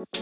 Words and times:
السلام 0.00 0.16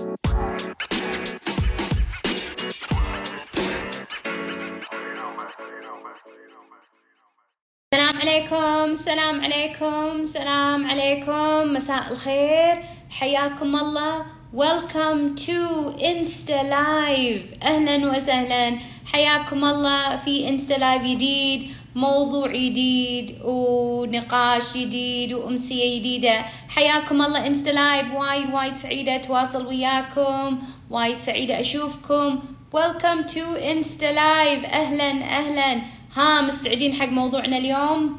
عليكم 8.18 8.92
السلام 8.92 9.40
عليكم 9.40 10.20
السلام 10.22 10.90
عليكم 10.90 11.72
مساء 11.72 12.12
الخير. 12.12 12.82
حياكم 13.10 13.76
الله. 13.76 14.37
Welcome 14.52 15.34
to 15.34 15.92
Insta 16.00 16.64
Live. 16.64 17.62
أهلا 17.62 18.10
وسهلا. 18.10 18.78
حياكم 19.06 19.64
الله 19.64 20.16
في 20.16 20.48
Insta 20.48 20.78
Live 20.78 21.04
جديد 21.04 21.70
موضوع 21.94 22.46
جديد 22.46 23.38
ونقاش 23.44 24.76
جديد 24.76 25.32
وأمسية 25.32 25.98
جديدة. 25.98 26.44
حياكم 26.68 27.22
الله 27.22 27.46
Insta 27.46 27.70
Live 27.70 28.14
وايد 28.14 28.54
وايد 28.54 28.76
سعيدة 28.76 29.14
أتواصل 29.14 29.66
وياكم. 29.66 30.58
وايد 30.90 31.16
سعيدة 31.16 31.60
أشوفكم. 31.60 32.38
Welcome 32.72 33.28
to 33.28 33.44
Insta 33.60 34.12
Live. 34.14 34.64
أهلا 34.64 35.10
أهلا. 35.24 35.80
ها 36.16 36.42
مستعدين 36.42 36.94
حق 36.94 37.08
موضوعنا 37.08 37.56
اليوم؟ 37.56 38.18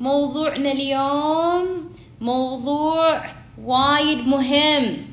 موضوعنا 0.00 0.72
اليوم 0.72 1.90
موضوع 2.20 3.24
وايد 3.64 4.28
مهم. 4.28 5.09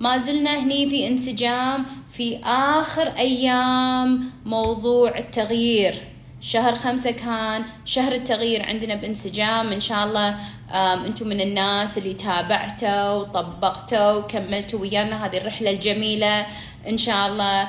ما 0.00 0.18
زلنا 0.18 0.62
هني 0.62 0.88
في 0.88 1.08
انسجام 1.08 1.86
في 2.12 2.38
آخر 2.44 3.12
أيام 3.18 4.30
موضوع 4.44 5.18
التغيير. 5.18 5.94
شهر 6.40 6.74
خمسة 6.74 7.10
كان 7.10 7.64
شهر 7.84 8.12
التغيير 8.12 8.62
عندنا 8.62 8.94
بانسجام. 8.94 9.72
إن 9.72 9.80
شاء 9.80 10.06
الله 10.06 10.36
أنتم 11.06 11.28
من 11.28 11.40
الناس 11.40 11.98
اللي 11.98 12.14
تابعتوا 12.14 13.12
وطبقتوا 13.12 14.12
وكملتوا 14.12 14.80
ويانا 14.80 15.26
هذه 15.26 15.36
الرحلة 15.36 15.70
الجميلة. 15.70 16.46
إن 16.88 16.98
شاء 16.98 17.28
الله 17.28 17.68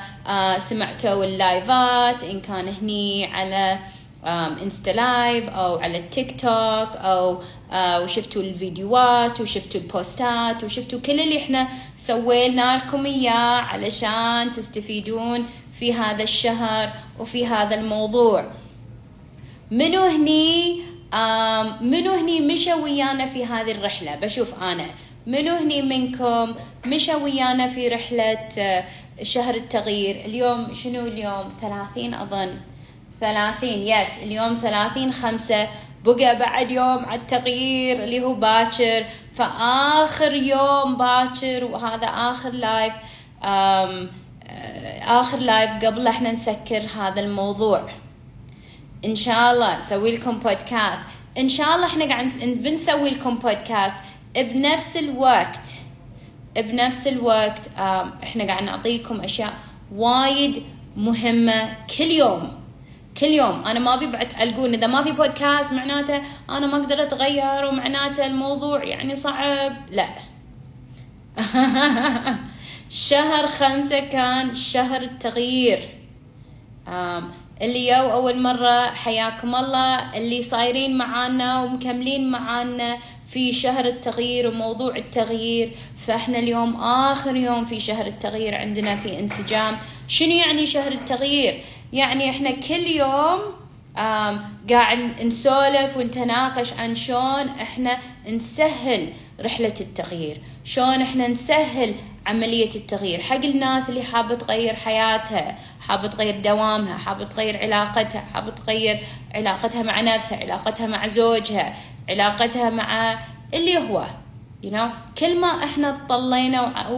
سمعتوا 0.58 1.24
اللايفات. 1.24 2.24
إن 2.24 2.40
كان 2.40 2.68
هني 2.68 3.26
على 3.26 3.78
Insta 4.24 4.90
Live 4.90 5.48
أو 5.48 5.78
على 5.78 5.98
التيك 5.98 6.40
توك 6.40 6.96
أو 6.96 7.38
وشفتوا 7.74 8.42
الفيديوهات 8.42 9.40
وشفتوا 9.40 9.80
البوستات 9.80 10.64
وشفتوا 10.64 11.00
كل 11.00 11.20
اللي 11.20 11.38
إحنا 11.38 11.68
سوينا 11.98 12.76
لكم 12.76 13.06
إياه 13.06 13.60
علشان 13.60 14.52
تستفيدون 14.52 15.46
في 15.72 15.94
هذا 15.94 16.22
الشهر 16.22 16.88
وفي 17.18 17.46
هذا 17.46 17.74
الموضوع. 17.74 18.50
منو 19.70 20.00
هني 20.00 20.80
منو 21.80 22.12
هني 22.12 22.40
مشى 22.40 22.74
ويانا 22.74 23.26
في 23.26 23.44
هذه 23.44 23.72
الرحلة؟ 23.72 24.14
بشوف 24.14 24.62
أنا. 24.62 24.86
منو 25.26 25.54
هني 25.54 25.82
منكم 25.82 26.54
مشى 26.86 27.14
ويانا 27.14 27.68
في 27.68 27.88
رحلة 27.88 28.48
شهر 29.22 29.54
التغيير؟ 29.54 30.24
اليوم 30.24 30.74
شنو 30.74 31.00
اليوم؟ 31.00 31.48
ثلاثين 31.60 32.14
أظن. 32.14 32.56
ثلاثين. 33.22 33.88
yes 33.88 34.08
اليوم 34.22 34.54
ثلاثين 34.54 35.12
خمسة. 35.12 35.68
بقى 36.04 36.38
بعد 36.38 36.70
يوم 36.70 37.04
على 37.04 37.20
التغيير 37.20 38.04
اللي 38.04 38.20
هو 38.22 38.34
باكر. 38.34 39.04
فآخر 39.34 40.32
يوم 40.34 40.96
باكر 40.96 41.64
وهذا 41.64 42.06
آخر 42.06 42.50
live 42.50 42.92
آخر 45.06 45.38
live 45.38 45.84
قبل 45.84 46.06
إحنا 46.06 46.32
نسكر 46.32 46.82
هذا 46.98 47.20
الموضوع. 47.20 47.88
إن 49.04 49.16
شاء 49.16 49.52
الله 49.52 49.80
نسوي 49.80 50.16
لكم 50.16 50.38
بودكاست 50.38 51.02
إن 51.38 51.48
شاء 51.48 51.74
الله 51.74 51.86
إحنا 51.86 52.04
قاعد 52.04 52.32
بنسوي 52.42 53.10
لكم 53.10 53.34
بودكاست 53.34 53.96
بنفس 54.36 54.96
الوقت 54.96 55.68
بنفس 56.56 57.06
الوقت 57.06 57.60
إحنا 58.22 58.44
قاعد 58.44 58.62
نعطيكم 58.62 59.20
أشياء 59.20 59.52
وايد 59.94 60.62
مهمة 60.96 61.76
كل 61.98 62.10
يوم. 62.10 62.61
كل 63.20 63.26
يوم. 63.26 63.64
أنا 63.64 63.80
ما 63.80 63.94
أبي 63.94 64.06
بعد 64.06 64.28
تعلقون 64.28 64.74
إذا 64.74 64.86
ما 64.86 65.02
في 65.02 65.12
بودكاست 65.12 65.72
معناته 65.72 66.22
أنا 66.50 66.66
ما 66.66 66.76
أقدر 66.76 67.02
أتغير 67.02 67.64
ومعناته 67.64 68.26
الموضوع 68.26 68.84
يعني 68.84 69.16
صعب. 69.16 69.72
لا. 69.90 70.06
شهر 73.08 73.46
خمسة 73.46 74.00
كان 74.00 74.54
شهر 74.54 75.02
التغيير. 75.02 75.80
اللي 77.62 77.88
يو 77.88 78.12
أول 78.12 78.42
مرة 78.42 78.86
حياكم 78.86 79.54
الله. 79.54 80.16
اللي 80.16 80.42
صايرين 80.42 80.96
معانا 80.98 81.62
ومكملين 81.62 82.30
معانا 82.30 82.98
في 83.28 83.52
شهر 83.52 83.84
التغيير 83.84 84.48
وموضوع 84.48 84.96
التغيير. 84.96 85.72
فإحنا 86.06 86.38
اليوم 86.38 86.76
آخر 86.80 87.36
يوم 87.36 87.64
في 87.64 87.80
شهر 87.80 88.06
التغيير 88.06 88.54
عندنا 88.54 88.96
في 88.96 89.20
انسجام. 89.20 89.76
شنو 90.08 90.32
يعني 90.32 90.66
شهر 90.66 90.92
التغيير؟ 90.92 91.62
يعني 91.92 92.30
إحنا 92.30 92.50
كل 92.50 92.86
يوم 92.86 93.40
قاعد 94.70 95.22
نسولف 95.22 95.96
ونتناقش 95.96 96.72
عن 96.72 96.94
شلون 96.94 97.48
إحنا 97.48 97.98
نسهل 98.28 99.12
رحلة 99.40 99.74
التغيير. 99.80 100.40
شلون 100.64 101.02
إحنا 101.02 101.28
نسهل 101.28 101.94
عملية 102.26 102.74
التغيير. 102.74 103.20
حق 103.20 103.44
الناس 103.44 103.90
اللي 103.90 104.02
حابة 104.02 104.34
تغير 104.34 104.74
حياتها 104.76 105.58
حابة 105.80 106.08
تغير 106.08 106.40
دوامها 106.40 106.98
حابة 106.98 107.24
تغير 107.24 107.62
علاقتها 107.62 108.24
حابة 108.34 108.50
تغير 108.50 108.98
علاقتها 109.34 109.82
مع 109.82 110.00
نفسها 110.00 110.38
علاقتها 110.38 110.86
مع 110.86 111.08
زوجها 111.08 111.76
علاقتها 112.08 112.70
مع 112.70 113.18
اللي 113.54 113.78
هو. 113.78 114.04
You 114.62 114.70
know? 114.70 114.90
كل 115.18 115.40
ما 115.40 115.64
إحنا 115.64 115.98
طلينا 116.08 116.88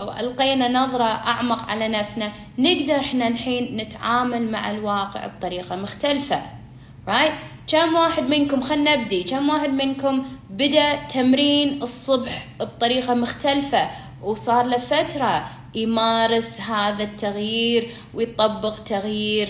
وألقينا 0.00 0.68
نظرة 0.68 1.04
أعمق 1.04 1.70
على 1.70 1.88
نفسنا 1.88 2.32
نقدر 2.58 2.96
إحنا 2.96 3.28
الحين 3.28 3.76
نتعامل 3.76 4.50
مع 4.50 4.70
الواقع 4.70 5.26
بطريقة 5.26 5.76
مختلفة. 5.76 6.42
Right? 7.06 7.32
كم 7.66 7.94
واحد 7.94 8.22
منكم 8.22 8.60
خلنا 8.60 8.96
نبدي 8.96 9.22
كم 9.22 9.48
واحد 9.48 9.70
منكم 9.70 10.24
بدأ 10.50 10.94
تمرين 10.94 11.82
الصبح 11.82 12.46
بطريقة 12.60 13.14
مختلفة 13.14 13.90
وصار 14.22 14.66
له 14.66 14.78
فترة 14.78 15.44
يمارس 15.74 16.60
هذا 16.60 17.02
التغيير 17.02 17.90
ويطبق 18.14 18.74
تغيير 18.78 19.48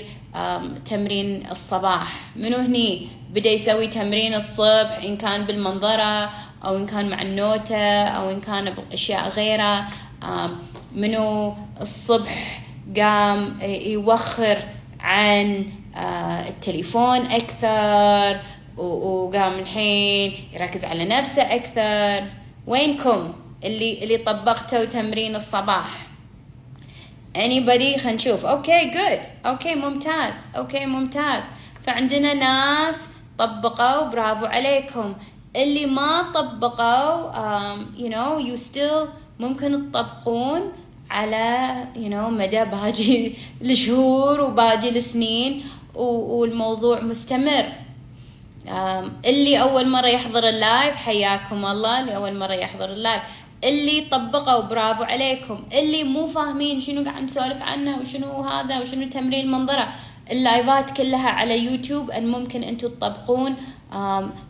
تمرين 0.84 1.46
الصباح. 1.50 2.12
منو 2.36 2.56
هني 2.56 3.08
بدأ 3.30 3.50
يسوي 3.50 3.86
تمرين 3.86 4.34
الصبح 4.34 5.00
إن 5.04 5.16
كان 5.16 5.44
بالمنظرة 5.44 6.30
أو 6.64 6.76
إن 6.76 6.86
كان 6.86 7.10
مع 7.10 7.22
النوتة 7.22 8.04
أو 8.04 8.30
إن 8.30 8.40
كان 8.40 8.74
بأشياء 8.74 9.28
غيرها 9.28 9.88
منو 10.94 11.54
الصبح 11.80 12.60
قام 12.96 13.58
يوخر 13.62 14.58
عن 15.00 15.66
التليفون 16.48 17.18
أكثر 17.18 18.40
وقام 18.76 19.58
الحين 19.58 20.34
يركز 20.52 20.84
على 20.84 21.04
نفسه 21.04 21.42
أكثر. 21.42 22.26
وينكم 22.66 23.32
اللي 23.64 24.04
اللي 24.04 24.16
طبقتوا 24.16 24.84
تمرين 24.84 25.36
الصباح؟ 25.36 25.88
Anybody 27.36 27.98
خلينا 27.98 28.12
نشوف. 28.12 28.46
okay 28.46 28.90
good 28.90 29.20
okay 29.46 29.74
ممتاز. 29.74 30.34
okay 30.56 30.86
ممتاز. 30.86 31.42
فعندنا 31.86 32.34
ناس 32.34 33.00
طبقوا 33.38 34.08
برافو 34.08 34.46
عليكم. 34.46 35.14
اللي 35.56 35.86
ما 35.86 36.32
طبقوا 36.34 37.32
um, 37.32 37.78
you 37.98 38.08
know 38.08 38.38
you 38.48 38.56
still 38.70 39.08
ممكن 39.40 39.92
تطبقون 39.92 40.72
على 41.10 41.74
you 41.94 42.08
know 42.10 42.30
مدى 42.30 42.64
باقي 42.64 43.32
الشهور 43.70 44.40
وباقي 44.40 44.88
السنين 44.88 45.64
والموضوع 45.94 47.00
مستمر. 47.00 47.64
Um, 48.66 48.70
اللي 49.24 49.60
أول 49.60 49.88
مرة 49.88 50.06
يحضر 50.06 50.48
ال 50.48 50.58
live 50.58 50.94
حياكم 50.94 51.66
الله 51.66 52.00
اللي 52.00 52.16
أول 52.16 52.38
مرة 52.38 52.52
يحضر 52.52 52.92
ال 52.92 52.97
live. 52.97 53.22
اللي 53.64 54.00
طبقوا 54.10 54.60
برافو 54.60 55.02
عليكم. 55.02 55.64
اللي 55.72 56.04
مو 56.04 56.26
فاهمين 56.26 56.81
شنو 56.81 57.04
قاعد 57.04 57.22
نسولف 57.22 57.62
عنه 57.62 57.99
وشنو 57.99 58.43
هذا 58.43 58.81
وشنو 58.81 59.08
تمرين 59.08 59.50
منظرة. 59.50 59.88
اللايفات 60.31 60.90
كلها 60.90 61.28
على 61.28 61.64
يوتيوب 61.64 62.10
and 62.10 62.26
ممكن 62.26 62.62
أنتم 62.62 62.88
تطبقون 62.88 63.56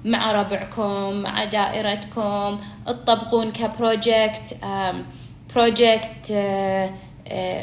مع 0.04 0.32
ربعكم 0.32 1.12
مع 1.12 1.44
دائرتكم 1.44 2.58
تطبقون 2.86 3.52
ك 3.52 3.65
project 3.65 4.56
project 5.54 6.26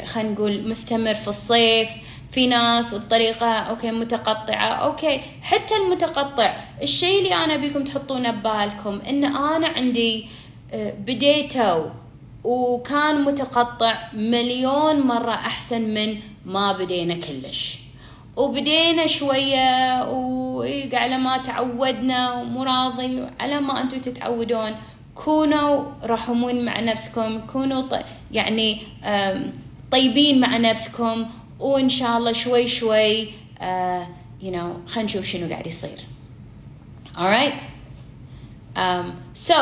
خلينا 0.06 0.30
نقول 0.30 0.68
مستمر 0.68 1.14
في 1.14 1.28
الصيف. 1.28 1.88
في 2.30 2.46
ناس 2.46 2.94
بطريقة 2.94 3.46
okay 3.46 3.90
متقطعة 3.90 4.68
okay 4.68 5.20
حتى 5.42 5.74
المتقطع. 5.76 6.56
الشيء 6.82 7.18
اللي 7.18 7.34
أنا 7.34 7.56
بيكم 7.56 7.84
تحطونه 7.84 8.30
ببالكم 8.30 9.00
إن 9.08 9.24
أنا 9.24 9.68
عندي 9.68 10.26
بديتوا 10.74 11.86
وكان 12.44 13.24
متقطع 13.24 13.98
مليون 14.12 15.00
مرة 15.00 15.32
أحسن 15.32 15.80
من 15.82 16.16
ما 16.44 16.72
بدينا 16.72 17.14
كلش. 17.14 17.78
وبدينا 18.36 19.06
شوية 19.06 20.04
وعلى 20.08 21.18
ما 21.18 21.36
تعودنا 21.36 22.32
ومو 22.32 22.62
راضي 22.62 23.24
على 23.40 23.60
ما 23.60 23.80
أنتم 23.80 23.98
تتعودون. 24.00 24.76
كونوا 25.14 25.84
رحمون 26.04 26.64
مع 26.64 26.80
نفسكم 26.80 27.40
كونوا 27.40 27.82
ط... 27.82 28.04
يعني 28.32 28.82
طيبين 29.90 30.40
مع 30.40 30.56
نفسكم. 30.56 31.26
وإن 31.58 31.88
شاء 31.88 32.18
الله 32.18 32.32
شوي 32.32 32.66
شوي 32.66 33.26
uh, 33.26 34.04
you 34.42 34.50
know 34.50 34.88
خلينا 34.88 35.02
نشوف 35.02 35.24
شنو 35.24 35.48
قاعد 35.48 35.66
يصير. 35.66 35.98
Alright 37.16 37.54
um, 38.76 39.06
so 39.48 39.54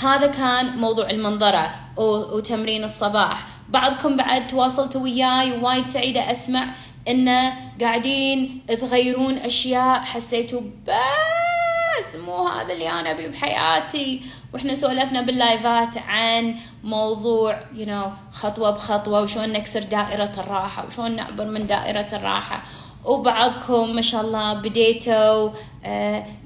هذا 0.00 0.26
كان 0.26 0.78
موضوع 0.78 1.10
المنظرة 1.10 1.70
وتمرين 1.96 2.84
الصباح. 2.84 3.46
بعضكم 3.68 4.16
بعد 4.16 4.46
تواصلتوا 4.46 5.00
وياي 5.00 5.58
وايد 5.62 5.86
سعيدة 5.86 6.30
أسمع. 6.30 6.66
إنه 7.08 7.52
قاعدين 7.80 8.62
تغيرون 8.68 9.34
أشياء 9.38 10.00
حسيتوا 10.00 10.60
بس 10.86 12.16
مو 12.26 12.48
هذا 12.48 12.72
اللي 12.72 12.90
أنا 12.90 13.10
أبيه 13.10 13.28
بحياتي. 13.28 14.20
وإحنا 14.54 14.74
سولفنا 14.74 15.22
باللايفات 15.22 15.98
عن 15.98 16.54
موضوع 16.84 17.60
you 17.74 17.86
know 17.86 18.08
خطوة 18.32 18.70
بخطوة 18.70 19.22
وشون 19.22 19.52
نكسر 19.52 19.82
دائرة 19.82 20.32
الراحة 20.38 20.86
وشون 20.86 21.16
نعبر 21.16 21.44
من 21.44 21.66
دائرة 21.66 22.08
الراحة. 22.12 22.62
وبعضكم 23.04 23.94
ما 23.94 24.02
شاء 24.02 24.20
الله 24.20 24.54
بديتوا 24.54 25.50
uh, 25.50 25.56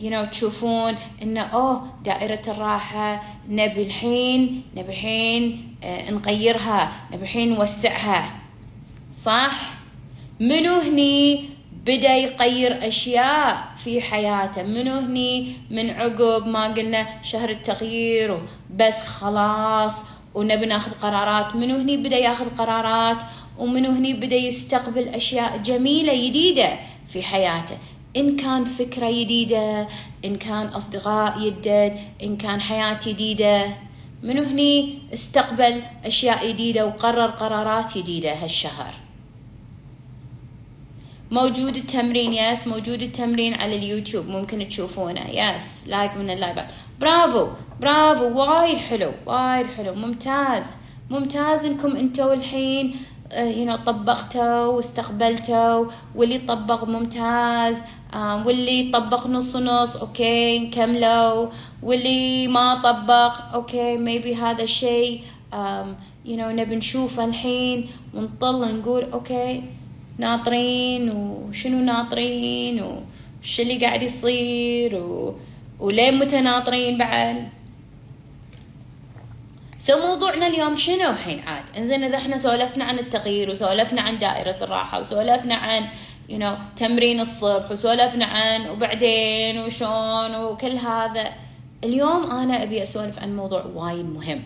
you 0.01 0.11
know 0.11 0.31
تشوفون 0.31 0.97
انه 1.23 1.41
أوه 1.43 1.87
دائرة 2.05 2.43
الراحة 2.49 3.23
نبي 3.49 3.83
الحين 3.83 4.63
نبي 4.77 4.93
الحين 4.93 5.77
uh, 5.83 6.13
نغيرها 6.13 6.93
نبي 7.13 7.23
الحين 7.23 7.55
نوسعها. 7.55 8.31
صح؟ 9.15 9.53
منو 10.41 10.81
هني 10.81 11.45
بدأ 11.87 12.17
يغير 12.17 12.89
أشياء 12.89 13.69
في 13.77 14.01
حياته؟ 14.01 14.63
منو 14.63 14.99
هني 14.99 15.53
من 15.71 15.91
عقب 15.91 16.47
ما 16.47 16.75
قلنا 16.75 17.07
شهر 17.23 17.49
التغيير 17.49 18.41
بس 18.77 19.07
خلاص 19.07 19.95
ونبي 20.35 20.67
ناخذ 20.67 20.93
قرارات؟ 20.93 21.57
منو 21.57 21.77
هني 21.77 21.97
بدأ 21.97 22.17
ياخذ 22.17 22.57
قرارات؟ 22.59 23.17
ومن 23.59 23.87
هني 23.87 24.13
بدأ 24.13 24.37
يستقبل 24.37 25.09
أشياء 25.09 25.57
جميلة 25.57 26.29
جديدة 26.29 26.69
في 27.09 27.23
حياته؟ 27.23 27.77
إن 28.17 28.37
كان 28.37 28.65
فكرة 28.65 29.11
جديدة 29.11 29.89
إن 30.25 30.37
كان 30.37 30.67
أصدقاء 30.67 31.41
يدد 31.41 31.97
إن 32.23 32.37
كان 32.37 32.61
حياة 32.61 32.99
جديدة 33.07 33.67
من 34.23 34.39
هني 34.39 34.99
استقبل 35.15 35.83
أشياء 36.05 36.49
جديدة 36.49 36.87
وقرر 36.87 37.27
قرارات 37.27 37.99
جديدة 37.99 38.33
هالشهر؟ 38.33 39.10
موجود 41.31 41.77
التمرين 41.77 42.33
yes 42.33 42.67
موجود 42.67 43.03
التمرين 43.03 43.55
على 43.55 43.77
اليوتيوب 43.77 44.29
ممكن 44.29 44.69
تشوفونه 44.69 45.31
yes 45.31 45.89
live 45.89 46.17
من 46.17 46.31
اللايفات 46.31 46.67
bravo 47.01 47.49
bravo 47.81 48.25
وايد 48.25 48.77
حلو 48.79 49.13
وايد 49.27 49.67
حلو 49.67 49.95
ممتاز 49.95 50.65
ممتاز 51.11 51.65
إنكم 51.65 51.97
أنتوا 51.97 52.35
الحين 52.35 52.97
هنا 53.33 53.75
آه، 53.75 53.77
طبقته 53.77 54.69
واستقبلته 54.69 55.89
واللي 56.15 56.39
طبق 56.39 56.85
ممتاز 56.85 57.83
آه، 58.15 58.47
واللي 58.47 58.91
طبق 58.93 59.27
نص 59.27 59.57
نص 59.57 59.97
okay 59.97 60.59
نكمله 60.59 61.51
واللي 61.83 62.49
ما 62.49 62.75
طبق 62.83 63.55
okay 63.55 63.97
maybe 63.97 64.35
هذا 64.35 64.63
الشيء 64.63 65.23
you 66.25 66.37
know 66.37 66.51
نبي 66.51 66.77
نشوفه 66.77 67.25
الحين 67.25 67.89
ونطل 68.15 68.79
نقول 68.79 69.11
okay. 69.13 69.63
ناطرين 70.21 71.11
وشنو 71.15 71.79
ناطرين 71.79 72.83
وش 73.43 73.61
اللي 73.61 73.85
قاعد 73.87 74.03
يصير 74.03 74.97
و... 74.97 75.35
ولين 75.81 76.19
متى 76.19 76.41
ناطرين 76.41 76.99
بعد؟ 76.99 77.49
so 79.79 79.99
موضوعنا 80.07 80.47
اليوم 80.47 80.77
شنو 80.77 81.11
الحين 81.11 81.41
عاد؟ 81.41 81.63
إنزين 81.77 82.05
إذا 82.05 82.17
إحنا 82.17 82.37
سولفنا 82.37 82.85
عن 82.85 82.99
التغيير 82.99 83.51
وسولفنا 83.51 84.03
عن 84.03 84.19
دائرة 84.19 84.57
الراحة 84.63 85.01
وسولفنا 85.01 85.55
عن 85.55 85.89
you 86.31 86.39
know 86.39 86.77
تمرين 86.77 87.21
الصبح 87.21 87.71
وسولفنا 87.71 88.25
عن 88.25 88.69
وبعدين 88.69 89.61
وشون 89.61 90.35
وكل 90.35 90.77
هذا 90.77 91.33
اليوم 91.85 92.31
أنا 92.31 92.63
أبي 92.63 92.83
أسولف 92.83 93.19
عن 93.19 93.37
موضوع 93.37 93.65
وايد 93.75 94.07
مهم. 94.07 94.43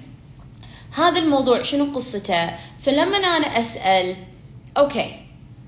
هذا 0.97 1.19
الموضوع 1.19 1.63
شنو 1.63 1.85
قصته؟ 1.95 2.51
so 2.79 2.91
لما 2.91 3.17
أنا 3.17 3.47
أسأل 3.47 4.17
okay 4.79 5.24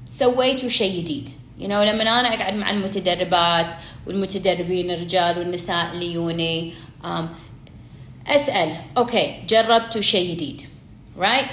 سويتوا 0.06 0.68
شيء 0.68 1.00
جديد. 1.00 1.28
You 1.58 1.64
know 1.64 1.82
لما 1.82 2.02
أنا 2.02 2.34
أقعد 2.34 2.54
مع 2.54 2.70
المتدربات 2.70 3.74
والمتدربين 4.06 4.90
الرجال 4.90 5.38
والنساء 5.38 5.92
اللي 5.92 6.12
يوني 6.12 6.72
um, 7.04 7.06
أسأل 8.26 8.76
okay 8.96 9.34
جربتوا 9.48 10.00
شيء 10.00 10.34
جديد. 10.34 10.62
right 11.18 11.46
right? 11.46 11.50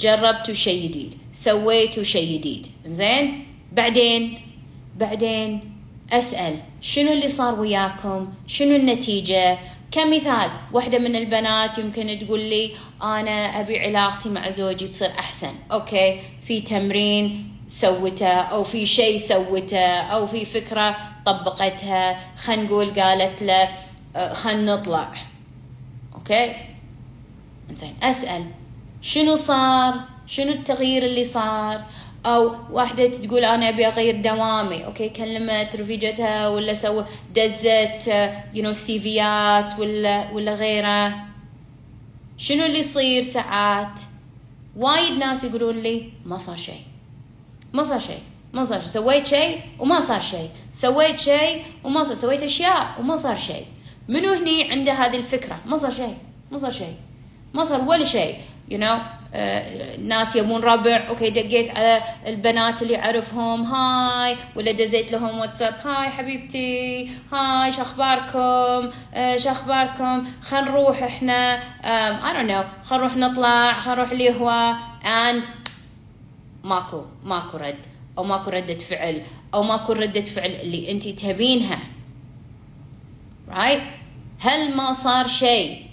جربتوا 0.00 0.54
شيء 0.54 0.88
جديد. 0.88 1.14
سويتوا 1.32 2.02
شيء 2.02 2.38
جديد. 2.38 2.66
زين 2.86 3.46
بعدين 3.72 4.38
بعدين 4.96 5.72
أسأل 6.12 6.54
شنو 6.80 7.12
اللي 7.12 7.28
صار 7.28 7.60
وياكم؟ 7.60 8.32
شنو 8.46 8.76
النتيجة؟ 8.76 9.58
كمثال 9.90 10.50
واحدة 10.72 10.98
من 10.98 11.16
البنات 11.16 11.78
يمكن 11.78 12.18
تقول 12.26 12.40
لي 12.40 12.70
أنا 13.02 13.60
أبي 13.60 13.78
علاقتي 13.78 14.28
مع 14.28 14.50
زوجي 14.50 14.88
تصير 14.88 15.10
أحسن. 15.18 15.52
okay 15.72 16.20
في 16.42 16.60
تمرين 16.60 17.55
سوته 17.68 18.26
أو 18.26 18.64
في 18.64 18.86
شيء 18.86 19.18
سوته 19.18 20.00
أو 20.00 20.26
في 20.26 20.44
فكرة 20.44 20.96
طبقتها. 21.26 22.20
خلينا 22.36 22.62
نقول 22.62 23.00
قالت 23.00 23.42
له 23.42 23.68
آه، 24.16 24.32
خلينا 24.32 24.74
نطلع. 24.74 25.12
okay؟ 26.14 26.56
زين 27.74 27.94
أسأل 28.02 28.44
شنو 29.02 29.36
صار؟ 29.36 29.94
شنو 30.26 30.52
التغيير 30.52 31.04
اللي 31.04 31.24
صار؟ 31.24 31.82
أو 32.26 32.54
واحدة 32.72 33.06
تقول 33.06 33.44
أنا 33.44 33.68
أبي 33.68 33.86
أغير 33.86 34.20
دوامي. 34.20 34.84
okay 34.84 35.08
كلمت 35.08 35.76
رفيجتها 35.76 36.48
ولا 36.48 36.74
سوى 36.74 37.04
دزت 37.34 38.08
you 38.54 38.62
know 38.62 38.72
سيفيات 38.72 39.78
ولا 39.78 40.30
ولا 40.32 40.54
غيره. 40.54 41.14
شنو 42.38 42.66
اللي 42.66 42.78
يصير 42.78 43.22
ساعات؟ 43.22 44.00
وايد 44.76 45.18
ناس 45.18 45.44
يقولون 45.44 45.76
لي 45.76 46.12
ما 46.24 46.38
صار 46.38 46.56
شيء. 46.56 46.80
ما 47.76 47.84
صار 47.84 47.98
شيء. 47.98 48.22
ما 48.52 48.64
صار 48.64 48.80
شيء. 48.80 48.88
سويت 48.88 49.26
شيء 49.26 49.60
وما 49.78 50.00
صار 50.00 50.20
شيء. 50.20 50.48
سويت 50.72 51.18
شيء 51.18 51.62
وما 51.84 52.02
صار 52.02 52.14
سويت 52.14 52.42
أشياء 52.42 52.82
وما 53.00 53.16
صار 53.16 53.36
شيء. 53.36 53.64
منو 54.08 54.32
هني 54.32 54.70
عنده 54.70 54.92
هذه 54.92 55.16
الفكرة؟ 55.16 55.56
ما 55.66 55.76
صار 55.76 55.90
شيء. 55.90 56.16
ما 56.50 56.58
صار 56.58 56.70
شيء. 56.70 56.94
ما 57.54 57.64
صار 57.64 57.80
ولا 57.80 58.04
شيء. 58.04 58.34
you 58.68 58.78
you 58.78 58.82
know 58.82 58.98
uh, 58.98 59.36
ناس 59.98 60.36
يبون 60.36 60.60
ربع. 60.60 61.08
okay 61.08 61.30
دقيت 61.30 61.70
على 61.76 62.02
البنات 62.26 62.82
اللي 62.82 62.98
اعرفهم 62.98 63.62
hi. 63.62 64.36
ولا 64.56 64.72
دزيت 64.72 65.12
لهم 65.12 65.38
واتساب. 65.38 65.74
hi 65.84 66.08
حبيبتي. 66.10 67.10
hi 67.32 67.72
uh, 67.72 67.74
شو 69.36 69.50
أخباركم؟ 69.50 70.24
خل 70.42 70.64
نروح 70.64 71.02
إحنا. 71.02 71.60
I 72.22 72.32
don't 72.36 72.48
know. 72.50 72.88
خل 72.88 72.96
نروح 72.96 73.16
نطلع. 73.16 73.80
خل 73.80 73.90
نروح 73.90 74.10
القهوة. 74.10 74.76
And 75.02 75.44
ماكو 76.66 77.02
ماكو 77.24 77.56
رد 77.56 77.78
أو 78.18 78.24
ماكو 78.24 78.50
ردة 78.50 78.74
فعل 78.74 79.22
أو 79.54 79.62
ماكو 79.62 79.92
ردة 79.92 80.20
فعل 80.20 80.50
اللي 80.50 80.90
أنت 80.90 81.08
تبينها. 81.08 81.78
Right 83.50 83.82
هل 84.38 84.76
ما 84.76 84.92
صار 84.92 85.26
شيء؟ 85.26 85.86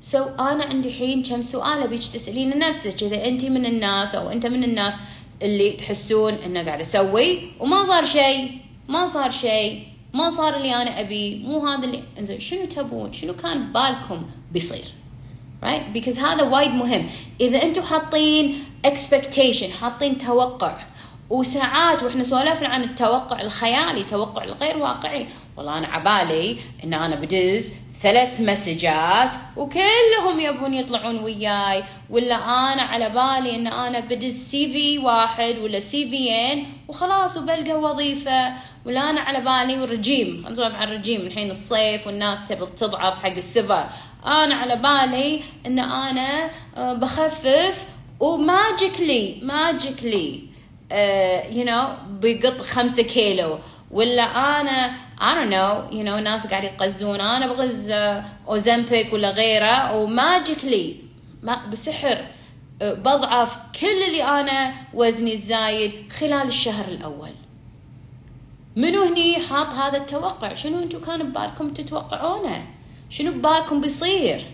سو 0.00 0.24
so, 0.24 0.40
أنا 0.40 0.64
عندي 0.64 0.92
حين 0.92 1.22
كم 1.22 1.42
سؤال 1.42 1.82
أبيك 1.82 2.00
تسالين 2.00 2.58
نفسك. 2.58 3.02
إذا 3.02 3.24
أنت 3.24 3.44
من 3.44 3.66
الناس 3.66 4.14
أو 4.14 4.30
أنت 4.30 4.46
من 4.46 4.64
الناس 4.64 4.94
اللي 5.42 5.70
تحسون 5.70 6.34
إنه 6.34 6.62
قاعد 6.62 6.80
أسوي 6.80 7.38
وما 7.60 7.84
صار 7.84 8.04
شيء 8.04 8.58
ما 8.88 9.06
صار 9.06 9.30
شيء 9.30 9.86
ما 10.14 10.30
صار 10.30 10.56
اللي 10.56 10.74
أنا 10.74 11.00
ابيه 11.00 11.46
مو 11.46 11.66
هذا 11.66 11.84
اللي 11.84 12.02
إنزين 12.18 12.40
شنو 12.40 12.66
تبون؟ 12.66 13.12
شنو 13.12 13.34
كان 13.34 13.72
بالكم 13.72 14.22
بيصير؟ 14.52 14.99
Right? 15.62 15.94
Because 15.94 16.18
هذا 16.18 16.42
وايد 16.42 16.70
مهم. 16.70 17.06
إذا 17.40 17.62
أنتم 17.62 17.82
حاطين 17.82 18.64
expectation 18.86 19.70
حاطين 19.80 20.18
توقع 20.18 20.76
وساعات 21.30 22.02
وإحنا 22.02 22.24
سولفنا 22.24 22.68
عن 22.68 22.84
التوقع 22.84 23.40
الخيالي 23.40 24.04
توقع 24.04 24.44
الغير 24.44 24.76
واقعي 24.76 25.26
والله 25.56 25.78
أنا 25.78 25.86
عبالي 25.86 26.56
إن 26.84 26.94
أنا 26.94 27.16
بدز 27.16 27.72
ثلاث 28.02 28.40
مسجات 28.40 29.36
وكلهم 29.56 30.40
يبون 30.40 30.74
يطلعون 30.74 31.18
وياي 31.18 31.84
ولا 32.10 32.34
أنا 32.34 32.82
على 32.82 33.08
بالي 33.08 33.56
إن 33.56 33.66
أنا 33.66 34.00
بدز 34.00 34.50
CV 34.50 34.98
واحد 34.98 35.58
ولا 35.58 35.80
CV 35.80 36.10
ين 36.10 36.66
وخلاص 36.88 37.36
وبلقى 37.36 37.72
وظيفة 37.72 38.52
ولا 38.84 39.10
أنا 39.10 39.20
على 39.20 39.40
بالي 39.40 39.80
والرجيم 39.80 40.44
نسولف 40.48 40.74
عن 40.74 40.88
الرجيم 40.88 41.20
الحين 41.20 41.50
الصيف 41.50 42.06
والناس 42.06 42.48
تبغى 42.48 42.70
تضعف 42.70 43.22
حق 43.24 43.36
السفر. 43.36 43.84
أنا 44.26 44.54
على 44.54 44.76
بالي 44.76 45.42
إن 45.66 45.78
أنا 45.78 46.50
آه، 46.76 46.92
بخفف 46.92 47.86
و 48.20 48.32
magically 48.32 49.40
magically 49.42 50.42
you 51.52 51.64
know 51.64 51.88
بيقط 52.20 52.60
خمسة 52.60 53.02
كيلو. 53.02 53.58
ولا 53.90 54.22
أنا 54.22 54.92
I 55.18 55.34
don't 55.34 55.50
know 55.50 55.92
you 55.92 56.04
know 56.04 56.22
ناس 56.24 56.46
قاعد 56.46 56.64
يغزون 56.64 57.20
أنا 57.20 57.46
بغز 57.46 57.90
اوزمبيك 58.48 59.12
ولا 59.12 59.30
غيره 59.30 59.96
و 59.96 60.06
magically 60.06 60.96
ما 61.42 61.66
بسحر 61.66 62.18
بضعف 62.80 63.58
كل 63.80 64.02
اللي 64.08 64.24
أنا 64.24 64.72
وزني 64.94 65.34
الزايد 65.34 66.12
خلال 66.12 66.48
الشهر 66.48 66.84
الأول. 66.88 67.30
منو 68.76 69.02
هني 69.02 69.38
حاط 69.38 69.66
هذا 69.66 69.98
التوقع؟ 69.98 70.54
شنو 70.54 70.78
أنتم 70.82 71.00
كان 71.00 71.22
ببالكم 71.22 71.74
تتوقعونه؟ 71.74 72.66
شنو 73.10 73.32
ببالكم 73.32 73.80
بيصير؟ 73.80 74.46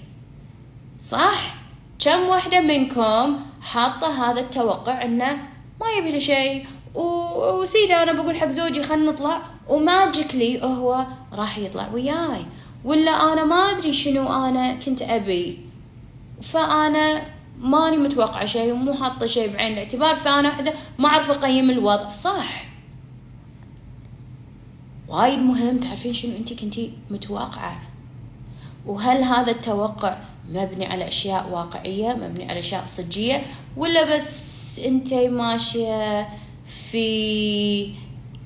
صح؟ 1.01 1.55
كم 1.99 2.29
وحدة 2.29 2.61
منكم 2.61 3.41
حاطة 3.63 4.31
هذا 4.31 4.41
التوقع 4.41 5.05
إنه 5.05 5.39
ما 5.81 5.87
يبي 5.99 6.11
له 6.11 6.19
شيء. 6.19 6.67
وسيدي 6.95 7.95
أنا 7.95 8.13
بقول 8.13 8.37
حق 8.37 8.49
زوجي 8.49 8.83
خلينا 8.83 9.11
نطلع. 9.11 9.43
وماجيكلي 9.69 10.63
هو 10.63 11.07
راح 11.33 11.59
يطلع 11.59 11.89
وياي. 11.93 12.47
ولا 12.85 13.33
أنا 13.33 13.45
ما 13.45 13.57
أدري 13.57 13.93
شنو 13.93 14.49
أنا 14.49 14.75
كنت 14.75 15.03
أبي. 15.03 15.59
فأنا 16.43 17.23
ماني 17.61 17.97
متوقعة 17.97 18.47
شيء 18.47 18.73
ومو 18.73 18.95
حاطة 18.95 19.27
شيء 19.27 19.53
بعين 19.53 19.73
الاعتبار. 19.73 20.17
فأنا 20.17 20.49
وحدة 20.49 20.75
ما 20.99 21.09
أعرف 21.09 21.31
أقيم 21.31 21.71
الوضع. 21.71 22.11
صح؟ 22.11 22.65
وايد 25.09 25.39
مهم. 25.39 25.79
تعرفين 25.79 26.13
شنو 26.13 26.37
أنت 26.37 26.53
كنتي 26.53 26.93
متوقعة؟ 27.11 27.81
وهل 28.87 29.23
هذا 29.23 29.51
التوقع 29.51 30.17
مبني 30.51 30.87
على 30.87 31.09
أشياء 31.09 31.49
واقعية 31.53 32.15
مبني 32.15 32.51
على 32.51 32.59
أشياء 32.59 32.83
صجية 32.87 33.43
ولا 33.77 34.17
بس 34.17 34.79
أنت 34.79 35.15
ماشية 35.15 36.29
في 36.91 37.95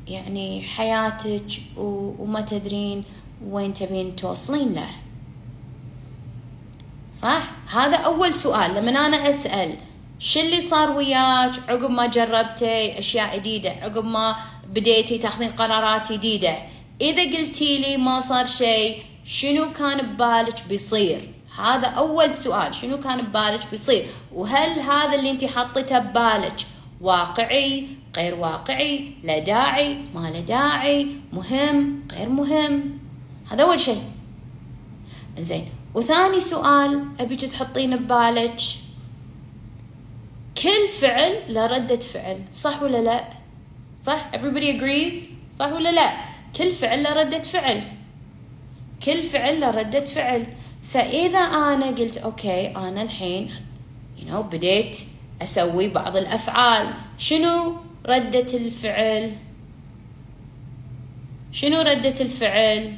يعني 0.09 0.63
حياتك 0.63 1.47
وما 1.77 2.41
تدرين 2.41 3.05
وين 3.49 3.75
تبين 3.75 4.17
توصلين 4.17 4.75
له؟ 4.75 4.87
صح؟ 7.15 7.43
هذا 7.73 7.97
أول 7.97 8.35
سؤال. 8.35 8.75
لما 8.75 9.07
أنا 9.07 9.31
أسأل 9.31 9.75
شو 10.19 10.41
اللي 10.41 10.61
صار 10.61 10.91
وياك 10.91 11.53
عقب 11.69 11.91
ما 11.91 12.07
جربتي 12.07 12.99
أشياء 12.99 13.39
جديدة؟ 13.39 13.71
عقب 13.71 14.05
ما 14.05 14.37
بديتي 14.75 15.19
تاخذين 15.19 15.51
قرارات 15.51 16.13
جديدة؟ 16.13 16.59
إذا 17.01 17.23
قلتي 17.23 17.79
لي 17.79 17.97
ما 17.97 18.21
صار 18.21 18.47
شيء 18.47 19.03
شنو 19.31 19.73
كان 19.73 20.07
ببالك 20.07 20.69
بيصير؟ 20.69 21.21
هذا 21.59 21.87
أول 21.87 22.35
سؤال 22.35 22.75
شنو 22.75 23.01
كان 23.01 23.23
ببالك 23.23 23.71
بيصير؟ 23.71 24.07
وهل 24.35 24.81
هذا 24.81 25.15
اللي 25.15 25.31
أنت 25.31 25.45
حطيته 25.45 25.99
ببالك 25.99 26.67
واقعي 27.01 27.87
غير 28.17 28.35
واقعي 28.35 29.13
لا 29.23 29.39
داعي 29.39 29.99
ما 30.15 30.31
له 30.31 30.41
داعي 30.41 31.07
مهم 31.33 32.03
غير 32.13 32.29
مهم؟ 32.29 32.99
هذا 33.51 33.63
أول 33.63 33.81
شيء. 33.81 34.03
زين 35.39 35.69
وثاني 35.95 36.41
سؤال 36.41 37.05
أبيك 37.21 37.41
تحطين 37.41 37.97
ببالك. 37.97 38.61
كل 40.63 40.89
فعل 41.01 41.55
له 41.55 41.67
ردة 41.67 41.97
فعل 42.01 42.39
صح 42.55 42.83
ولا 42.83 42.99
لا؟ 42.99 43.25
صح؟ 44.03 44.31
Everybody 44.33 44.81
agrees 44.81 45.17
صح 45.59 45.73
ولا 45.73 45.93
لا؟ 45.93 46.11
كل 46.57 46.73
فعل 46.73 47.03
له 47.03 47.13
ردة 47.13 47.43
فعل. 47.43 47.83
كل 49.03 49.23
فعل 49.23 49.61
له 49.61 49.71
ردة 49.71 50.05
فعل. 50.05 50.47
فإذا 50.83 51.39
أنا 51.39 51.87
قلت 51.87 52.17
أوكي 52.19 52.77
أنا 52.77 53.03
الحين 53.03 53.51
you 54.19 54.31
know, 54.31 54.37
بديت 54.37 54.99
أسوي 55.43 55.89
بعض 55.89 56.17
الأفعال. 56.17 56.95
شنو 57.19 57.77
ردة 58.07 58.47
الفعل؟ 58.55 59.33
شنو 61.53 61.81
ردة 61.81 62.15
الفعل؟ 62.21 62.95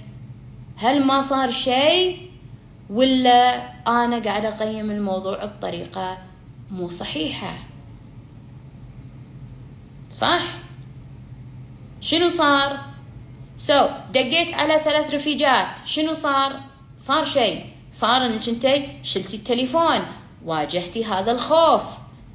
هل 0.76 1.04
ما 1.04 1.20
صار 1.20 1.50
شيء؟ 1.50 2.30
ولا 2.90 3.70
أنا 3.88 4.18
قاعدة 4.18 4.48
أقيم 4.48 4.90
الموضوع 4.90 5.44
بطريقة 5.44 6.18
مو 6.70 6.88
صحيحة؟ 6.88 7.54
صح؟ 10.10 10.42
شنو 12.00 12.28
صار؟ 12.28 12.91
سو 13.62 13.72
so, 13.72 13.90
دقيت 14.12 14.54
على 14.54 14.78
ثلاث 14.78 15.14
رفيجات. 15.14 15.86
شنو 15.86 16.12
صار؟ 16.12 16.60
صار 16.96 17.24
شيء. 17.24 17.64
صار 17.92 18.26
انك 18.26 18.48
انت 18.48 18.82
شلتي 19.02 19.36
التليفون. 19.36 20.00
واجهتي 20.44 21.04
هذا 21.04 21.32
الخوف. 21.32 21.82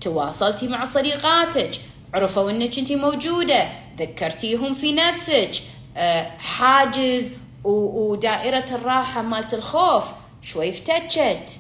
تواصلتي 0.02 0.68
مع 0.68 0.86
صديقاتك. 0.86 1.72
عرفوا 2.14 2.52
انك 2.52 2.80
انت 2.80 2.92
موجودة. 2.92 3.68
ذكرتيهم 4.00 4.74
في 4.74 4.92
نفسك. 4.92 5.52
آه، 5.98 6.30
حاجز 6.38 7.30
ودائره 7.64 8.66
الراحة 8.72 9.22
مالت 9.22 9.54
الخوف. 9.54 10.06
شوي 10.42 10.70
افتتشت. 10.70 11.60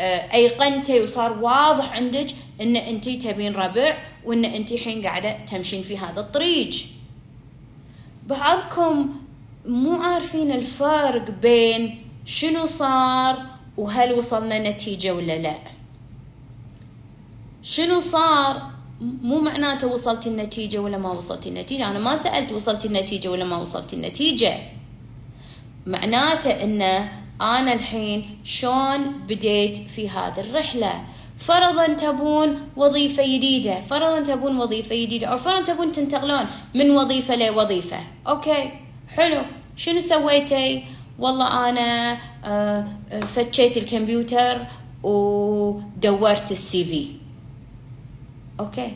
آه، 0.00 0.34
أيقنتي 0.34 1.00
وصار 1.00 1.32
واضح 1.32 1.92
عندك 1.92 2.26
أن 2.60 2.76
انت 2.76 3.08
تبين 3.08 3.54
ربع 3.54 3.98
وأن 4.24 4.44
انت 4.44 4.72
الحين 4.72 5.02
قاعدة 5.02 5.36
تمشين 5.46 5.82
في 5.82 5.98
هذا 5.98 6.20
الطريق. 6.20 6.74
بعضكم 8.28 9.08
مو 9.66 10.02
عارفين 10.02 10.52
الفرق 10.52 11.30
بين 11.30 12.04
شنو 12.24 12.66
صار 12.66 13.46
وهل 13.76 14.12
وصلنا 14.12 14.70
نتيجة 14.70 15.14
ولا 15.14 15.38
لا. 15.38 15.58
شنو 17.62 18.00
صار 18.00 18.70
مو 19.00 19.40
معناته 19.40 19.86
وصلتي 19.86 20.28
النتيجة 20.28 20.78
ولا 20.78 20.98
ما 20.98 21.10
وصلتي 21.10 21.48
النتيجة. 21.48 21.90
أنا 21.90 21.98
ما 21.98 22.16
سألت 22.16 22.52
وصلتي 22.52 22.88
النتيجة 22.88 23.28
ولا 23.28 23.44
ما 23.44 23.56
وصلتي 23.56 23.96
النتيجة. 23.96 24.54
معناته 25.86 26.50
إن 26.50 26.82
أنا 27.40 27.72
الحين 27.72 28.38
شلون 28.44 29.12
بديت 29.28 29.76
في 29.76 30.08
هذه 30.08 30.40
الرحلة؟ 30.40 31.04
فرضا 31.38 31.86
تبون 31.86 32.60
وظيفة 32.76 33.22
جديدة. 33.22 33.80
فرضا 33.80 34.20
تبون 34.20 34.58
وظيفة 34.58 34.94
جديدة. 35.02 35.26
أو 35.26 35.36
فرضا 35.36 35.62
تبون 35.62 35.92
تنتقلون 35.92 36.46
من 36.74 36.90
وظيفة 36.90 37.36
لوظيفة. 37.36 37.96
okay. 38.26 38.70
حلو. 39.08 39.42
شنو 39.76 40.00
سويتي؟ 40.00 40.84
والله 41.18 41.68
أنا 41.68 42.18
آه، 42.44 42.86
فتشيت 43.20 43.76
الكمبيوتر 43.76 44.66
ودورت 45.02 46.52
السي 46.52 46.84
في. 46.84 47.08
أوكي. 48.60 48.92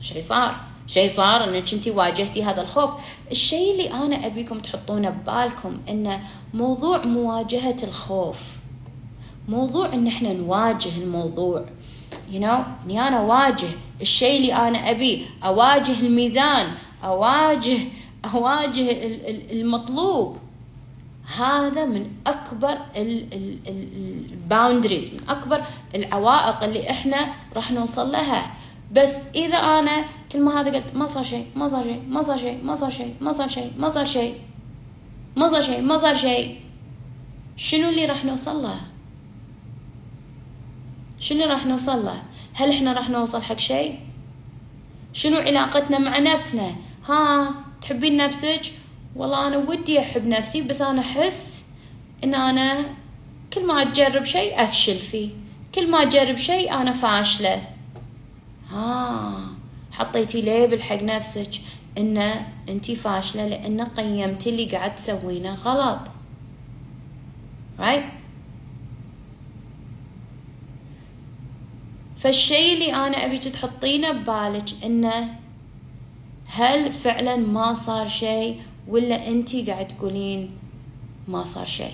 شيء 0.00 0.22
صار. 0.22 0.56
شيء 0.86 1.08
صار 1.08 1.44
انك 1.44 1.72
انت 1.74 1.88
واجهتي 1.88 2.44
هذا 2.44 2.62
الخوف. 2.62 2.90
الشيء 3.30 3.72
اللي 3.72 3.92
أنا 3.92 4.26
أبيكم 4.26 4.58
تحطونه 4.58 5.10
ببالكم 5.10 5.78
إنه 5.88 6.20
موضوع 6.54 7.04
مواجهة 7.04 7.76
الخوف. 7.82 8.63
موضوع 9.48 9.94
إن 9.94 10.06
إحنا 10.06 10.32
نواجه 10.32 10.98
الموضوع. 11.02 11.64
You 12.32 12.36
know 12.40 12.60
إني 12.84 13.08
أنا 13.08 13.18
أواجه 13.18 13.68
الشيء 14.00 14.36
اللي 14.36 14.54
أنا 14.54 14.90
ابيه 14.90 15.24
أواجه 15.44 16.00
الميزان 16.00 16.66
أواجه 17.04 17.78
أواجه 18.34 18.86
المطلوب. 19.52 20.36
هذا 21.38 21.84
من 21.84 22.06
أكبر 22.26 22.78
الباوندريز 23.66 25.14
من 25.14 25.20
أكبر 25.28 25.62
العوائق 25.94 26.64
اللي 26.64 26.90
إحنا 26.90 27.26
راح 27.56 27.70
نوصل 27.72 28.12
لها. 28.12 28.56
بس 28.92 29.14
إذا 29.34 29.56
أنا 29.56 30.04
كل 30.32 30.40
ما 30.40 30.60
هذا 30.60 30.70
قلت 30.76 30.94
ما 30.94 31.06
صار 31.06 31.22
شيء 31.24 31.46
ما 31.56 31.68
صار 31.68 31.82
شيء 31.82 32.02
ما 32.08 32.22
صار 32.22 32.38
شيء 32.38 32.58
ما 32.64 32.74
صار 32.74 32.90
شيء 32.90 33.14
ما 33.20 33.32
صار 33.32 33.48
شيء 33.48 33.72
ما 33.76 33.88
صار 33.88 34.04
شيء 34.04 34.34
ما 35.36 35.48
صار 35.48 35.62
شيء 35.62 35.80
ما 35.80 35.96
صار 35.98 36.14
شيء. 36.14 36.60
شنو 37.56 37.88
اللي 37.88 38.06
راح 38.06 38.24
نوصل 38.24 38.62
له؟ 38.62 38.76
شنو 41.24 41.44
راح 41.44 41.66
نوصل 41.66 42.04
له؟ 42.04 42.22
هل 42.54 42.70
إحنا 42.70 42.92
راح 42.92 43.10
نوصل 43.10 43.42
حق 43.42 43.58
شيء؟ 43.58 43.98
شنو 45.12 45.38
علاقتنا 45.38 45.98
مع 45.98 46.18
نفسنا؟ 46.18 46.74
ها 47.08 47.54
تحبين 47.82 48.16
نفسك؟ 48.16 48.60
والله 49.16 49.46
أنا 49.46 49.56
ودي 49.56 50.00
أحب 50.00 50.26
نفسي 50.26 50.62
بس 50.62 50.80
أنا 50.82 51.00
أحس 51.00 51.62
إن 52.24 52.34
أنا 52.34 52.84
كل 53.52 53.66
ما 53.66 53.82
أجرب 53.82 54.24
شيء 54.24 54.62
أفشل 54.64 54.96
فيه. 54.96 55.30
كل 55.74 55.90
ما 55.90 56.02
أجرب 56.02 56.36
شيء 56.36 56.74
أنا 56.74 56.92
فاشلة. 56.92 57.62
ها 58.70 59.48
حطيتي 59.92 60.40
ليبل 60.40 60.82
حق 60.82 61.02
نفسك 61.02 61.50
إن 61.98 62.34
أنتي 62.68 62.96
فاشلة 62.96 63.48
لأن 63.48 63.80
قيمتي 63.80 64.50
اللي 64.50 64.64
قاعد 64.64 64.94
تسوينه 64.94 65.54
غلط. 65.54 66.00
Right 67.78 68.23
فالشيء 72.24 72.74
اللي 72.74 72.94
أنا 72.94 73.26
ابيك 73.26 73.44
تحطينه 73.44 74.10
ببالك 74.12 74.64
إنه 74.84 75.34
هل 76.46 76.92
فعلا 76.92 77.36
ما 77.36 77.74
صار 77.74 78.08
شيء 78.08 78.60
ولا 78.88 79.28
أنتي 79.28 79.62
قاعد 79.62 79.88
تقولين 79.88 80.50
ما 81.28 81.44
صار 81.44 81.64
شيء؟ 81.64 81.92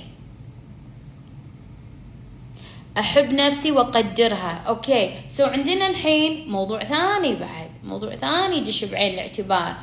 أحب 2.98 3.32
نفسي 3.32 3.72
وأقدرها. 3.72 4.62
okay. 4.68 5.14
so 5.28 5.44
عندنا 5.44 5.86
الحين 5.86 6.50
موضوع 6.50 6.84
ثاني 6.84 7.34
بعد. 7.34 7.70
موضوع 7.84 8.16
ثاني 8.16 8.56
يدش 8.56 8.84
بعين 8.84 9.14
الاعتبار. 9.14 9.74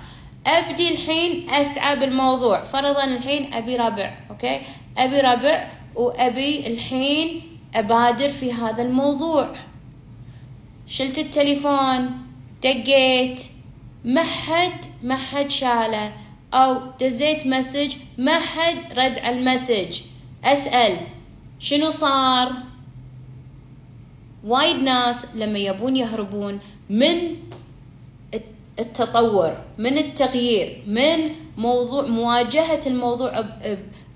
أبدي 0.48 0.92
الحين 0.92 1.50
أسعى 1.50 1.96
بالموضوع. 1.96 2.64
فرضا 2.64 3.04
الحين 3.04 3.54
أبي 3.54 3.76
ربع. 3.76 4.18
okay. 4.30 4.62
أبي 4.98 5.20
ربع 5.20 5.68
وأبي 5.96 6.68
الحين 6.68 7.42
أبادر 7.76 8.30
في 8.30 8.54
هذا 8.54 8.84
الموضوع. 8.84 9.54
شلت 10.88 11.20
التليفون 11.20 12.12
دقيت 12.64 13.42
ما 14.06 14.24
حد 14.24 14.86
ما 15.04 15.16
حد 15.16 15.50
شاله. 15.52 16.14
أو 16.54 16.82
دزيت 17.02 17.48
مسج 17.48 17.96
ما 18.18 18.40
حد 18.40 18.78
رد 18.92 19.20
على 19.20 19.40
المسج. 19.40 20.02
أسأل 20.44 21.00
شنو 21.60 21.90
صار؟ 21.90 22.54
وايد 24.44 24.76
ناس 24.76 25.26
لما 25.36 25.60
يبون 25.60 25.96
يهربون 25.96 26.60
من 26.90 27.36
التطور 28.80 29.58
من 29.78 29.98
التغيير 29.98 30.84
من 30.88 31.32
موضوع 31.58 32.06
مواجهة 32.06 32.82
الموضوع 32.88 33.46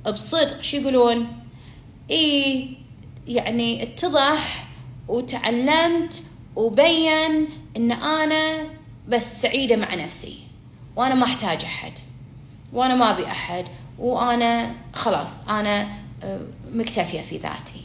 بصدق. 0.06 0.62
شو 0.62 0.78
يقولون؟ 0.78 1.28
اي 2.12 2.70
يعني 3.28 3.84
اتضح 3.84 4.68
وتعلمت 5.08 6.24
وبين 6.56 7.48
إن 7.78 7.92
أنا 7.92 8.64
بس 9.10 9.42
سعيدة 9.42 9.76
مع 9.76 9.96
نفسي. 9.96 10.38
وأنا 10.96 11.16
ما 11.16 11.24
أحتاج 11.24 11.64
أحد. 11.64 11.94
وأنا 12.74 12.96
ما 12.96 13.12
أبي 13.12 13.26
أحد. 13.26 13.66
وأنا 14.00 14.72
خلاص 14.94 15.50
أنا 15.50 15.88
آه، 16.24 16.40
مكتفية 16.74 17.22
في 17.22 17.38
ذاتي. 17.38 17.82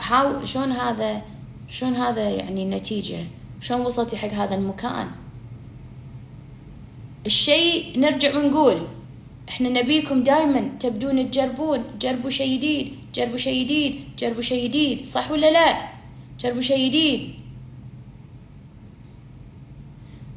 هاو 0.00 0.44
شلون 0.44 0.72
هذا 0.72 1.22
شلون 1.68 1.94
هذا 1.94 2.30
يعني 2.30 2.62
النتيجة؟ 2.62 3.24
شلون 3.60 3.80
وصلتي 3.80 4.16
حق 4.16 4.28
هذا 4.28 4.54
المكان؟ 4.54 5.06
الشيء 7.26 8.00
نرجع 8.00 8.36
ونقول 8.36 8.86
إحنا 9.48 9.68
نبيكم 9.68 10.22
دائما 10.22 10.70
تبدون 10.80 11.30
تجربون 11.30 11.84
جربوا 12.00 12.30
شيء 12.30 12.56
جديد 12.56 12.92
جربوا 13.14 13.36
شيء 13.36 13.64
جديد 13.64 14.00
جربوا 14.18 14.42
شيء 14.42 14.68
جديد 14.68 15.04
صح 15.04 15.30
ولا 15.30 15.50
لا؟ 15.50 15.89
جديد 16.88 17.34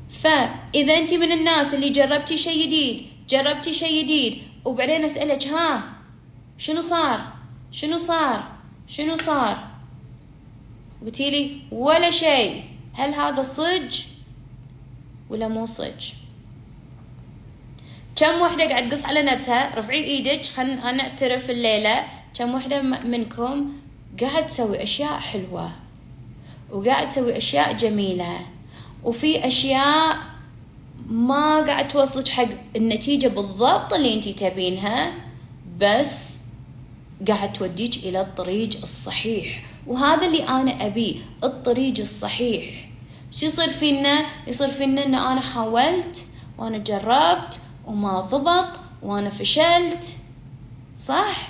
فاذا 0.09 0.97
انت 0.97 1.13
من 1.13 1.31
الناس 1.31 1.73
اللي 1.73 1.89
جربتي 1.89 2.37
شيء 2.37 2.65
جديد 2.65 3.05
جربتي 3.29 3.73
شيء 3.73 4.03
جديد. 4.03 4.41
وبعدين 4.65 5.05
أسألك 5.05 5.47
ها 5.47 5.93
شنو 6.57 6.81
صار؟ 6.81 7.33
شنو 7.71 7.97
صار؟ 7.97 8.43
شنو 8.87 9.17
صار؟ 9.17 9.67
قلتي 11.01 11.31
لي 11.31 11.57
ولا 11.71 12.11
شيء. 12.11 12.63
هل 12.93 13.13
هذا 13.13 13.43
صج 13.43 14.01
ولا 15.29 15.47
مو 15.47 15.65
صج 15.65 16.11
كم 18.15 18.41
وحدة 18.41 18.69
قاعد 18.69 18.89
تقص 18.89 19.05
على 19.05 19.21
نفسها؟ 19.21 19.79
رفعي 19.79 20.03
إيدك 20.03 20.45
خلينا 20.45 20.91
نعترف 20.91 21.49
الليلة. 21.49 22.03
كم 22.33 22.55
وحدة 22.55 22.81
منكم 22.81 23.73
قاعد 24.21 24.45
تسوي 24.45 24.83
أشياء 24.83 25.19
حلوة؟ 25.19 25.71
وقاعد 26.71 27.07
تسوي 27.07 27.37
أشياء 27.37 27.73
جميلة. 27.73 28.39
وفي 29.03 29.47
أشياء 29.47 30.17
ما 31.09 31.65
قاعد 31.65 31.87
توصلك 31.87 32.27
حق 32.27 32.47
النتيجة 32.75 33.27
بالضبط 33.27 33.93
اللي 33.93 34.13
انتي 34.13 34.33
تبينها 34.33 35.13
بس 35.79 36.33
قاعد 37.27 37.53
توديك 37.53 37.97
إلى 37.97 38.21
الطريق 38.21 38.69
الصحيح. 38.83 39.63
وهذا 39.87 40.25
اللي 40.25 40.43
أنا 40.47 40.85
ابيه 40.85 41.15
الطريق 41.43 41.99
الصحيح. 41.99 42.89
شو 43.37 43.45
يصير 43.45 43.69
فينا؟ 43.69 44.25
يصير 44.47 44.67
فينا 44.67 45.05
إن 45.05 45.15
أنا 45.15 45.41
حاولت 45.41 46.25
وأنا 46.57 46.77
جربت 46.77 47.59
وما 47.87 48.21
ضبط 48.21 48.79
وأنا 49.01 49.29
فشلت. 49.29 50.05
صح؟ 50.97 51.49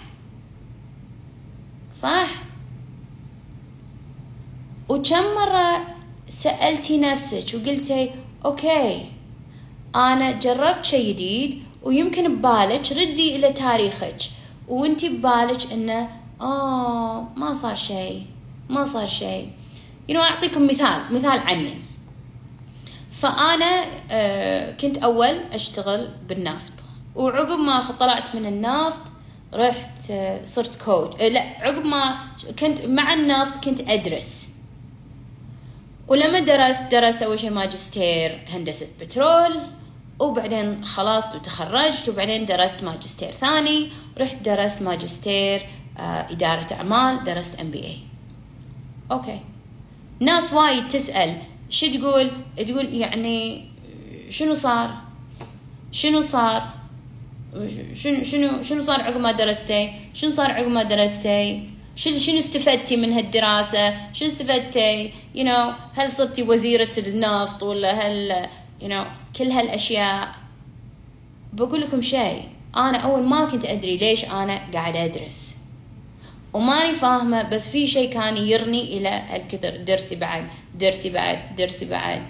صح؟ 1.94 2.28
وكم 4.90 5.24
مرة 5.36 5.82
سألتي 6.28 6.98
نفسك 7.00 7.46
وقلتي 7.56 8.12
أوكي 8.46 9.06
أنا 9.96 10.32
جربت 10.32 10.86
شيء 10.86 11.14
جديد 11.14 11.64
ويمكن 11.84 12.36
ببالك 12.36 12.92
ردي 12.92 13.36
إلى 13.36 13.54
تاريخك. 13.54 14.16
وانتي 14.68 15.10
ببالك 15.10 15.72
انه 15.72 16.10
آه 16.42 17.28
ما 17.36 17.54
صار 17.54 17.76
شيء 17.76 18.26
ما 18.70 18.86
صار 18.86 19.08
you 20.10 20.14
know 20.14 20.18
أعطيكم 20.18 20.66
مثال 20.68 21.02
مثال 21.12 21.40
عني. 21.40 21.74
فأنا 23.12 23.86
آه 24.12 24.72
كنت 24.72 24.98
أول 24.98 25.40
أشتغل 25.54 26.10
بالنفط. 26.30 26.74
وعقب 27.16 27.60
ما 27.60 27.84
طلعت 28.00 28.36
من 28.36 28.46
النفط 28.46 29.02
رحت 29.54 30.12
آه 30.12 30.46
صرت 30.46 30.82
كوتش 30.84 31.22
آه 31.22 31.28
لا 31.28 31.42
عقب 31.42 31.86
ما 31.86 32.16
كنت 32.60 32.82
مع 32.86 33.14
النفط 33.14 33.64
كنت 33.66 33.82
أدرس. 33.90 34.43
ولما 36.08 36.40
درست 36.40 36.92
درست 36.92 37.24
أول 37.24 37.40
شيء 37.40 37.50
ماجستير 37.50 38.40
هندسة 38.50 38.88
بترول 39.02 39.60
وبعدين 40.20 40.86
خلصت 40.86 41.36
وتخرجت 41.36 42.10
وبعدين 42.10 42.46
درست 42.46 42.84
ماجستير 42.84 43.32
ثاني 43.32 43.90
رحت 44.18 44.38
درست 44.46 44.82
ماجستير 44.82 45.62
آه 46.00 46.26
إدارة 46.32 46.74
أعمال 46.74 47.24
درست 47.24 47.60
MBA 47.60 47.84
okay. 47.84 49.40
ناس 50.20 50.54
وايد 50.54 50.88
تسأل 50.88 51.38
شو 51.70 51.88
تقول؟ 51.88 52.32
تقول 52.68 52.94
يعني 52.94 53.66
شنو 54.30 54.54
صار؟ 54.54 54.90
شنو 55.92 56.22
صار؟ 56.22 56.70
شنو 57.94 58.24
شنو 58.24 58.64
شنو 58.64 58.82
صار 58.82 59.02
عقب 59.02 59.18
ما 59.18 59.32
درستي؟ 59.32 59.94
شنو 60.14 60.32
صار 60.32 60.52
عقب 60.52 60.68
ما 60.68 60.84
درستي؟ 60.84 61.73
شنو 61.96 62.18
شنو 62.18 62.40
استفدتي 62.40 62.96
من 62.98 63.14
هالدراسة؟ 63.14 64.14
شنو 64.14 64.30
استفدتي؟ 64.30 65.12
You 65.36 65.44
know 65.44 65.74
هل 65.96 66.12
صرتي 66.12 66.44
وزيرة 66.44 66.92
النفط 66.98 67.64
ولا 67.64 67.92
هل 67.92 68.48
you 68.82 68.86
know 68.86 69.38
كل 69.38 69.52
هالأشياء؟ 69.52 70.36
بقول 71.54 71.82
لكم 71.82 72.02
شيء 72.02 72.42
أنا 72.76 72.98
أول 72.98 73.24
ما 73.24 73.46
كنت 73.46 73.66
أدري 73.66 73.98
ليش 73.98 74.26
أنا 74.26 74.62
قاعد 74.74 74.96
أدرس. 74.96 75.56
وماني 76.54 76.96
فاهمة 76.96 77.44
بس 77.44 77.70
في 77.70 77.88
شيء 77.88 78.14
كان 78.14 78.38
يرني 78.38 78.98
إلى 78.98 79.10
هالكثر. 79.10 79.78
درسي 79.78 80.16
بعد 80.16 80.48
درسي 80.80 81.10
بعد 81.10 81.40
درسي 81.58 81.86
بعد. 81.86 82.22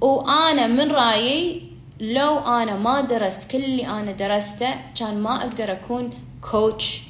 وأنا 0.00 0.66
من 0.66 0.90
رأيي 0.90 1.62
لو 2.00 2.38
أنا 2.38 2.76
ما 2.76 3.00
درست 3.00 3.50
كل 3.50 3.64
اللي 3.64 3.86
أنا 3.86 4.12
درسته 4.12 4.74
كان 5.00 5.18
ما 5.18 5.36
أقدر 5.36 5.72
أكون 5.72 6.10
كوتش 6.50 7.07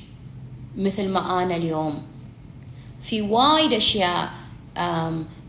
مثل 0.79 1.09
ما 1.09 1.43
أنا 1.43 1.57
اليوم. 1.57 2.03
في 3.03 3.23
وايد 3.23 3.73
أشياء 3.73 4.31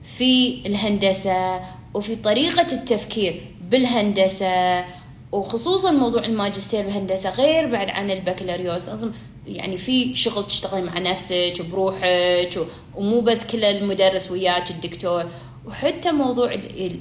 في 0.04 0.62
الهندسة 0.66 1.62
وفي 1.94 2.16
طريقة 2.16 2.68
التفكير 2.72 3.42
بالهندسة 3.72 4.86
وخصوصا 5.32 5.92
موضوع 5.92 6.26
الماجستير 6.26 6.86
بالهندسة 6.86 7.30
غير 7.30 7.72
بعد 7.72 7.90
عن 7.90 8.12
البكالوريوس. 8.12 8.90
أظن 8.90 9.12
يعني 9.48 9.78
في 9.78 10.16
شغل 10.16 10.48
تشتغل 10.48 10.86
مع 10.86 11.00
نفسك 11.00 11.66
بروحك 11.72 12.60
ومو 12.96 13.22
بس 13.22 13.46
كل 13.46 13.64
المدرس 13.64 14.32
وياك 14.32 14.72
الدكتور. 14.72 15.26
وحتى 15.66 16.12
موضوع 16.12 16.54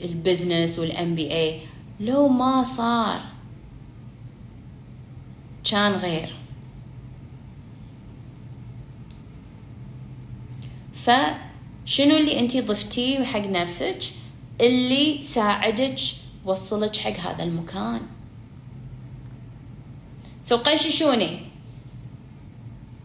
ال 0.05 0.79
business 0.79 1.15
وال 1.15 1.33
MBA 1.33 1.61
لو 2.01 2.29
ما 2.29 2.65
صار 2.65 3.21
كان 5.71 5.93
غير. 5.93 6.38
فشنو 11.09 12.17
اللي 12.17 12.41
انتي 12.41 12.61
ضفتيه 12.61 13.25
حق 13.25 13.47
نفسك؟ 13.47 13.99
اللي 14.61 15.23
ساعدك 15.23 16.01
وصلك 16.45 16.97
حق 16.97 17.17
هذا 17.17 17.43
المكان. 17.43 18.01
سو 20.43 20.57
قششوني. 20.57 21.39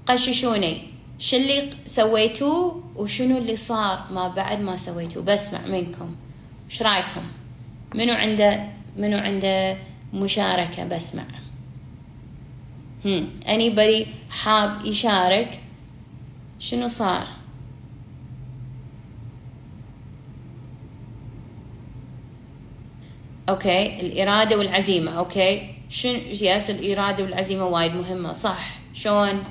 قششوني. 0.08 0.82
شو 1.20 1.36
اللي 1.38 1.74
سويتوه 1.86 2.84
وشنو 2.96 3.38
اللي 3.38 3.56
صار 3.56 4.08
ما 4.12 4.28
بعد 4.28 4.62
ما 4.62 4.76
سويتوه 4.76 5.24
بسمع 5.24 5.62
منكم. 5.68 6.16
إيش 6.70 6.82
رأيكم؟ 6.82 7.24
منو 7.96 8.14
عنده 8.14 8.70
منو 8.98 9.18
عنده 9.18 9.78
مشاركة 10.14 10.84
بسمع 10.84 11.26
هم. 13.06 13.30
anybody 13.46 14.08
حاب 14.30 14.86
يشارك؟ 14.86 15.62
شنو 16.60 16.88
صار؟ 16.88 17.43
okay؟ 23.50 24.02
الإرادة 24.02 24.58
والعزيمة 24.58 25.12
okay؟ 25.12 25.70
شن 25.90 26.20
yes 26.42 26.70
الإرادة 26.70 27.24
والعزيمة 27.24 27.66
وايد 27.66 27.96
مهمة 27.96 28.34
صح. 28.34 28.60
شلون 28.94 29.44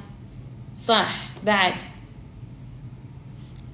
صح. 0.77 1.09
بعد. 1.45 1.75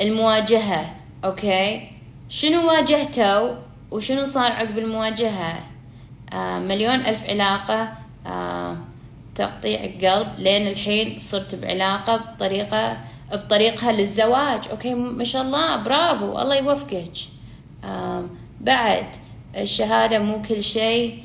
المواجهة 0.00 0.94
okay؟ 1.24 1.90
شنو 2.28 2.68
واجهتوا 2.68 3.54
وشنو 3.90 4.26
صار 4.26 4.52
عقب 4.52 4.78
المواجهة؟ 4.78 5.60
آه 6.32 6.58
مليون 6.58 6.94
ألف 6.94 7.24
علاقة 7.24 7.92
آه 8.26 8.76
تقطيع 9.34 9.80
قلب 9.80 10.28
لين 10.38 10.66
الحين 10.66 11.18
صرت 11.18 11.54
بعلاقة 11.54 12.16
بطريقة 12.16 12.98
بطريقها 13.32 13.92
للزواج. 13.92 14.68
okay؟ 14.70 14.94
ما 14.94 15.24
شاء 15.24 15.42
الله 15.42 15.82
برافو. 15.82 16.38
الله 16.38 16.56
يوفقك. 16.56 17.12
آه 17.84 18.24
بعد. 18.60 19.06
الشهادة 19.56 20.18
مو 20.18 20.42
كل 20.42 20.62
شيء 20.62 21.24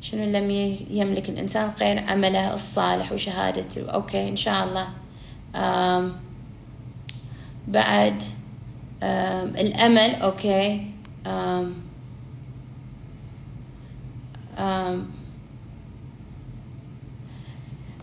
شنو 0.00 0.24
لم 0.24 0.50
يملك 0.90 1.28
الإنسان 1.28 1.72
غير 1.80 1.98
عمله 2.10 2.54
الصالح 2.54 3.12
وشهادته. 3.12 3.90
okay 3.90 4.28
إن 4.28 4.36
شاء 4.36 4.64
الله. 4.64 4.88
بعد 7.68 8.22
الأمل 9.58 10.14
okay. 10.14 10.86
أم 11.26 11.74
أم 14.58 15.06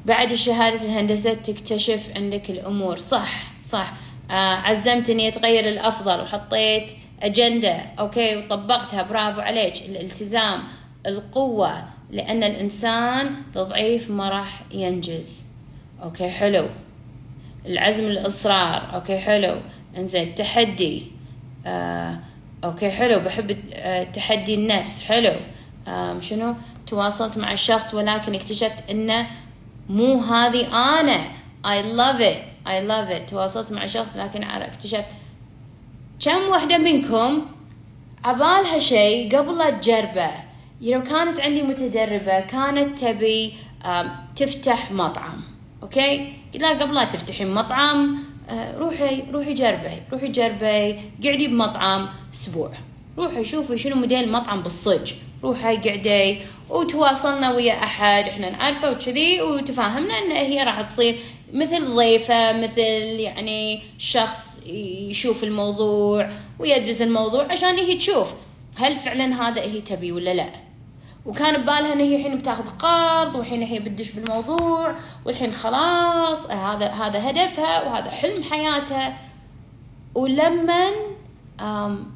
بعد 0.06 0.34
شهادة 0.34 0.86
الهندسة 0.86 1.34
تكتشف 1.34 2.12
عندك 2.16 2.50
الأمور. 2.50 3.00
صح 3.00 3.44
صح. 3.66 3.94
آه 4.32 4.56
عزمت 4.56 5.10
إني 5.10 5.28
أتغير 5.28 5.70
الأفضل 5.70 6.22
وحطيت 6.22 6.92
أجندة 7.24 7.76
okay؟ 8.00 8.38
وطبقتها. 8.38 9.04
برافو 9.04 9.42
عليك. 9.42 9.82
الالتزام 9.82 10.64
القوة 11.08 11.84
لأن 12.10 12.44
الإنسان 12.44 13.36
ضعيف 13.54 14.10
ما 14.10 14.30
راح 14.30 14.62
ينجز. 14.72 15.44
okay 16.04 16.30
حلو. 16.30 16.68
العزم 17.66 18.06
الإصرار. 18.06 18.96
okay 18.96 19.18
حلو. 19.18 19.56
إنزين 19.98 20.36
تحدي. 20.36 21.04
آه 21.66 22.20
okay 22.64 22.90
حلو. 22.90 23.20
بحب 23.20 23.58
آه 23.74 24.04
تحدي 24.04 24.56
النفس. 24.56 25.00
حلو. 25.00 25.40
آه 25.88 26.20
شنو؟ 26.20 26.56
تواصلت 26.88 27.38
مع 27.38 27.54
الشخص 27.54 27.94
ولكن 27.94 28.36
اكتشفت 28.36 28.90
إنه 28.90 29.28
مو 29.90 30.20
هذه 30.22 30.68
أنا. 31.00 31.24
I 31.66 31.82
love 31.82 32.22
it. 32.22 32.68
I 32.68 32.82
love 32.92 33.10
it. 33.18 33.30
تواصلت 33.30 33.72
مع 33.72 33.86
شخص 33.86 34.16
لكن 34.16 34.44
اكتشفت 34.44 35.08
كم 36.20 36.50
وحدة 36.50 36.78
منكم 36.78 37.46
عبالها 38.26 38.80
شيء 38.80 39.38
قبل 39.38 39.58
لا 39.58 39.70
تجربه؟ 39.70 40.32
Know, 40.82 41.10
كانت 41.10 41.40
عندي 41.40 41.64
متدربة 41.64 42.40
كانت 42.40 43.00
تبي 43.00 43.54
تفتح 44.36 44.92
مطعم 44.92 45.42
أوكي؟ 45.84 46.34
لا 46.56 46.70
قبل 46.70 46.94
لا 46.94 47.04
تفتحين 47.04 47.54
مطعم 47.54 48.20
آه، 48.50 48.78
روحي 48.78 49.24
روحي 49.34 49.54
جربي 49.54 50.02
روحي 50.12 50.28
جربي 50.28 51.00
قعدي 51.24 51.48
بمطعم 51.48 52.10
أسبوع. 52.34 52.72
روحي 53.18 53.46
شوفي 53.46 53.78
شنو 53.78 53.96
موديل 53.96 54.32
مطعم 54.32 54.62
بالصج 54.62 55.14
روحي 55.44 55.78
قعدي 55.78 56.38
وتواصلنا 56.70 57.52
ويا 57.52 57.74
أحد 57.74 58.24
إحنا 58.24 58.50
نعرفه 58.50 58.92
وكذي 58.92 59.42
وتفاهمنا 59.42 60.14
إن 60.18 60.32
هي 60.32 60.64
راح 60.64 60.82
تصير 60.82 61.16
مثل 61.54 61.96
ضيفة 61.96 62.58
مثل 62.58 62.82
يعني 63.20 63.84
شخص 63.98 64.45
يشوف 64.66 65.44
الموضوع 65.44 66.30
ويدرس 66.60 67.02
الموضوع 67.02 67.52
عشان 67.52 67.76
هي 67.76 67.98
تشوف 67.98 68.34
هل 68.76 68.96
فعلا 68.96 69.48
هذا 69.48 69.62
هي 69.62 69.82
تبي 69.82 70.12
ولا 70.12 70.34
لا. 70.34 70.50
وكان 71.26 71.62
ببالها 71.62 71.94
إن 71.94 72.00
هي 72.00 72.16
الحين 72.16 72.38
بتاخذ 72.38 72.70
قرض 72.70 73.36
والحين 73.36 73.64
هي 73.64 73.80
بتدش 73.80 74.12
بالموضوع 74.12 74.96
والحين 75.26 75.52
خلاص 75.52 76.52
هذا 76.52 76.88
هذا 76.88 77.30
هدفها 77.30 77.84
وهذا 77.84 78.10
حلم 78.10 78.44
حياتها. 78.44 79.18
ولما 80.16 80.92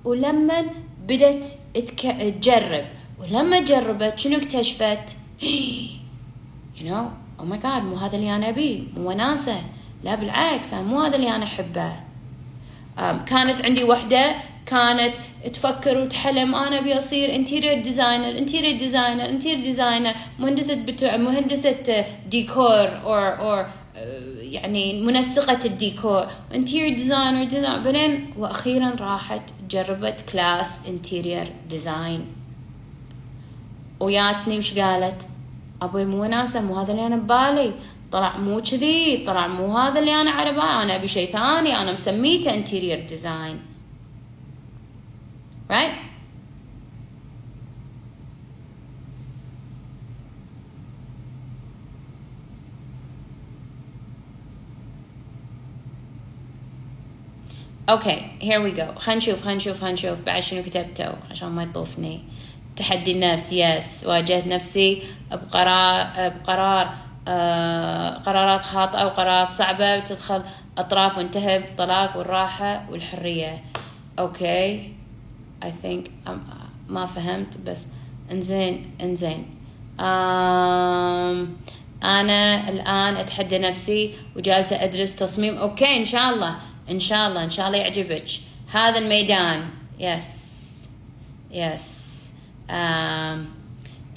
ولما 0.06 0.66
بدت 1.08 1.46
تجرب 2.42 2.86
ولما 3.20 3.60
جربت 3.60 4.20
شنو 4.20 4.38
اكتشفت؟ 4.38 5.16
you 6.78 6.84
know 6.84 7.06
oh 7.40 7.46
my 7.52 7.58
god 7.64 7.82
مو 7.84 7.96
هذا 7.96 8.16
اللي 8.16 8.36
أنا 8.36 8.50
أبيه 8.50 8.84
مو 8.98 9.10
وناسه 9.10 9.62
لا 10.04 10.16
بالعكس 10.16 10.74
مو 10.74 11.02
هذا 11.02 11.16
اللي 11.16 11.36
أنا 11.36 11.44
أحبه. 11.44 12.09
كانت 13.28 13.66
عندي 13.66 13.84
وحدة 13.84 14.36
كانت 14.66 15.18
تفكر 15.54 15.98
وتحلم 15.98 16.56
أنا 16.56 16.80
أبي 16.80 16.98
أصير 16.98 17.36
interior 17.36 17.82
designer 17.82 18.38
interior 18.38 18.78
designer 18.78 19.26
interior 19.26 19.64
designer 19.64 20.14
مهندسة 20.40 20.76
بتوع 20.76 21.18
مهندسة 21.18 22.06
ديكور 22.30 22.88
or 23.04 23.40
or 23.40 23.66
يعني 24.42 25.02
منسقة 25.02 25.60
الديكور. 25.66 26.28
interior 26.56 26.96
designer 26.96 27.44
design 27.44 27.84
بعدين 27.84 28.34
وأخيرا 28.38 28.96
راحت 29.00 29.42
جربت 29.70 30.22
class 30.32 30.80
interior 30.88 31.52
design 31.70 32.26
وياتني 34.00 34.58
وش 34.58 34.80
قالت؟ 34.80 35.28
أبوي 35.82 36.06
مو 36.06 36.22
وناسه 36.22 36.62
مو 36.62 36.76
هذا 36.76 36.92
اللي 36.92 37.08
أنا 37.08 37.16
ببالي. 37.16 37.72
طلع 38.12 38.38
مو 38.38 38.62
كذي 38.62 39.24
طلع 39.28 39.48
مو 39.48 39.78
هذا 39.78 40.00
اللي 40.00 40.22
أنا 40.22 40.52
بالي 40.52 40.62
أنا 40.62 40.96
أبي 40.96 41.08
شيء 41.08 41.32
ثاني 41.32 41.78
أنا 41.78 41.92
مسميته 41.92 42.54
interior 42.54 43.06
design 43.08 43.60
right? 45.70 46.10
okay 57.90 58.22
here 58.42 58.62
we 58.62 58.78
go. 58.78 59.00
خلينا 59.00 59.18
نشوف 59.18 59.42
خلينا 59.42 59.58
نشوف 59.58 59.82
خلينا 59.82 59.94
نشوف. 59.94 60.20
بعد 60.26 60.44
شنو 60.44 60.64
كتبته 60.64 61.14
عشان 61.32 61.50
ما 61.50 61.64
يطوفني. 61.64 62.20
تحدي 62.76 63.12
النفس 63.12 63.54
yes 63.54 64.04
واجهت 64.06 64.48
نفسي. 64.48 65.04
بقرار 65.32 66.30
بقرار 66.30 67.09
قرارات 68.26 68.62
خاطئة 68.62 69.06
وقرارات 69.06 69.54
صعبة 69.54 70.00
تدخل 70.00 70.44
أطراف 70.78 71.18
وانتهى 71.18 71.60
بالطلاق 71.60 72.18
والراحة 72.18 72.86
والحرية. 72.90 73.64
Okay؟ 74.20 74.94
I 75.62 75.68
think 75.84 76.08
um, 76.28 76.32
ما 76.90 77.06
فهمت 77.06 77.58
بس 77.66 77.84
إنزين 78.32 78.92
إنزين. 79.02 79.46
um, 79.98 80.02
أنا 82.04 82.70
الآن 82.70 83.16
أتحدى 83.16 83.58
نفسي 83.58 84.14
وجالسة 84.36 84.84
أدرس 84.84 85.16
تصميم. 85.16 85.58
okay 85.58 85.98
إن 85.98 86.06
شاء 86.06 86.30
الله 86.34 86.56
إن 86.90 87.00
شاء 87.00 87.28
الله 87.28 87.44
إن 87.44 87.50
شاء 87.50 87.68
الله 87.68 87.78
يعجبك. 87.78 88.28
هذا 88.74 88.98
الميدان. 89.00 89.70
yes 90.00 90.40
yes 91.52 92.00
um, 92.70 93.59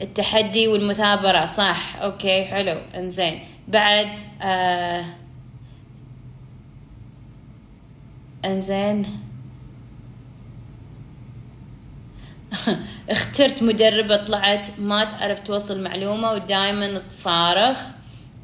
التحدي 0.00 0.68
والمثابرة 0.68 1.46
صح. 1.46 1.96
okay 1.96 2.44
حلو. 2.44 2.76
إنزين. 2.94 3.40
بعد 3.68 4.06
uh, 4.40 5.04
إنزين. 8.44 9.06
اخترت 13.10 13.62
مدربة 13.62 14.16
طلعت 14.16 14.70
ما 14.78 15.04
تعرف 15.04 15.40
توصل 15.40 15.82
معلومة 15.82 16.32
ودائما 16.32 16.98
تصارخ. 16.98 17.78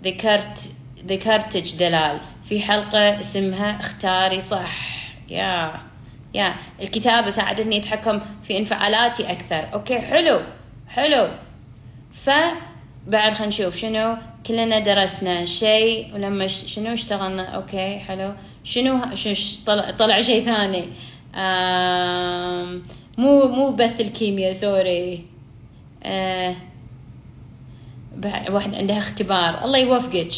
ذكرت 0.03 0.71
ذكرتك 1.07 1.77
دلال. 1.79 2.21
في 2.45 2.61
حلقة 2.61 3.21
اسمها 3.21 3.81
اختاري 3.81 4.41
صح. 4.41 4.99
يا 5.29 5.81
يا. 6.35 6.55
الكتابة 6.83 7.31
ساعدتني 7.31 7.79
أتحكم 7.79 8.21
في 8.43 8.59
انفعالاتي 8.59 9.33
أكثر. 9.33 9.69
أوكي 9.75 9.99
حلو. 9.99 10.41
حلو. 10.89 11.29
فبعد 12.13 13.33
خلينا 13.33 13.47
نشوف 13.47 13.77
شنو 13.77 14.17
كلنا 14.47 14.79
درسنا 14.79 15.45
شيء 15.45 16.15
ولما 16.15 16.47
شنو 16.47 16.93
اشتغلنا؟ 16.93 17.43
okay 17.43 17.99
حلو. 17.99 18.33
شنو 18.65 19.15
شنو 19.15 19.35
طلع, 19.67 19.91
طلع 19.91 20.21
شيء 20.21 20.45
ثاني. 20.45 20.85
مو 23.19 23.49
مو 23.49 23.71
بث 23.71 24.01
الكيمياء 24.01 24.53
سوري. 24.53 25.25
آه 26.03 26.55
واحد 28.51 28.75
عندها 28.75 28.99
اختبار. 28.99 29.65
الله 29.65 29.79
يوفقك. 29.79 30.33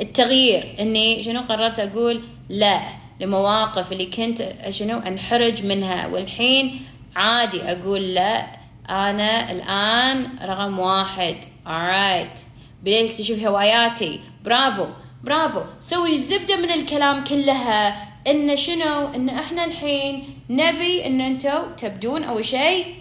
التغيير 0.00 0.76
إني 0.80 1.22
شنو 1.22 1.40
قررت 1.40 1.78
أقول؟ 1.78 2.22
لا 2.48 2.80
لمواقف 3.20 3.92
اللي 3.92 4.06
كنت 4.06 4.42
شنو 4.70 4.98
أنحرج 4.98 5.66
منها. 5.66 6.06
والحين 6.06 6.80
عادي 7.16 7.62
أقول 7.62 8.14
لا 8.14 8.59
أنا 8.90 9.50
الآن 9.52 10.38
رقم 10.42 10.78
واحد. 10.78 11.36
Alright. 11.66 12.38
بديت 12.82 13.10
اكتشف 13.10 13.44
هواياتي. 13.46 14.20
bravo 14.44 14.86
bravo 15.24 15.60
سوي 15.80 16.14
الزبده 16.14 16.56
من 16.56 16.70
الكلام 16.70 17.24
كلها. 17.24 18.10
إن 18.26 18.56
شنو؟ 18.56 19.06
إن 19.14 19.28
إحنا 19.28 19.64
الحين 19.64 20.24
نبي 20.50 21.06
إن 21.06 21.20
أنتم 21.20 21.74
تبدون 21.76 22.24
أول 22.24 22.44
شيء 22.44 22.94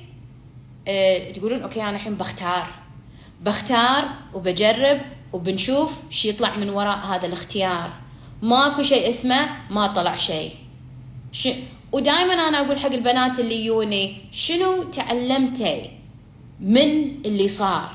آه 0.87 1.31
تقولون 1.31 1.63
okay 1.63 1.81
أنا 1.81 1.95
الحين 1.95 2.15
بختار. 2.15 2.67
بختار 3.41 4.05
وبجرب 4.33 5.01
وبنشوف 5.33 5.99
شو 6.09 6.27
يطلع 6.27 6.55
من 6.55 6.69
وراء 6.69 6.97
هذا 6.97 7.27
الاختيار. 7.27 7.89
ماكو 8.41 8.83
شيء 8.83 9.09
اسمه 9.09 9.49
ما 9.69 9.87
طلع 9.87 10.15
شيء. 10.15 10.51
ودائما 11.91 12.33
أنا 12.33 12.59
أقول 12.59 12.79
حق 12.79 12.91
البنات 12.91 13.39
اللي 13.39 13.65
يوني 13.65 14.15
شنو 14.31 14.83
تعلمتي 14.83 15.89
من 16.59 17.15
اللي 17.25 17.47
صار؟ 17.47 17.89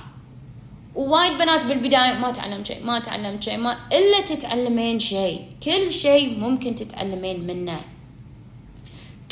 ووايد 0.94 1.38
بنات 1.38 1.64
بالبداية 1.64 2.12
ما 2.12 2.30
تعلمت 2.30 2.66
شيء 2.66 2.84
ما 2.84 2.98
تعلمت 2.98 3.42
شيء 3.42 3.58
ما 3.58 3.76
إلا 3.92 4.20
تتعلمين 4.20 4.98
شيء. 4.98 5.40
كل 5.62 5.92
شيء 5.92 6.38
ممكن 6.38 6.74
تتعلمين 6.74 7.46
منه. 7.46 7.80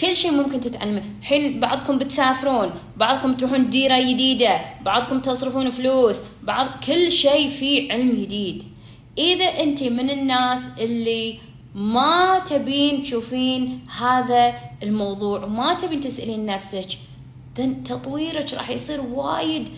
كل 0.00 0.16
شيء 0.16 0.30
ممكن 0.30 0.60
تتعلمه 0.60 1.02
الحين 1.20 1.60
بعضكم 1.60 1.98
بتسافرون 1.98 2.70
بعضكم 2.96 3.32
تروحون 3.32 3.70
ديرة 3.70 4.00
جديدة 4.00 4.60
بعضكم 4.82 5.20
تصرفون 5.20 5.70
فلوس 5.70 6.20
بعض 6.42 6.66
كل 6.86 7.12
شيء 7.12 7.48
فيه 7.50 7.92
علم 7.92 8.10
جديد. 8.10 8.64
إذا 9.18 9.44
أنت 9.44 9.82
من 9.82 10.10
الناس 10.10 10.60
اللي 10.80 11.38
ما 11.74 12.38
تبين 12.38 13.02
تشوفين 13.02 13.86
هذا 14.00 14.54
الموضوع 14.82 15.44
وما 15.44 15.74
تبين 15.74 16.00
تسألين 16.00 16.46
نفسك. 16.46 16.88
تطويرك 17.84 18.54
راح 18.54 18.70
يصير 18.70 19.00
وايد 19.00 19.68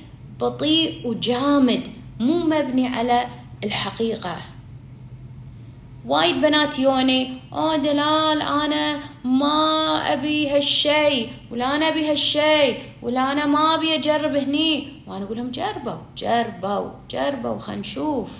بطيء 0.40 1.08
وجامد 1.08 1.88
مو 2.20 2.38
مبني 2.38 2.86
على 2.86 3.26
الحقيقة. 3.64 4.36
وايد 6.06 6.40
بنات 6.40 6.78
يوني 6.78 7.38
آه 7.52 7.76
دلال 7.76 8.42
أنا 8.42 9.00
ما 9.24 10.12
أبي 10.12 10.50
هالشي 10.50 11.26
ولا 11.50 11.76
أنا 11.76 11.88
أبي 11.88 12.10
هالشي 12.10 12.74
ولا 13.02 13.32
أنا 13.32 13.46
ما 13.46 13.74
أبي 13.74 13.94
أجرب 13.94 14.34
هني. 14.36 14.88
وأنا 15.06 15.24
أقول 15.24 15.36
لهم 15.36 15.50
جربوا 15.50 15.98
جربوا 16.18 16.90
جربوا 17.10 17.58
خلينا 17.58 17.80
نشوف. 17.80 18.30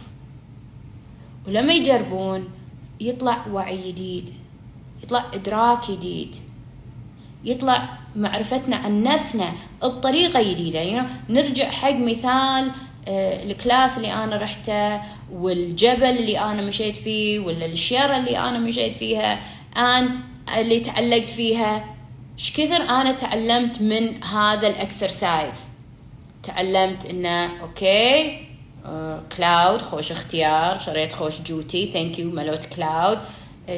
ولما 1.47 1.73
يجربون 1.73 2.49
يطلع 3.01 3.47
وعي 3.53 3.93
جديد 3.93 4.31
يطلع 5.03 5.25
إدراك 5.35 5.91
جديد 5.91 6.37
يطلع 7.45 7.89
معرفتنا 8.17 8.77
عن 8.77 9.03
نفسنا 9.03 9.53
بطريقة 9.83 10.53
جديدة. 10.53 10.79
يعني 10.79 11.09
نرجع 11.29 11.71
حق 11.71 11.95
مثال 11.95 12.73
آه، 13.09 13.45
ال 13.45 13.53
class 13.53 13.97
اللي 13.97 14.13
أنا 14.13 14.37
رحته 14.37 15.01
والجبل 15.33 16.05
اللي 16.05 16.39
أنا 16.39 16.63
مشيت 16.63 16.97
فيه 16.97 17.41
ولا 17.41 17.67
ال 17.67 17.75
chair 17.75 18.17
اللي 18.17 18.39
أنا 18.39 18.59
مشيت 18.59 18.95
فيها 18.95 19.41
ان 19.77 20.11
اللي 20.59 20.81
تعلقت 20.81 21.29
فيها. 21.29 21.85
إيش 22.39 22.53
كثر 22.53 22.83
أنا 22.83 23.13
تعلمت 23.13 23.83
من 23.83 24.25
هذا 24.25 24.69
ال 24.69 24.79
exercise 24.79 25.65
تعلمت 26.43 27.07
إنه 27.07 27.61
okay 27.63 28.44
Cloud 29.37 29.81
آه، 29.81 29.85
خوش 29.85 30.13
اختيار 30.13 30.79
شريت 30.79 31.13
خوش 31.13 31.41
جوتي 31.41 31.93
thank 31.93 32.19
you 32.19 32.31
ملوت 32.31 32.65
Cloud 32.65 33.19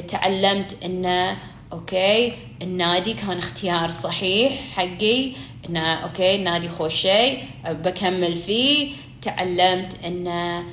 تعلمت 0.08 0.76
انه 0.84 1.36
okay 1.72 2.32
النادي 2.62 3.14
كان 3.14 3.38
اختيار 3.38 3.90
صحيح 3.90 4.52
حقي 4.76 5.32
انه 5.68 5.94
okay 5.94 6.34
النادي 6.34 6.68
خوش 6.68 6.94
شيء 6.94 7.44
بكمل 7.64 8.36
فيه. 8.36 8.92
تعلمت 9.22 10.04
انه 10.04 10.64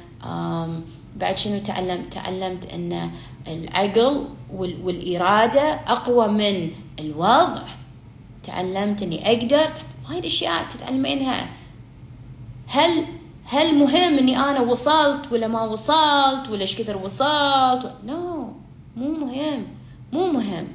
بعد 1.15 1.37
شنو 1.37 1.59
تعلمت؟ 1.59 2.13
تعلمت 2.13 2.73
إن 2.73 3.11
العقل 3.47 4.27
والإرادة 4.57 5.79
أقوى 5.87 6.27
من 6.27 6.71
الوضع. 6.99 7.63
تعلمت 8.43 9.01
إني 9.01 9.27
أقدر. 9.27 9.69
هاي 10.09 10.19
الاشياء 10.19 10.63
تتعلمينها. 10.69 11.49
هل 12.67 13.05
هل 13.53 13.75
مهم 13.75 14.17
إني 14.17 14.39
أنا 14.39 14.59
وصلت 14.59 15.31
ولا 15.31 15.47
ما 15.47 15.61
وصلت 15.61 16.49
ولا 16.49 16.61
إيش 16.61 16.75
كثر 16.75 16.97
وصلت؟ 16.97 17.93
no 18.05 18.43
no. 18.43 18.99
مو 18.99 19.25
مهم 19.25 19.67
مو 20.13 20.27
مهم 20.27 20.67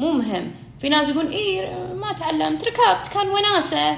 مو 0.00 0.12
مهم. 0.12 0.50
في 0.80 0.88
ناس 0.88 1.08
يقول 1.08 1.26
إيه 1.26 1.94
ما 1.94 2.12
تعلمت 2.12 2.64
ركبت 2.64 3.08
كان 3.14 3.28
وناسة. 3.28 3.96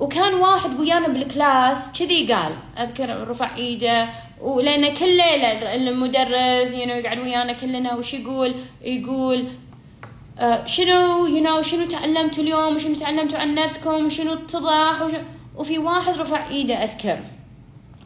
وكان 0.00 0.34
واحد 0.34 0.80
ويانا 0.80 1.08
بال 1.08 1.32
class 1.32 1.92
كذي 1.92 2.32
قال 2.32 2.52
أذكر 2.78 3.28
رفع 3.28 3.56
إيده 3.56 4.08
ولأن 4.40 4.94
كل 4.94 5.08
ليلة 5.08 5.74
المدرس 5.74 6.70
know, 6.70 6.74
يقعد 6.74 7.18
ويانا 7.18 7.52
كلنا 7.52 7.94
وش 7.94 8.14
يقول؟ 8.14 8.54
يقول 8.82 9.48
uh, 10.38 10.66
شنو 10.66 11.28
know, 11.44 11.60
شنو 11.60 11.86
تعلمتوا 11.86 12.44
اليوم؟ 12.44 12.74
وشنو 12.74 12.94
تعلمتوا 12.94 13.38
عن 13.38 13.54
نفسكم؟ 13.54 14.06
وشنو 14.06 14.32
اتضح 14.32 15.02
وش... 15.02 15.12
وفي 15.56 15.78
واحد 15.78 16.18
رفع 16.18 16.48
إيده 16.48 16.74
أذكر. 16.74 17.18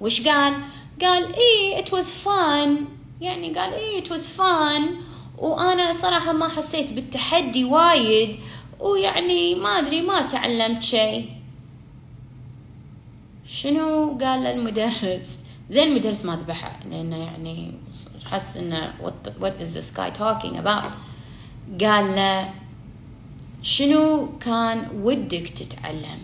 وش 0.01 0.21
قال؟ 0.29 0.55
قال 1.01 1.35
إيه 1.35 1.85
it 1.85 1.89
was 1.89 2.07
fun. 2.25 2.85
يعني 3.21 3.55
قال 3.59 3.73
إيه 3.73 4.05
it 4.05 4.09
was 4.09 4.27
fun. 4.39 5.05
وأنا 5.39 5.93
صراحة 5.93 6.33
ما 6.33 6.49
حسيت 6.49 6.93
بالتحدي 6.93 7.65
وايد. 7.65 8.37
ويعني 8.81 9.55
ما 9.55 9.69
أدري 9.69 10.01
ما 10.01 10.21
تعلمت 10.21 10.83
شيء. 10.83 11.31
شنو 13.47 14.19
قال 14.19 14.41
للمدرس 14.41 15.39
زين 15.71 15.83
المدرس 15.83 16.25
ما 16.25 16.37
ذبحه 16.37 16.81
لأنه 16.91 17.17
يعني 17.17 17.73
حس 18.31 18.57
انه 18.57 18.95
what, 19.03 19.43
what 19.43 19.63
is 19.63 19.75
this 19.75 19.91
guy 19.97 20.11
talking 20.11 20.57
about 20.57 20.91
قال 21.81 22.17
له 22.17 22.51
شنو 23.63 24.39
كان 24.39 24.89
ودك 25.03 25.49
تتعلم؟ 25.49 26.19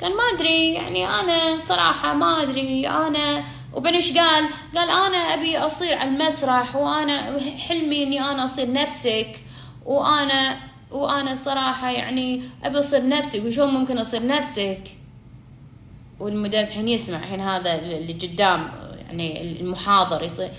قال 0.00 0.16
ما 0.16 0.22
أدري 0.34 0.74
يعني 0.74 1.06
أنا 1.06 1.58
صراحة 1.58 2.14
ما 2.14 2.42
أدري 2.42 2.88
أنا 2.88 3.44
وبعدين 3.74 4.00
إيش 4.00 4.18
قال؟ 4.18 4.48
قال 4.76 4.90
أنا 4.90 5.18
أبي 5.18 5.58
أصير 5.58 5.94
على 5.96 6.10
المسرح 6.10 6.76
وأنا 6.76 7.40
حلمي 7.68 8.02
إني 8.02 8.20
أنا 8.20 8.44
أصير 8.44 8.72
نفسك 8.72 9.40
وأنا 9.86 10.56
وأنا 10.90 11.34
صراحة 11.34 11.90
يعني 11.90 12.42
أبي 12.64 12.78
أصير 12.78 13.08
نفسك 13.08 13.44
وشلون 13.44 13.74
ممكن 13.74 13.98
أصير 13.98 14.26
نفسك؟ 14.26 14.82
والمدرس 16.20 16.68
الحين 16.68 16.88
يسمع 16.88 17.18
الحين 17.18 17.40
هذا 17.40 17.74
اللي 17.74 18.12
قدام 18.12 18.70
يعني 19.06 19.60
المحاضر 19.60 20.22
يصير 20.22 20.50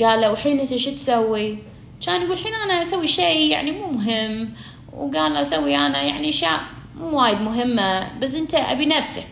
قال 0.00 0.20
له 0.20 0.32
وحين 0.32 0.60
أنت 0.60 0.76
شو 0.76 0.90
تسوي؟ 0.90 1.58
كان 2.06 2.22
يقول 2.22 2.32
الحين 2.32 2.54
أنا 2.54 2.82
أسوي 2.82 3.06
شيء 3.08 3.50
يعني 3.50 3.70
مو 3.70 3.86
مهم 3.86 4.54
وقال 4.92 5.36
أسوي 5.36 5.76
أنا 5.76 6.02
يعني 6.02 6.28
أشياء 6.28 6.60
مو 7.00 7.20
وايد 7.20 7.40
مهمة 7.40 8.18
بس 8.18 8.34
انت 8.34 8.54
أبي 8.54 8.86
نفسك. 8.86 9.28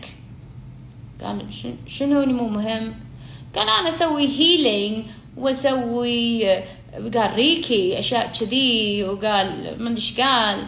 قال 1.23 1.45
شنو 1.87 2.23
اللي 2.23 2.33
مو 2.33 2.47
مهم؟ 2.47 2.93
قال 3.55 3.69
أنا 3.69 3.89
أسوي 3.89 4.27
هيلينج 4.27 5.05
واسوي 5.37 6.45
قال 7.15 7.33
ريكي 7.35 7.99
أشياء 7.99 8.31
كذي. 8.39 9.03
وقال 9.03 9.75
ما 9.79 9.89
أدري 9.89 9.95
إيش 9.95 10.21
قال. 10.21 10.67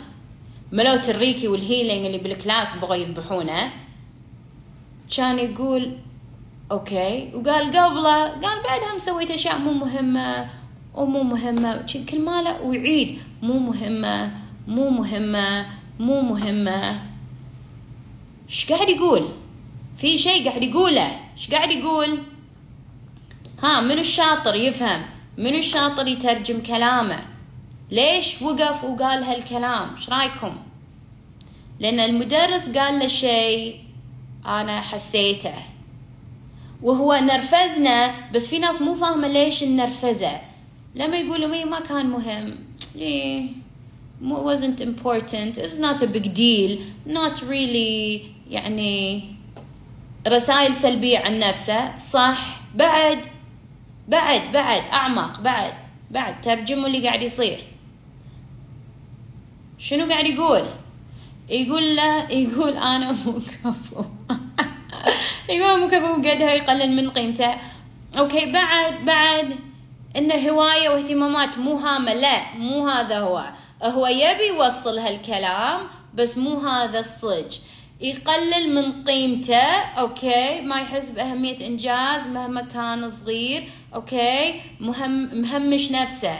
ملوت 0.72 1.10
الريكي 1.10 1.48
والهيلينج 1.48 2.06
اللي 2.06 2.18
بالكلاس 2.18 2.68
بغوا 2.82 2.96
يذبحونه. 2.96 3.72
كان 5.18 5.40
يقول 5.40 5.98
أوكي. 6.72 7.32
وقال 7.34 7.66
قبله. 7.66 8.28
قال 8.28 8.64
بعدها 8.64 8.94
هم 8.94 8.98
سويت 8.98 9.32
أشياء 9.32 9.58
مو 9.60 9.74
مهمة 9.74 10.50
ومو 10.96 11.24
مهمة. 11.24 11.86
كل 12.10 12.22
ماله 12.22 12.62
ويعيد 12.62 13.20
مو 13.42 13.60
مهمة 13.60 14.32
مو 14.68 14.90
مهمة. 14.90 15.66
مو 16.00 16.22
مهمة. 16.22 17.00
إيش 18.50 18.72
قاعد 18.72 18.90
يقول؟ 18.90 19.28
في 19.98 20.18
شيء 20.18 20.50
قاعد 20.50 20.64
يقوله. 20.64 21.20
إيش 21.38 21.52
قاعد 21.52 21.72
يقول؟ 21.72 22.18
ها 23.64 23.82
منو 23.82 24.02
الشاطر 24.02 24.56
يفهم؟ 24.56 25.06
منو 25.38 25.58
الشاطر 25.58 26.08
يترجم 26.08 26.62
كلامه؟ 26.64 27.26
ليش 27.92 28.42
وقف 28.42 28.84
وقال 28.84 29.24
هالكلام؟ 29.24 29.96
إيش 29.96 30.10
رأيكم؟ 30.10 30.58
لأن 31.80 32.00
المدرس 32.00 32.70
قال 32.70 33.00
له 33.00 33.08
شيء 33.08 33.80
أنا 34.46 34.82
حسيته. 34.82 35.54
وهو 36.84 37.14
نرفزنا 37.14 38.12
بس 38.34 38.48
في 38.48 38.60
ناس 38.60 38.82
مو 38.82 38.96
فاهمة 38.96 39.28
ليش 39.28 39.64
النرفزه 39.64 40.42
لما 40.96 41.18
يقولوا 41.18 41.48
مي 41.48 41.66
ما 41.66 41.80
كان 41.80 42.10
مهم. 42.10 42.56
ليه 42.96 43.50
wasn't 44.22 44.82
important. 44.82 45.58
It's 45.58 45.78
not 45.78 46.02
a 46.02 46.08
big 46.08 46.34
deal. 46.34 46.82
Not 47.06 47.42
really 47.42 48.34
يعني 48.50 49.24
رسائل 50.28 50.76
سلبية 50.76 51.20
عن 51.20 51.40
نفسه. 51.40 51.98
صح. 51.98 52.62
بعد. 52.76 53.28
بعد. 54.08 54.52
بعد. 54.52 54.82
أعمق. 54.94 55.40
بعد. 55.40 55.74
بعد. 56.12 56.42
ترجموا 56.42 56.88
اللي 56.88 57.08
قاعد 57.08 57.24
يصير. 57.24 57.60
شنو 59.78 60.10
قاعد 60.10 60.28
يقول؟ 60.28 60.66
يقول 61.50 61.96
له 61.96 62.32
يقول 62.32 62.78
أنا 62.78 63.12
مو 63.12 63.34
كفو. 63.34 64.04
يقول 65.50 65.80
مو 65.80 65.88
كفو. 65.88 66.16
قدها 66.16 66.54
يقلل 66.54 66.96
من 66.96 67.10
قيمته. 67.10 67.56
أوكي. 68.18 68.52
بعد. 68.52 69.06
بعد. 69.06 69.56
إنه 70.16 70.36
هواية 70.36 70.90
واهتمامات. 70.90 71.58
مو 71.58 71.76
هامة. 71.76 72.14
لا. 72.14 72.54
مو 72.58 72.88
هذا 72.88 73.20
هو. 73.20 73.44
هو 73.84 74.08
يبي 74.08 74.48
يوصل 74.48 75.00
هالكلام 75.00 75.82
بس 76.14 76.38
مو 76.38 76.60
هذا 76.60 77.00
الصج. 77.00 77.58
يقلل 78.02 78.76
من 78.76 79.04
قيمته 79.04 79.64
okay 79.98 80.62
ما 80.62 80.82
يحس 80.82 81.10
بأهمية 81.10 81.68
إنجاز 81.68 82.28
مهما 82.28 82.62
كان 82.62 83.10
صغير 83.10 83.64
okay 83.96 84.62
مهم 84.80 85.42
مهمش 85.42 85.92
نفسه. 85.92 86.40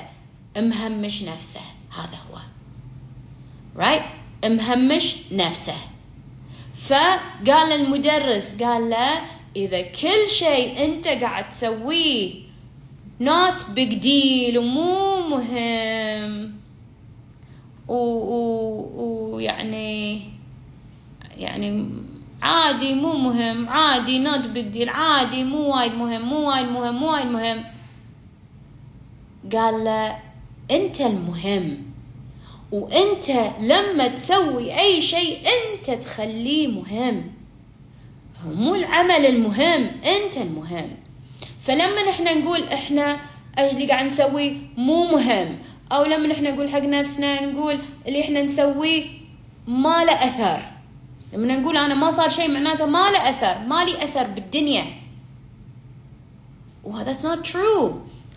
مهمش 0.58 1.24
نفسه 1.24 1.60
هذا 1.98 2.18
هو. 2.32 2.38
right 3.76 4.02
right? 4.02 4.48
مهمش 4.48 5.16
نفسه. 5.32 5.76
فقال 6.88 7.72
المدرس 7.72 8.64
قال 8.64 8.90
له 8.90 9.22
إذا 9.56 9.82
كل 9.82 10.30
شيء 10.30 10.86
أنت 10.86 11.08
قاعد 11.08 11.50
تسويه 11.50 12.48
not 13.22 13.62
big 13.76 13.92
deal 14.04 14.58
ومو 14.58 15.22
مهم. 15.28 16.57
ويعني 19.34 20.22
يعني 21.38 21.90
عادي 22.42 22.94
مو 22.94 23.14
مهم 23.14 23.70
عادي 23.70 24.20
not 24.20 24.48
big 24.48 24.90
عادي 24.90 25.44
مو 25.44 25.76
وايد 25.76 25.94
مهم 25.96 26.22
مو 26.22 26.50
وايد 26.50 26.66
مهم 26.66 26.96
مو 26.96 27.12
وايد 27.12 27.26
مهم. 27.26 27.64
قال 29.54 29.84
له 29.84 30.18
أنت 30.72 31.02
المهم. 31.02 31.78
وأنت 32.72 33.30
لما 33.60 34.08
تسوي 34.08 34.80
أي 34.80 35.02
شيء 35.02 35.40
أنت 35.48 35.92
تخليه 35.92 36.68
مهم. 36.68 37.24
مو 38.46 38.76
العمل 38.76 39.26
المهم 39.26 39.92
أنت 40.06 40.38
المهم. 40.38 40.90
فلما 41.62 42.10
إحنا 42.10 42.34
نقول 42.34 42.64
إحنا 42.64 43.18
اللي 43.60 43.88
قاعد 43.88 44.06
نسويه 44.06 44.56
مو 44.78 45.06
مهم 45.06 45.58
أو 45.92 46.06
لما 46.06 46.34
إحنا 46.34 46.52
نقول 46.52 46.70
حق 46.70 46.80
نفسنا 46.80 47.46
نقول 47.46 47.80
اللي 48.08 48.22
إحنا 48.22 48.42
نسويه 48.42 49.06
ما 49.68 50.06
له 50.06 50.14
أثر. 50.14 50.62
لما 51.34 51.56
نقول 51.56 51.78
أنا 51.78 51.94
ما 51.94 52.12
صار 52.12 52.30
شيء 52.30 52.52
معناته 52.52 52.86
ما 52.86 53.12
له 53.12 53.30
أثر 53.30 53.60
ما 53.68 53.84
لي 53.84 54.04
أثر 54.04 54.24
بالدنيا. 54.24 54.86
وهذا 56.84 57.14
not 57.14 57.48
true. 57.48 57.92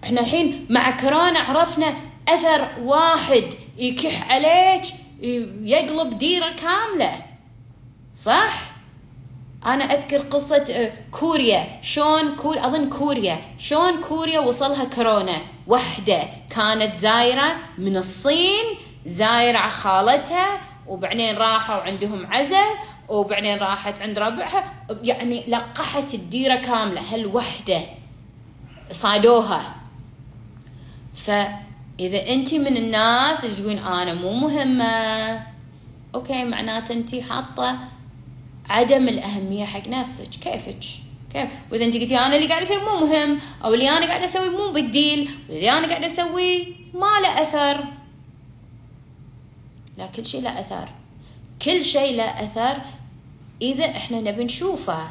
إحنا 0.05 0.21
الحين 0.21 0.67
مع 0.71 0.91
كورونا 0.97 1.39
عرفنا 1.39 1.95
أثر 2.29 2.69
واحد 2.83 3.45
يكح 3.79 4.31
عليك 4.31 4.83
يقلب 5.63 6.19
ديرة 6.19 6.49
كاملة. 6.53 7.23
صح؟ 8.15 8.71
أنا 9.67 9.85
أذكر 9.85 10.19
قصة 10.19 10.65
آه، 10.71 10.93
كوريا. 11.13 11.67
شلون 11.83 12.37
كور 12.37 12.59
أظن 12.59 12.89
كوريا. 12.89 13.39
شلون 13.59 14.01
كوريا 14.01 14.41
وصلها 14.41 14.85
كورونا؟ 14.85 15.37
وحدة 15.71 16.23
كانت 16.51 16.95
زايره 16.97 17.57
من 17.79 17.97
الصين 17.97 18.65
زايره 19.07 19.69
خالتها 19.69 20.61
وبعدين 20.87 21.37
راحوا 21.37 21.83
عندهم 21.83 22.27
عزل 22.27 22.71
وبعدين 23.09 23.59
راحت 23.59 24.01
عند 24.01 24.19
ربعها. 24.19 24.73
يعني 25.03 25.45
لقحت 25.49 26.15
الديرة 26.15 26.57
كاملة 26.57 27.01
هالوحده 27.13 27.81
صادوها. 28.93 29.75
فإذا 31.15 32.29
انت 32.29 32.55
من 32.55 32.77
الناس 32.77 33.45
اللي 33.45 33.57
تقولين 33.57 33.79
أنا 33.79 34.15
مو 34.15 34.33
مهمة. 34.33 35.47
أوكي 36.15 36.45
معناته 36.45 36.93
انت 36.93 37.15
حاطة 37.15 37.79
عدم 38.71 39.09
الأهمية 39.09 39.65
حق 39.65 39.89
نفسك. 39.89 40.29
كيفك؟ 40.29 41.10
كيف 41.33 41.49
واذا 41.73 41.85
انت 41.85 41.97
قلتي 41.97 42.19
أنا 42.19 42.37
اللي 42.37 42.49
قاعدة 42.49 42.65
أسوي 42.65 42.79
مو 42.79 43.07
مهم 43.07 43.41
أو 43.65 43.75
اللي 43.75 43.91
أنا 43.91 44.07
قاعدة 44.07 44.25
أسوي 44.25 44.51
مو 44.51 44.73
بديل 44.73 45.31
واللي 45.49 45.71
أنا 45.71 45.89
قاعدة 45.89 46.07
اسويه 46.07 46.67
ما 46.95 47.21
له 47.23 47.43
اثر 47.43 47.85
لا 49.99 50.07
كل 50.07 50.27
شيء 50.27 50.43
له 50.43 50.61
اثر 50.61 50.89
كل 51.63 51.85
شيء 51.85 52.17
له 52.17 52.25
اثر 52.25 52.77
اذا 53.63 53.85
إحنا 53.85 54.21
نبي 54.21 54.45
نشوفه 54.45 55.11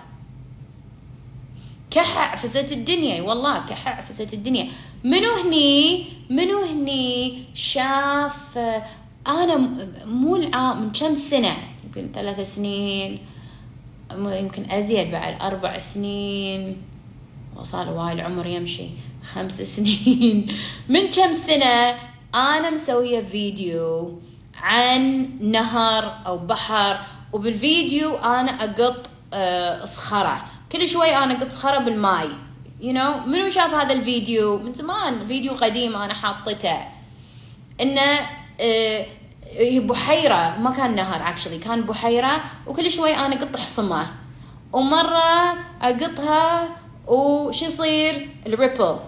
كحة 1.91 2.21
عفست 2.21 2.71
الدنيا 2.71 3.21
والله 3.21 3.65
كحة 3.65 3.91
عفست 3.91 4.33
الدنيا 4.33 4.67
منو 5.03 5.31
هني 5.31 6.05
منو 6.29 6.63
هني 6.63 7.43
شاف 7.53 8.57
أنا 9.27 9.57
مو 10.05 10.35
العام 10.35 10.81
من 10.81 10.91
كم 10.91 11.15
سنه 11.15 11.57
يمكن 11.85 12.11
ثلاث 12.13 12.55
سنين 12.55 13.19
يمكن 14.11 14.71
أزيد 14.71 15.11
بعد 15.11 15.41
أربع 15.41 15.77
سنين. 15.77 16.81
وصار 17.55 17.89
وايد 17.89 18.19
العمر 18.19 18.47
يمشي. 18.47 18.89
خمس 19.33 19.61
سنين. 19.61 20.47
من 20.89 21.09
كم 21.09 21.33
سنة 21.33 21.95
أنا 22.35 22.69
مسوية 22.69 23.21
فيديو 23.21 24.19
عن 24.55 25.29
نهر 25.41 26.17
أو 26.25 26.37
بحر 26.37 26.99
وبالفيديو 27.33 28.15
أنا 28.15 28.51
أقط 28.63 29.09
آه، 29.33 29.85
صخرة. 29.85 30.45
كل 30.71 30.87
شوي 30.87 31.15
أنا 31.15 31.37
أقط 31.37 31.51
صخرة 31.51 31.77
بالماي. 31.77 32.29
you 32.81 32.93
know 32.93 33.27
منو 33.27 33.49
شاف 33.49 33.73
هذا 33.73 33.93
الفيديو؟ 33.93 34.57
من 34.57 34.73
زمان. 34.73 35.27
فيديو 35.27 35.53
قديم 35.53 35.95
أنا 35.95 36.13
حاطته. 36.13 36.77
إنه 37.81 38.19
آه، 38.61 39.05
هي 39.49 39.79
بحيرة. 39.79 40.57
ما 40.57 40.71
كان 40.71 40.95
نهر 40.95 41.29
actually 41.29 41.57
كان 41.57 41.81
بحيرة 41.81 42.41
وكل 42.67 42.91
شوي 42.91 43.15
أنا 43.15 43.35
اقط 43.35 43.57
حصمه. 43.57 44.07
ومرة 44.73 45.57
أقطها 45.81 46.69
وش 47.07 47.61
يصير؟ 47.61 48.29
ال 48.47 48.54
ripple. 48.54 48.99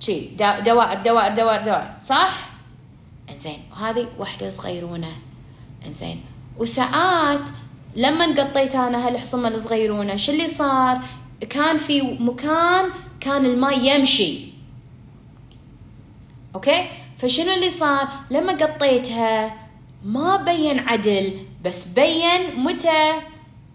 شي 0.00 0.20
دوائر 0.38 1.02
دوائر 1.02 1.34
دوائر 1.34 1.64
دوائر 1.64 1.94
صح؟ 2.06 2.50
إنزين. 3.30 3.62
وهذه 3.72 4.08
وحدة 4.18 4.50
صغيرونة. 4.50 5.12
إنزين. 5.86 6.24
وساعات 6.58 7.48
لما 7.96 8.26
قطيت 8.26 8.74
أنا 8.74 9.08
هالحصمة 9.08 9.48
الصغيرونة 9.48 10.16
شو 10.16 10.32
اللي 10.32 10.48
صار؟ 10.48 11.00
كان 11.50 11.76
في 11.76 12.02
مكان 12.02 12.90
كان 13.20 13.44
الماء 13.44 13.78
يمشي. 13.78 14.52
okay؟ 16.54 16.88
فشنو 17.22 17.54
اللي 17.54 17.70
صار؟ 17.70 18.08
لما 18.30 18.52
قطيتها 18.52 19.54
ما 20.04 20.36
بين 20.36 20.78
عدل 20.78 21.38
بس 21.64 21.84
بين 21.84 22.56
متى؟ 22.56 23.12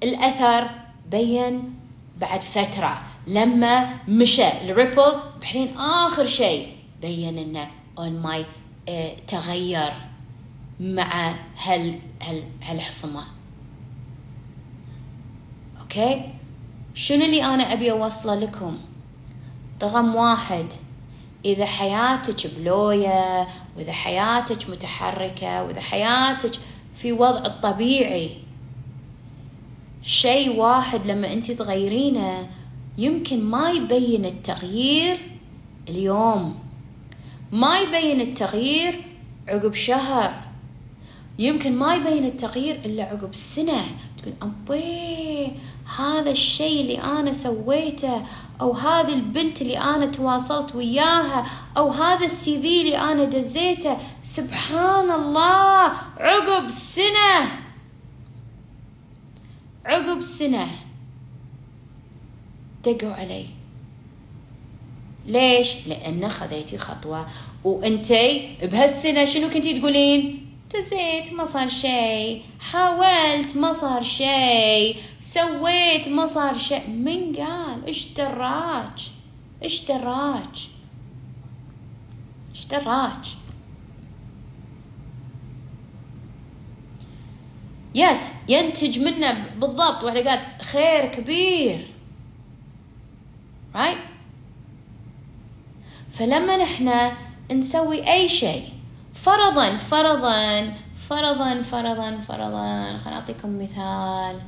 الأثر 0.04 0.70
بين 1.12 1.74
بعد 2.18 2.42
فترة. 2.42 3.02
لما 3.28 3.98
مشى 4.08 4.48
ال 4.48 4.57
ripple 4.57 5.14
بعدين 5.42 5.78
آخر 5.78 6.26
شيء 6.26 6.76
بين 7.02 7.38
إنه 7.38 7.72
اون 7.98 8.22
ماي 8.22 8.46
آه 8.90 9.16
تغير 9.28 9.94
مع 10.80 11.36
هال 11.64 12.00
هال 12.24 12.44
هالحصمة. 12.64 13.24
okay؟ 15.82 16.30
شنو 16.94 17.26
اللي 17.26 17.46
أنا 17.46 17.74
أبي 17.74 17.92
أوصله 17.92 18.36
لكم؟ 18.36 18.78
رقم 19.84 20.16
واحد. 20.16 20.66
إذا 21.46 21.66
حياتك 21.66 22.48
بلوية 22.58 23.48
وإذا 23.78 23.92
حياتك 23.92 24.70
متحركة 24.70 25.64
وإذا 25.64 25.82
حياتك 25.82 26.52
في 26.96 27.12
وضع 27.12 27.46
الطبيعي 27.46 28.30
شيء 30.02 30.56
واحد 30.60 31.08
لما 31.08 31.34
أنت 31.34 31.52
تغيرينه 31.52 32.50
يمكن 32.98 33.44
ما 33.44 33.72
يبين 33.72 34.26
التغيير 34.26 35.18
اليوم. 35.90 36.56
ما 37.52 37.80
يبين 37.80 38.22
التغيير 38.22 39.02
عقب 39.48 39.74
شهر. 39.74 40.34
يمكن 41.40 41.76
ما 41.76 41.96
يبين 41.96 42.26
التغيير 42.26 42.76
إلا 42.86 43.04
عقب 43.04 43.36
سنة. 43.36 43.86
تقول 44.22 44.34
أمبي 44.44 45.52
هذا 45.96 46.32
الشيء 46.32 46.82
اللي 46.82 47.02
أنا 47.02 47.34
سويته 47.34 48.24
أو 48.62 48.72
هذه 48.72 49.14
البنت 49.14 49.62
اللي 49.62 49.78
أنا 49.78 50.06
تواصلت 50.06 50.76
وياها 50.76 51.46
أو 51.78 51.90
هذا 51.90 52.26
ال 52.26 52.62
CV 52.62 52.82
اللي 52.82 52.98
أنا 52.98 53.24
دزيته. 53.24 53.98
سبحان 54.24 55.12
الله 55.12 55.92
عقب 56.18 56.70
سنة. 56.70 57.52
عقب 59.86 60.22
سنة. 60.22 60.68
دقوا 62.86 63.14
علي. 63.14 63.46
ليش؟ 65.26 65.88
لأن 65.88 66.30
خذيتي 66.30 66.78
خطوة. 66.78 67.28
وأنتي 67.64 68.56
بهالسنة 68.62 69.26
شنو 69.26 69.50
كنتي 69.50 69.80
تقولين؟ 69.80 70.47
دزيت 70.74 71.34
ما 71.34 71.46
صار 71.46 71.70
شيء 71.70 72.44
حاولت 72.60 73.56
ما 73.56 73.72
صار 73.72 74.04
شيء 74.04 74.98
سويت 75.22 76.08
ما 76.08 76.26
صار 76.26 76.58
شيء. 76.58 76.88
من 76.90 77.36
قال؟ 77.36 77.86
إيش 77.86 78.14
دراك 78.14 79.00
إيش 79.64 79.86
دراك 79.86 80.56
إيش 82.50 82.66
دراك 82.66 83.26
yes 87.96 88.20
ينتج 88.50 89.00
منه 89.00 89.46
بالضبط. 89.56 90.04
وحلقات 90.04 90.62
خير 90.62 91.06
كبير. 91.06 91.88
right 93.76 93.98
فلما 96.12 96.58
نحن 96.58 97.12
نسوي 97.52 98.12
أي 98.12 98.30
شيء 98.30 98.77
فرضا 99.28 99.78
فرضا 99.78 100.74
فرضا 101.10 101.62
فرضا 101.62 102.18
فرضا. 102.28 102.98
خليني 102.98 103.20
أعطيكم 103.20 103.60
مثال. 103.60 104.40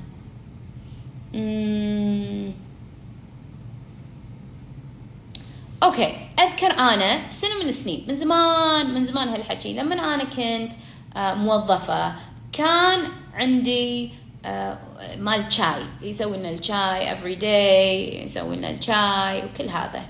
okay. 5.83 6.15
أذكر 6.39 6.79
أنا 6.79 7.31
سنة 7.31 7.59
من 7.63 7.69
السنين 7.69 8.05
من 8.07 8.15
زمان 8.15 8.93
من 8.93 9.03
زمان 9.03 9.27
هالحكي. 9.29 9.73
لما 9.73 9.95
أنا 9.95 10.23
كنت 10.23 10.73
آه، 11.15 11.33
موظفة 11.33 12.13
كان 12.51 12.99
عندي 13.33 14.11
آه، 14.45 14.77
مال 15.17 15.53
شاي. 15.53 15.83
يسوي 16.01 16.37
لنا 16.37 16.49
الشاي 16.49 17.13
every 17.13 17.35
day 17.35 18.23
يسوي 18.23 18.55
لنا 18.55 18.69
الشاي 18.69 19.45
وكل 19.45 19.69
هذا. 19.69 20.01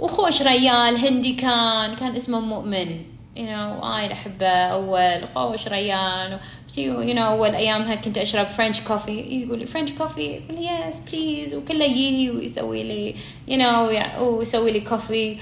وخوش 0.00 0.42
ريال 0.42 1.06
هندي 1.06 1.34
كان 1.34 1.96
كان 1.96 2.16
اسمه 2.16 2.40
مؤمن. 2.40 3.15
You 3.36 3.48
know 3.48 3.84
وايد 3.84 4.10
احبه 4.10 4.46
أول 4.48 5.28
خوش 5.34 5.68
ريال 5.68 6.38
you 6.76 7.14
know 7.14 7.18
أول 7.18 7.54
ايامها 7.54 7.94
كنت 7.94 8.18
أشرب 8.18 8.46
French 8.46 8.80
coffee 8.80 9.20
يقول 9.20 9.58
لي 9.58 9.66
French 9.66 9.92
coffee 9.92 10.20
يقول 10.20 10.60
لي 10.60 10.88
yes 10.88 11.00
please 11.00 11.54
وكله 11.54 11.84
يجي 11.84 12.30
ويسوي 12.30 12.82
لي 12.82 13.14
you 13.48 13.60
know 13.60 14.20
ويسوي 14.20 14.70
لي 14.70 14.80
كوفي 14.80 15.38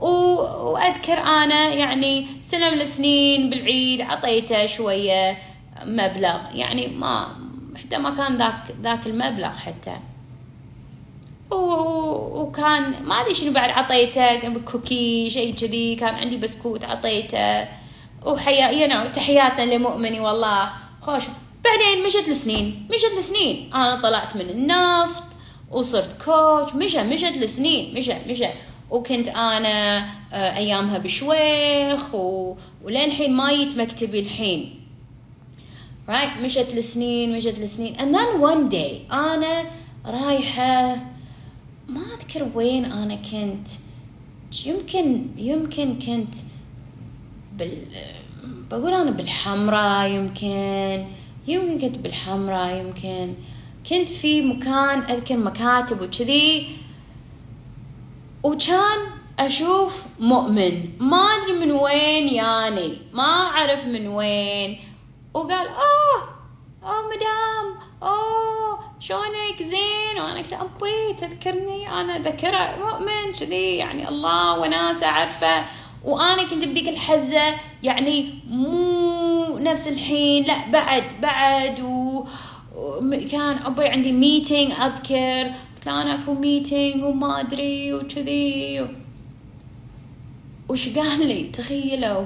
وأذكر 0.00 1.18
أنا 1.18 1.68
يعني 1.74 2.26
سنه 2.40 2.70
من 2.70 2.80
السنين 2.80 3.50
بالعيد 3.50 4.00
عطيته 4.00 4.66
شوية 4.66 5.38
مبلغ. 5.84 6.40
يعني 6.54 6.86
ما 6.86 7.26
حتى 7.76 7.98
ما 7.98 8.10
كان 8.10 8.36
ذاك 8.36 8.54
ذاك 8.82 9.06
المبلغ 9.06 9.48
حتى. 9.48 9.96
وكان 11.52 13.02
ما 13.04 13.14
أدري 13.20 13.34
شنو 13.34 13.52
بعد 13.52 13.70
عطيته 13.70 14.58
كوكي 14.58 15.30
شيء 15.30 15.54
كذي 15.54 15.94
كان 15.94 16.14
عندي 16.14 16.36
بسكوت 16.36 16.84
عطيته. 16.84 17.68
وحيا 18.26 18.70
يعني 18.70 19.08
تحياتنا 19.08 19.74
لمؤمني 19.74 20.20
والله. 20.20 20.70
خوش. 21.00 21.22
بعدين 21.64 22.06
مشت 22.06 22.28
السنين 22.28 22.88
مشت 22.94 23.18
السنين 23.18 23.70
أنا 23.74 24.02
طلعت 24.02 24.36
من 24.36 24.50
النفط 24.50 25.22
وصرت 25.70 26.22
كوتش 26.22 26.74
مشى 26.74 27.02
مشت 27.02 27.36
السنين 27.36 27.98
مشى 27.98 28.14
مشى. 28.28 28.46
وكنت 28.90 29.28
أنا 29.28 29.98
آه، 30.32 30.56
أيامها 30.56 30.98
بشويخ 30.98 32.14
و... 32.14 32.56
ولين 32.84 33.04
الحين 33.04 33.32
ما 33.32 33.52
جيت 33.52 33.78
مكتبي 33.78 34.20
الحين. 34.20 34.80
Right 36.08 36.42
مشت 36.42 36.74
السنين 36.74 37.36
مشت 37.36 37.58
السنين 37.58 37.96
and 37.96 38.14
then 38.14 38.40
one 38.40 38.74
day 38.74 39.12
أنا 39.12 39.64
رايحة 40.06 40.96
ما 41.88 42.00
أذكر 42.00 42.48
وين 42.54 42.84
أنا 42.84 43.14
كنت. 43.14 43.68
يمكن 44.66 45.26
يمكن 45.36 45.98
كنت 45.98 46.34
بال 47.52 47.86
بقول 48.70 48.94
أنا 48.94 49.10
بالحمراء 49.10 50.10
يمكن 50.10 51.06
يمكن 51.48 51.78
كنت 51.78 51.98
بالحمراء 51.98 52.76
يمكن. 52.76 53.34
كنت 53.90 54.08
في 54.08 54.42
مكان 54.42 54.98
أذكر 54.98 55.36
مكاتب 55.36 56.02
وكذي 56.02 56.68
وكان 58.42 58.98
أشوف 59.38 60.04
مؤمن. 60.20 60.88
ما 61.00 61.16
أدري 61.16 61.66
من 61.66 61.72
وين 61.72 62.28
ياني 62.28 62.98
ما 63.12 63.22
أعرف 63.22 63.86
من 63.86 64.06
وين. 64.06 64.78
وقال 65.34 65.68
اوه 65.68 66.41
اوه 66.84 67.02
مدام 67.02 67.74
اوه 68.02 68.78
شلونك 69.00 69.62
زين؟ 69.62 70.20
وأنا 70.20 70.38
قلت 70.38 70.52
ابي 70.52 71.14
تذكرني؟ 71.18 72.00
أنا 72.00 72.18
ذكره 72.18 72.76
مؤمن 72.76 73.32
كذي 73.40 73.76
يعني 73.76 74.08
الله 74.08 74.58
وناسه 74.58 75.06
أعرفه. 75.06 75.64
وأنا 76.04 76.44
كنت 76.50 76.64
بديك 76.64 76.88
الحزة 76.88 77.54
يعني 77.82 78.34
مو 78.50 79.58
نفس 79.58 79.88
الحين 79.88 80.44
لا 80.44 80.70
بعد 80.70 81.04
بعد. 81.22 81.80
و 81.80 82.24
كان 83.30 83.58
ابي 83.64 83.88
عندي 83.88 84.12
meeting 84.12 84.72
أذكر. 84.72 85.52
قلت 85.76 85.88
أنا 85.88 86.22
أكو 86.22 86.34
meeting 86.34 87.04
وما 87.04 87.40
أدري 87.40 87.94
وكذي. 87.94 88.88
وش 90.68 90.98
قال 90.98 91.28
لي؟ 91.28 91.42
تخيلوا 91.42 92.24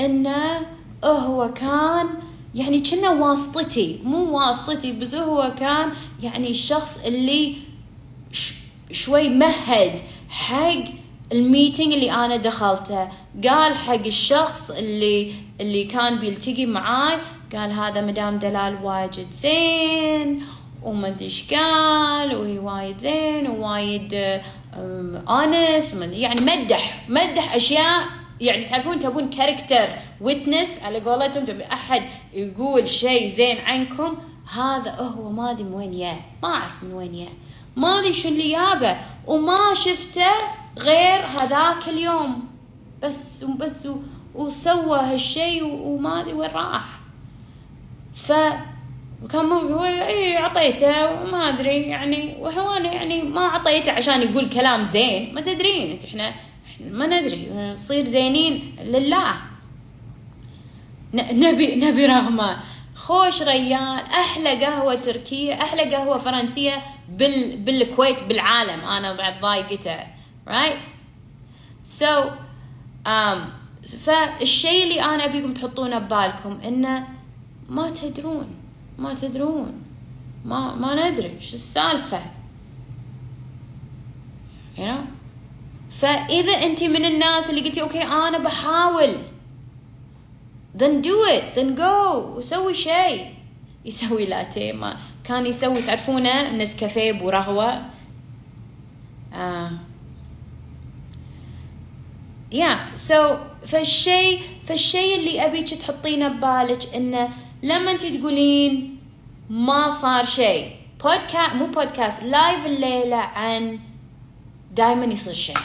إنه 0.00 0.66
هو 1.04 1.52
كان 1.54 2.08
يعني 2.56 2.80
كنا 2.80 3.10
واسطتي 3.10 3.98
مو 4.04 4.38
واسطتي 4.38 4.92
بس 4.92 5.14
هو 5.14 5.54
كان 5.58 5.92
يعني 6.22 6.50
الشخص 6.50 6.98
اللي 7.04 7.56
شوي 8.90 9.28
مهد 9.28 10.00
حق 10.28 10.84
ال 11.32 11.39
meeting 11.39 11.92
اللي 11.92 12.12
أنا 12.12 12.36
دخلته. 12.36 13.08
قال 13.48 13.76
حق 13.76 14.06
الشخص 14.06 14.70
اللي 14.70 15.32
اللي 15.60 15.84
كان 15.84 16.18
بيلتقي 16.18 16.66
معاي 16.66 17.18
قال 17.54 17.72
هذا 17.72 18.00
مدام 18.00 18.38
دلال 18.38 18.78
وايد 18.82 19.26
زين 19.32 20.42
وما 20.82 21.08
أدري 21.08 21.24
إيش 21.24 21.54
قال 21.54 22.36
وهي 22.36 22.58
وايد 22.58 22.98
زين 22.98 23.50
ووايد 23.50 24.40
honest 25.28 26.02
يعني 26.12 26.40
مدح 26.40 27.04
مدح 27.08 27.54
أشياء 27.54 28.02
يعني 28.40 28.64
تعرفون 28.64 28.98
تبون 28.98 29.30
character 29.30 29.88
witness 30.20 30.82
على 30.82 31.00
قولتهم 31.00 31.44
تبي 31.44 31.64
أحد 31.64 32.02
يقول 32.32 32.88
شيء 32.88 33.32
زين 33.32 33.58
عنكم؟ 33.58 34.18
هذا 34.54 34.90
هو 34.90 35.30
ما 35.30 35.50
أدري 35.50 35.64
من 35.64 35.74
وين 35.74 35.94
يا 35.94 36.16
ما 36.42 36.48
أعرف 36.48 36.82
من 36.82 36.92
وين 36.92 37.14
يا. 37.14 37.28
ما 37.76 37.98
أدري 37.98 38.12
شو 38.12 38.28
اللي 38.28 38.50
جابه 38.50 38.96
وما 39.26 39.74
شفته 39.74 40.30
غير 40.78 41.26
هذاك 41.26 41.88
اليوم. 41.88 42.48
بس 43.02 43.42
وبس 43.42 43.88
وسوى 44.34 44.98
هالشيء 44.98 45.64
وما 45.64 46.20
أدري 46.20 46.32
وين 46.32 46.50
راح. 46.50 47.00
ف 48.14 48.32
وكان 49.24 49.46
هو 49.52 49.84
اي 49.84 50.36
أعطيته 50.38 51.10
وما 51.12 51.48
أدري 51.48 51.76
يعني 51.76 52.36
وهو 52.40 52.74
يعني 52.74 53.22
ما 53.22 53.40
أعطيته 53.40 53.92
عشان 53.92 54.22
يقول 54.22 54.48
كلام 54.48 54.84
زين. 54.84 55.34
ما 55.34 55.40
تدرين 55.40 55.90
انت 55.90 56.04
إحنا 56.04 56.34
ما 56.80 57.06
ندري 57.06 57.50
نصير 57.52 58.04
زينين. 58.04 58.76
لله. 58.84 59.34
نبي 61.14 61.74
نبي 61.74 62.06
رغمه 62.06 62.56
خوش 62.94 63.42
ريال 63.42 64.00
أحلى 64.00 64.64
قهوة 64.64 64.94
تركية 64.94 65.54
أحلى 65.54 65.94
قهوة 65.94 66.18
فرنسية 66.18 66.82
بال 67.08 67.56
بالكويت 67.56 68.22
بالعالم. 68.22 68.80
أنا 68.80 69.12
بعد 69.16 69.40
ضايقته 69.40 69.98
right 70.48 70.76
so 72.00 72.30
um, 73.06 73.38
فالشيء 73.86 74.82
اللي 74.82 75.02
أنا 75.04 75.24
أبيكم 75.24 75.52
تحطونه 75.52 75.98
ببالكم 75.98 76.58
إنه 76.64 77.08
ما 77.68 77.90
تدرون 77.90 78.54
ما 78.98 79.14
تدرون. 79.14 79.82
ما 80.44 80.74
ما 80.74 81.10
ندري 81.10 81.40
شو 81.40 81.54
السالفة؟ 81.54 82.20
You 84.76 84.80
know 84.80 85.15
فإذا 85.98 86.52
أنت 86.52 86.84
من 86.84 87.04
الناس 87.04 87.50
اللي 87.50 87.60
قلتي 87.60 87.82
أوكي 87.82 88.02
أنا 88.02 88.38
بحاول. 88.38 89.18
Then 90.78 91.02
do 91.02 91.16
it. 91.34 91.54
Then 91.54 91.74
go. 91.76 92.16
وسوي 92.36 92.74
شيء. 92.74 93.34
يسوي 93.84 94.26
لاتيه 94.26 94.72
ما 94.72 94.96
كان 95.24 95.46
يسوي. 95.46 95.82
تعرفونه 95.82 96.52
نسكافيه 96.56 97.12
برغوه 97.12 97.82
آه. 99.34 99.70
yeah. 102.52 102.96
so, 103.08 103.36
فالشيء 103.66 104.40
فالشيء 104.64 105.18
اللي 105.18 105.46
أبيك 105.46 105.74
تحطينه 105.74 106.28
ببالك 106.28 106.94
إنه 106.94 107.28
لما 107.62 107.90
أنت 107.90 108.06
تقولين 108.06 108.98
ما 109.50 109.90
صار 109.90 110.24
شيء. 110.24 110.70
بودكاست 111.04 111.54
مو 111.54 111.66
بودكاست 111.66 112.22
لايف 112.22 112.66
الليلة 112.66 113.16
عن 113.16 113.78
دائما 114.74 115.04
يصير 115.04 115.34
شيء. 115.34 115.56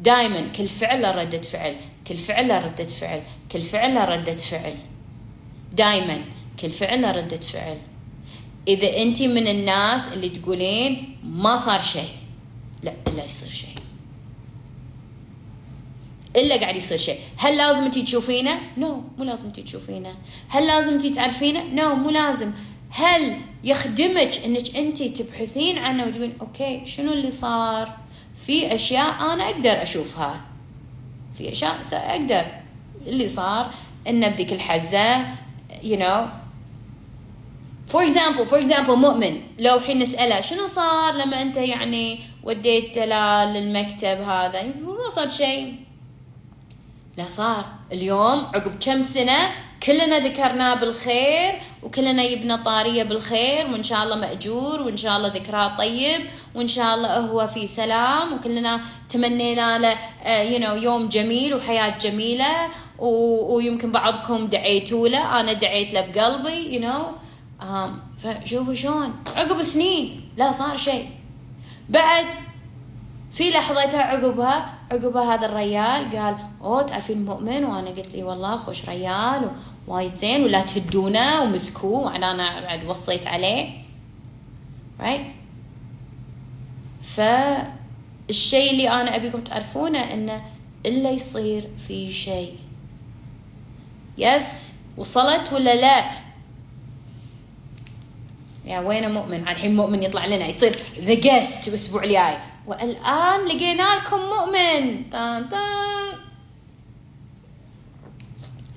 دائما 0.00 0.48
كل 0.56 0.68
فعل 0.68 1.02
له 1.02 1.22
ردة 1.22 1.42
فعل 1.42 1.76
كل 2.06 2.18
فعل 2.18 2.48
له 2.48 2.58
ردة 2.58 2.84
فعل 2.84 3.22
كل 3.52 3.62
فعل 3.62 3.94
له 3.94 4.04
ردة 4.04 4.36
فعل. 4.36 4.74
دائما 5.72 6.24
كل 6.60 6.70
فعل 6.70 7.02
له 7.02 7.10
ردة 7.10 7.36
فعل. 7.36 7.78
إذا 8.68 9.02
أنت 9.02 9.22
من 9.22 9.48
الناس 9.48 10.12
اللي 10.12 10.28
تقولين 10.28 11.16
ما 11.24 11.56
صار 11.56 11.82
شيء 11.82 12.10
لا 12.82 12.92
إلا 13.08 13.24
يصير 13.24 13.48
شيء. 13.48 13.74
إلا 16.36 16.60
قاعد 16.60 16.76
يصير 16.76 16.98
شيء. 16.98 17.18
هل 17.36 17.56
لازم 17.56 17.84
أنت 17.84 17.98
تشوفينه؟ 17.98 18.60
no, 18.78 19.18
مو 19.18 19.24
لازم 19.24 19.46
أنت 19.46 19.60
تشوفينه. 19.60 20.14
هل 20.48 20.66
لازم 20.66 20.92
أنت 20.92 21.06
تعرفينه؟ 21.06 21.62
no, 21.64 21.98
مو 21.98 22.10
لازم. 22.10 22.52
هل 22.90 23.36
يخدمك 23.64 24.44
إنك 24.44 24.76
أنت 24.76 25.02
تبحثين 25.02 25.78
عنه 25.78 26.06
وتقولين 26.06 26.38
okay 26.40 26.86
شنو 26.86 27.12
اللي 27.12 27.30
صار؟ 27.30 27.96
في 28.46 28.74
أشياء 28.74 29.32
أنا 29.32 29.44
أقدر 29.50 29.82
أشوفها. 29.82 30.40
في 31.38 31.52
أشياء 31.52 31.80
أقدر. 31.92 32.44
اللي 33.06 33.28
صار 33.28 33.70
انه 34.08 34.28
بذيك 34.28 34.52
الحزة 34.52 35.24
you 35.82 35.96
know. 35.96 36.26
For 37.92 38.02
example 38.02 38.46
for 38.46 38.58
example 38.60 38.90
مؤمن. 38.90 39.40
لو 39.58 39.80
حين 39.80 39.98
نسأله 39.98 40.40
شنو 40.40 40.66
صار 40.66 41.14
لما 41.14 41.42
أنت 41.42 41.56
يعني 41.56 42.20
وديت 42.42 42.98
للمكتب 42.98 44.20
هذا؟ 44.20 44.60
يقول 44.60 44.98
ما 44.98 45.14
صار 45.16 45.28
شيء. 45.28 45.74
لا 47.16 47.24
صار. 47.24 47.64
اليوم 47.92 48.46
عقب 48.54 48.72
كم 48.80 49.02
سنة 49.02 49.50
كلنا 49.82 50.18
ذكرناه 50.18 50.74
بالخير 50.74 51.54
وكلنا 51.82 52.22
يبنى 52.22 52.56
طارية 52.56 53.02
بالخير 53.02 53.66
وإن 53.72 53.82
شاء 53.82 54.04
الله 54.04 54.16
مأجور 54.16 54.82
وإن 54.82 54.96
شاء 54.96 55.16
الله 55.16 55.28
ذكراه 55.28 55.76
طيب 55.76 56.20
وإن 56.54 56.68
شاء 56.68 56.94
الله 56.94 57.18
هو 57.18 57.46
في 57.46 57.66
سلام 57.66 58.32
وكلنا 58.32 58.80
تمنينا 59.08 59.78
له 59.78 59.96
you 60.42 60.62
know, 60.62 60.82
يوم 60.82 61.08
جميل 61.08 61.54
وحياة 61.54 61.98
جميلة. 61.98 62.68
ويمكن 62.98 63.92
بعضكم 63.92 64.46
دعيتوا 64.46 65.08
له 65.08 65.40
أنا 65.40 65.52
دعيت 65.52 65.92
له 65.94 66.00
بقلبي 66.00 66.74
you 66.74 66.84
know. 66.84 67.02
um, 67.62 67.90
فشوفوا 68.18 68.74
شلون 68.74 69.14
عقب 69.36 69.62
سنين 69.62 70.30
لا 70.36 70.52
صار 70.52 70.76
شيء 70.76 71.08
بعد 71.88 72.26
في 73.32 73.50
لحظتها 73.50 74.02
عقبها 74.02 74.74
عقبها 74.92 75.34
هذا 75.34 75.46
الريال 75.46 76.18
قال 76.18 76.36
أوه 76.62 76.82
تعرفين 76.82 77.24
مؤمن 77.24 77.64
وأنا 77.64 77.90
قلت 77.90 78.14
إي 78.14 78.22
والله 78.22 78.56
خوش 78.56 78.88
ريال 78.88 79.50
وايد 79.90 80.14
زين 80.14 80.44
ولا 80.44 80.62
تهدونه 80.62 81.42
ومسكوه. 81.42 82.00
وأنا 82.00 82.30
أنا 82.30 82.60
بعد 82.60 82.84
وصيت 82.84 83.26
عليه. 83.26 83.70
Right 85.00 85.20
فالشيء 87.04 88.70
اللي 88.70 88.90
أنا 88.90 89.16
أبيكم 89.16 89.40
تعرفونه 89.40 89.98
إنه 89.98 90.42
إلا 90.86 91.10
يصير 91.10 91.68
في 91.88 92.12
شيء. 92.12 92.56
yes 94.18 94.72
وصلت 94.96 95.52
ولا 95.52 95.74
لا؟ 95.80 96.10
يا 98.64 98.80
وين 98.80 99.10
مؤمن؟ 99.10 99.48
الحين 99.48 99.76
مؤمن 99.76 100.02
يطلع 100.02 100.26
لنا 100.26 100.46
يصير 100.46 100.76
ذا 101.00 101.14
guest 101.14 101.68
الأسبوع 101.68 102.04
الجاي. 102.04 102.36
والآن 102.66 103.44
لقينا 103.44 103.96
لكم 103.96 104.18
مؤمن. 104.20 105.10
طان 105.10 105.48
طان 105.48 106.09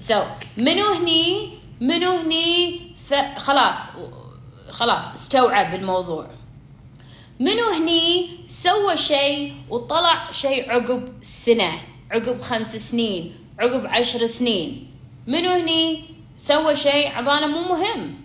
so, 0.07 0.23
منو 0.57 0.93
هني؟ 0.93 1.49
منو 1.81 2.11
هني 2.11 2.81
خلاص 3.37 3.75
خلاص 4.69 5.13
استوعب 5.13 5.75
الموضوع. 5.75 6.27
منو 7.39 7.69
هني 7.69 8.29
سوى 8.47 8.97
شيء 8.97 9.55
وطلع 9.69 10.31
شيء 10.31 10.71
عقب 10.71 11.13
سنة 11.21 11.71
عقب 12.11 12.41
خمس 12.41 12.75
سنين 12.75 13.35
عقب 13.59 13.85
عشر 13.85 14.25
سنين؟ 14.25 14.91
منو 15.27 15.49
هني 15.49 16.05
سوى 16.37 16.75
شيء؟ 16.75 17.07
عباله 17.07 17.47
مو 17.47 17.61
مهم. 17.75 18.15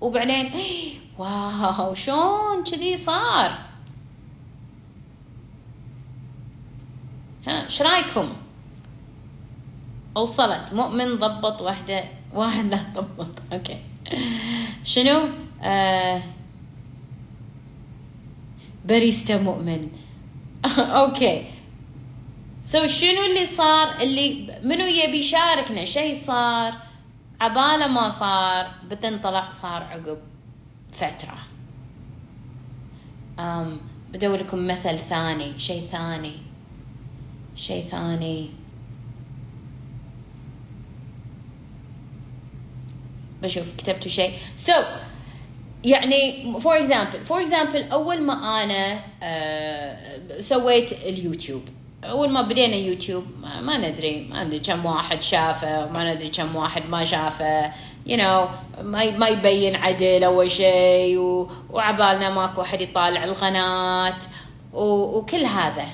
وبعدين 0.00 0.52
واو 1.18 1.94
شلون 1.94 2.64
كذي 2.64 2.96
صار؟ 2.96 3.58
ها 7.46 7.64
إيش 7.64 7.82
رايكم 7.82 8.41
أوصلت. 10.16 10.72
مؤمن 10.72 11.16
ضبط 11.16 11.62
واحدة 11.62 12.04
واحد 12.34 12.64
لا 12.64 12.78
ضبط. 12.94 13.42
أوكي. 13.52 13.78
شنو؟ 14.84 15.28
آه 15.62 16.22
باريستا 18.84 19.36
مؤمن. 19.36 19.88
أوكي. 20.78 21.44
سو 22.62 22.78
so 22.78 22.86
شنو 22.86 23.22
اللي 23.22 23.46
صار؟ 23.46 24.02
اللي 24.02 24.58
منو 24.62 24.84
يبي 24.84 25.18
يشاركنا؟ 25.18 25.84
شيء 25.84 26.14
صار؟ 26.24 26.74
عبالة 27.40 27.86
ما 27.86 28.08
صار. 28.08 28.70
بتنطلع 28.90 29.50
صار 29.50 29.82
عقب 29.82 30.18
فترة. 30.92 31.38
أم 33.38 33.80
بدور 34.12 34.36
لكم 34.36 34.66
مثل 34.66 34.98
ثاني. 34.98 35.58
شيء 35.58 35.88
ثاني. 35.92 36.32
شيء 37.56 37.84
ثاني. 37.90 38.61
بشوف 43.42 43.76
كتبتوا 43.76 44.10
شيء. 44.10 44.32
so 44.56 44.72
so, 44.72 44.84
يعني 45.84 46.52
for 46.60 46.78
example 46.78 47.24
for 47.24 47.40
example 47.40 47.84
أول 47.92 48.22
ما 48.22 48.62
أنا 48.62 49.00
uh, 49.00 50.40
سويت 50.40 50.92
اليوتيوب. 50.92 51.62
أول 52.04 52.30
ما 52.30 52.42
بدينا 52.42 52.76
يوتيوب 52.76 53.24
ما, 53.62 53.76
ندري 53.76 54.28
ما 54.30 54.44
ندري 54.44 54.58
كم 54.58 54.86
واحد 54.86 55.22
شافه 55.22 55.88
ما 55.92 56.14
ندري 56.14 56.28
كم 56.28 56.56
واحد 56.56 56.82
ما 56.90 57.04
شافه. 57.04 57.72
You 58.06 58.16
know 58.16 58.48
ما 58.82 59.10
ما 59.10 59.28
يبين 59.28 59.76
عدل 59.76 60.24
أول 60.24 60.50
شيء 60.50 61.18
وعبالنا 61.70 62.30
ماكو 62.30 62.60
واحد 62.60 62.80
يطالع 62.80 63.24
القناة 63.24 64.18
وكل 64.72 65.44
هذا. 65.44 65.86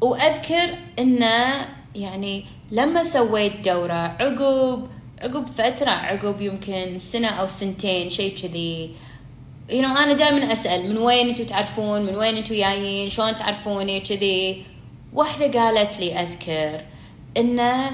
وأذكر 0.00 0.78
إنه 0.98 1.66
يعني 1.94 2.44
لما 2.70 3.02
سويت 3.02 3.68
دورة 3.68 4.16
عقب 4.20 4.88
عقب 5.24 5.46
فترة 5.46 5.90
عقب 5.90 6.40
يمكن 6.40 6.98
سنة 6.98 7.28
أو 7.28 7.46
سنتين 7.46 8.10
شيء 8.10 8.36
كذي. 8.36 8.90
you 9.68 9.82
know 9.82 9.98
أنا 9.98 10.12
دائما 10.12 10.52
أسأل 10.52 10.88
من 10.88 10.98
وين 10.98 11.28
أنتم 11.28 11.44
تعرفون؟ 11.44 12.06
من 12.06 12.16
وين 12.16 12.36
أنتم 12.36 12.54
جايين؟ 12.54 13.10
شلون 13.10 13.34
تعرفوني؟ 13.34 14.00
كذي. 14.00 14.62
واحدة 15.12 15.60
قالت 15.60 16.00
لي 16.00 16.20
أذكر 16.20 16.80
انه 17.36 17.90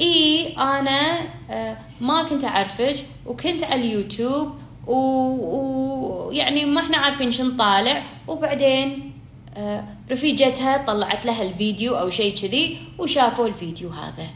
إي 0.00 0.54
أنا 0.58 1.18
آه، 1.50 1.76
ما 2.00 2.22
كنت 2.22 2.44
أعرفك 2.44 2.96
وكنت 3.26 3.64
على 3.64 3.80
اليوتيوب 3.80 4.54
ويعني 4.86 6.64
و... 6.64 6.68
ما 6.68 6.80
إحنا 6.80 6.98
عارفين 6.98 7.30
شو 7.30 7.44
نطالع 7.44 8.02
وبعدين 8.28 9.12
آه، 9.56 9.84
رفيجتها 10.10 10.84
طلعت 10.86 11.26
لها 11.26 11.42
الفيديو 11.42 11.98
أو 11.98 12.10
شيء 12.10 12.34
كذي 12.34 12.78
وشافوا 12.98 13.46
الفيديو 13.46 13.88
هذا. 13.90 14.26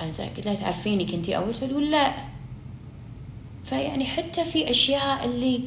قلت 0.00 0.46
لها 0.46 0.54
تعرفيني 0.54 1.04
كنتي 1.04 1.36
أول 1.36 1.54
تقول 1.54 1.90
لا. 1.90 2.14
فيعني 3.64 4.04
حتى 4.04 4.44
في 4.44 4.70
أشياء 4.70 5.24
اللي 5.24 5.60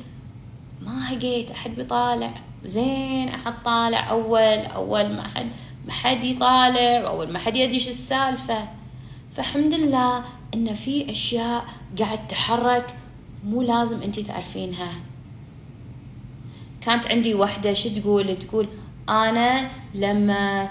ما 0.82 1.10
لقيت 1.12 1.52
أحد 1.52 1.76
بيطالع 1.76 2.34
زين 2.66 3.30
أحد 3.30 3.54
طالع 3.66 4.10
أول 4.10 4.66
أول 4.66 5.16
ما 5.16 5.28
حد 5.28 5.50
ما 5.88 5.92
حد 5.92 6.24
يطالع 6.24 7.08
أول 7.08 7.32
ما 7.32 7.40
حد 7.40 7.58
يدري 7.58 7.74
إيش 7.74 7.88
السالفة. 7.88 8.68
فالحمد 9.34 9.74
لله 9.74 10.24
إن 10.54 10.74
في 10.74 11.12
أشياء 11.12 11.66
قاعد 12.00 12.28
تحرك 12.28 12.96
مو 13.46 13.62
لازم 13.62 14.02
انت 14.02 14.20
تعرفينها. 14.20 14.94
كانت 16.82 17.08
عندي 17.08 17.34
وحده 17.34 17.74
شو 17.74 17.90
تقول؟ 17.90 18.40
تقول 18.40 18.68
أنا 19.10 19.70
لما 19.96 20.70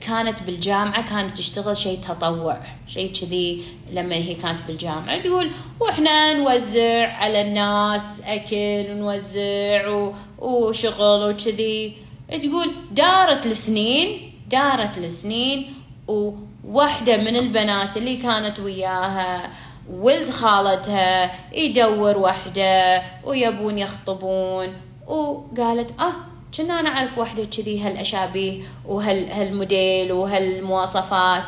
كانت 0.00 0.42
بالجامعة 0.42 1.08
كانت 1.08 1.36
تشتغل 1.36 1.76
شيء 1.76 1.98
تطوع 1.98 2.58
شيء 2.86 3.12
كذي. 3.12 3.62
لما 3.92 4.14
هي 4.14 4.34
كانت 4.34 4.60
بالجامعة 4.68 5.20
تقول 5.20 5.50
وإحنا 5.80 6.34
نوزع 6.34 7.12
على 7.12 7.40
الناس 7.40 8.20
أكل 8.26 8.90
ونوزع 8.90 10.12
وشغل 10.38 11.30
وكذي. 11.30 11.96
تقول 12.28 12.70
دارت 12.90 13.46
السنين 13.46 14.32
دارت 14.50 14.98
السنين 14.98 15.74
وواحدة 16.08 17.16
من 17.16 17.36
البنات 17.36 17.96
اللي 17.96 18.16
كانت 18.16 18.60
وياها 18.60 19.50
ولد 19.90 20.30
خالتها 20.30 21.30
يدور 21.52 22.18
وحدة 22.18 23.02
ويبون 23.24 23.78
يخطبون. 23.78 24.74
وقالت 25.06 26.00
آه 26.00 26.12
كنا 26.56 26.80
أنا 26.80 26.88
اعرف 26.88 27.18
وحدة 27.18 27.44
كذي 27.44 27.80
هالأشابيه 27.80 28.62
وهالموديل 28.84 30.12
وهالمواصفات 30.12 31.44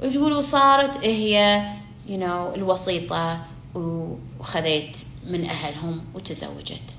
وتقول 0.00 0.32
وصارت 0.32 1.04
هي 1.04 1.66
you 2.08 2.10
know 2.20 2.54
الوسيطة 2.54 3.44
وخذيت 3.74 4.96
من 5.26 5.44
أهلهم 5.44 6.04
وتزوجت. 6.14 6.94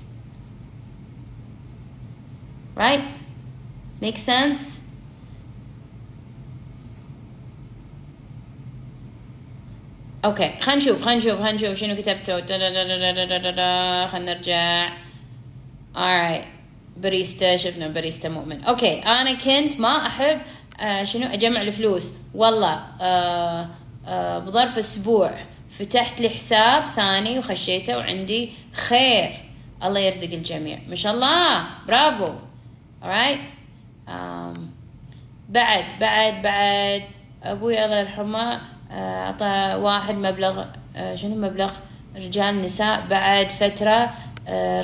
Right? 2.76 3.02
Make 4.02 4.16
sense? 4.16 4.60
okay 10.24 10.60
خلينا 10.60 10.76
نشوف 10.76 11.02
خلينا 11.02 11.18
نشوف 11.18 11.38
خلينا 11.38 11.52
نشوف 11.52 11.76
شنو 11.76 11.96
كتبته. 11.96 12.46
خلينا 14.06 14.34
نرجع. 14.34 14.88
Alright 15.94 16.53
باريستا 16.96 17.56
شفنا 17.56 17.88
باريستا 17.88 18.28
مؤمن. 18.28 18.64
okay 18.64 19.02
أنا 19.02 19.34
كنت 19.34 19.80
ما 19.80 20.06
أحب 20.06 20.40
آه 20.80 21.04
شنو 21.04 21.26
أجمع 21.26 21.60
الفلوس. 21.60 22.12
والله 22.34 22.82
آه 23.00 23.68
آه 24.06 24.38
بظرف 24.38 24.78
أسبوع 24.78 25.30
فتحت 25.70 26.20
لي 26.20 26.28
حساب 26.28 26.86
ثاني 26.86 27.38
وخشيته 27.38 27.96
وعندي 27.96 28.52
خير. 28.72 29.28
الله 29.84 30.00
يرزق 30.00 30.32
الجميع. 30.32 30.78
ما 30.88 30.94
شاء 30.94 31.14
الله. 31.14 31.64
برافو. 31.88 32.32
Alright 33.02 33.40
um, 34.08 34.58
بعد 35.48 35.84
بعد 36.00 36.42
بعد. 36.42 37.02
أبوي 37.42 37.84
الله 37.84 37.98
يرحمه 37.98 38.60
آه، 38.90 39.24
اعطى 39.26 39.80
واحد 39.82 40.14
مبلغ 40.14 40.64
آه، 40.96 41.14
شنو 41.14 41.34
مبلغ 41.34 41.72
رجال 42.16 42.62
نساء. 42.62 43.06
بعد 43.10 43.48
فترة 43.48 43.90
آه، 43.90 44.10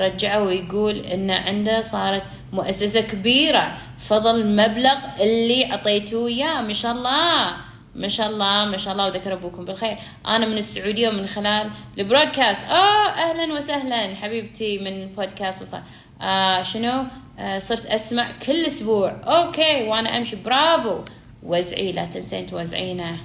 رجعه 0.00 0.42
ويقول 0.42 0.96
إن 0.96 1.30
عنده 1.30 1.82
صارت 1.82 2.22
مؤسسة 2.52 3.00
كبيرة. 3.00 3.76
فضل 3.98 4.40
المبلغ 4.40 4.98
اللي 5.20 5.64
عطيتوه 5.64 6.28
إياه. 6.28 6.60
ما 6.60 6.72
شاء 6.72 6.92
الله. 6.92 7.56
ما 7.94 8.08
شاء 8.08 8.28
الله 8.28 8.64
ما 8.64 8.76
شاء 8.76 8.92
الله. 8.92 9.06
وذكر 9.06 9.32
أبوكم 9.32 9.64
بالخير. 9.64 9.96
أنا 10.26 10.46
من 10.46 10.58
السعودية 10.58 11.08
ومن 11.08 11.26
خلال 11.26 11.70
ال 11.98 12.04
broadcast. 12.04 12.64
آه 12.70 13.08
أهلا 13.08 13.54
وسهلا 13.54 14.14
حبيبتي 14.14 14.78
من 14.78 15.02
البودكاست 15.02 15.62
وصار. 15.62 15.82
آه 16.22 16.62
شنو؟ 16.62 17.04
آه 17.38 17.58
صرت 17.58 17.86
أسمع 17.86 18.28
كل 18.46 18.66
أسبوع. 18.66 19.16
okay 19.24 19.88
وأنا 19.88 20.16
أمشي. 20.16 20.36
برافو. 20.36 20.98
وزعي 21.42 21.92
لا 21.92 22.04
تنسين 22.04 22.46
توزعينه. 22.46 23.16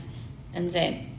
انزين. 0.57 1.09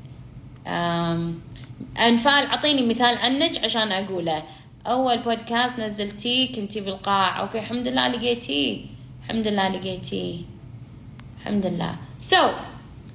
أنفال 1.99 2.47
أعطيني 2.47 2.87
مثال 2.87 3.19
عنك 3.19 3.65
عشان 3.65 3.93
أقوله. 3.93 4.43
أول 4.87 5.19
بودكاست 5.19 5.81
نزلتيه 5.81 6.53
كنتي 6.53 6.81
بالقاع. 6.81 7.41
okay 7.41 7.59
الحمد 7.59 7.89
لله 7.89 8.09
لقيتيه. 8.09 8.85
الحمد 9.23 9.49
لله 9.49 9.69
لقيتيه. 9.69 10.39
الحمد 11.41 11.67
لله. 11.67 11.97
سو 12.19 12.37
so, 12.37 12.51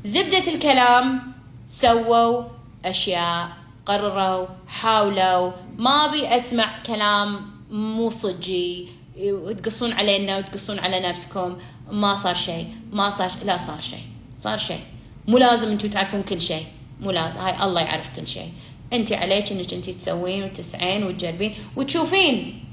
زبدة 0.05 0.53
الكلام 0.53 1.33
سووا 1.67 2.43
أشياء 2.85 3.49
قرروا 3.85 4.47
حاولوا. 4.67 5.51
ما 5.77 6.05
أبي 6.05 6.35
أسمع 6.35 6.83
كلام 6.85 7.41
مو 7.71 8.09
صجي. 8.09 8.87
وتقصون 9.17 9.93
علينا 9.93 10.37
وتقصون 10.37 10.79
على 10.79 10.99
نفسكم. 10.99 11.57
ما 11.91 12.15
صار 12.15 12.35
شيء. 12.35 12.67
ما 12.93 13.09
صار 13.09 13.29
شي. 13.29 13.45
لا 13.45 13.57
صار 13.57 13.79
شيء. 13.79 14.03
صار 14.37 14.57
شيء. 14.57 14.79
مو 15.27 15.37
لازم 15.37 15.71
أنتم 15.71 15.89
تعرفون 15.89 16.23
كل 16.23 16.41
شيء. 16.41 16.65
مو 17.01 17.11
لازم. 17.11 17.39
هاي 17.39 17.63
الله 17.63 17.81
يعرف 17.81 18.19
كل 18.19 18.27
شيء. 18.27 18.51
انت 18.93 19.11
عليك 19.13 19.51
انك 19.51 19.73
انت 19.73 19.89
تسوين 19.89 20.43
وتسعين 20.43 21.03
وتجربين 21.03 21.55
وتشوفين 21.75 22.63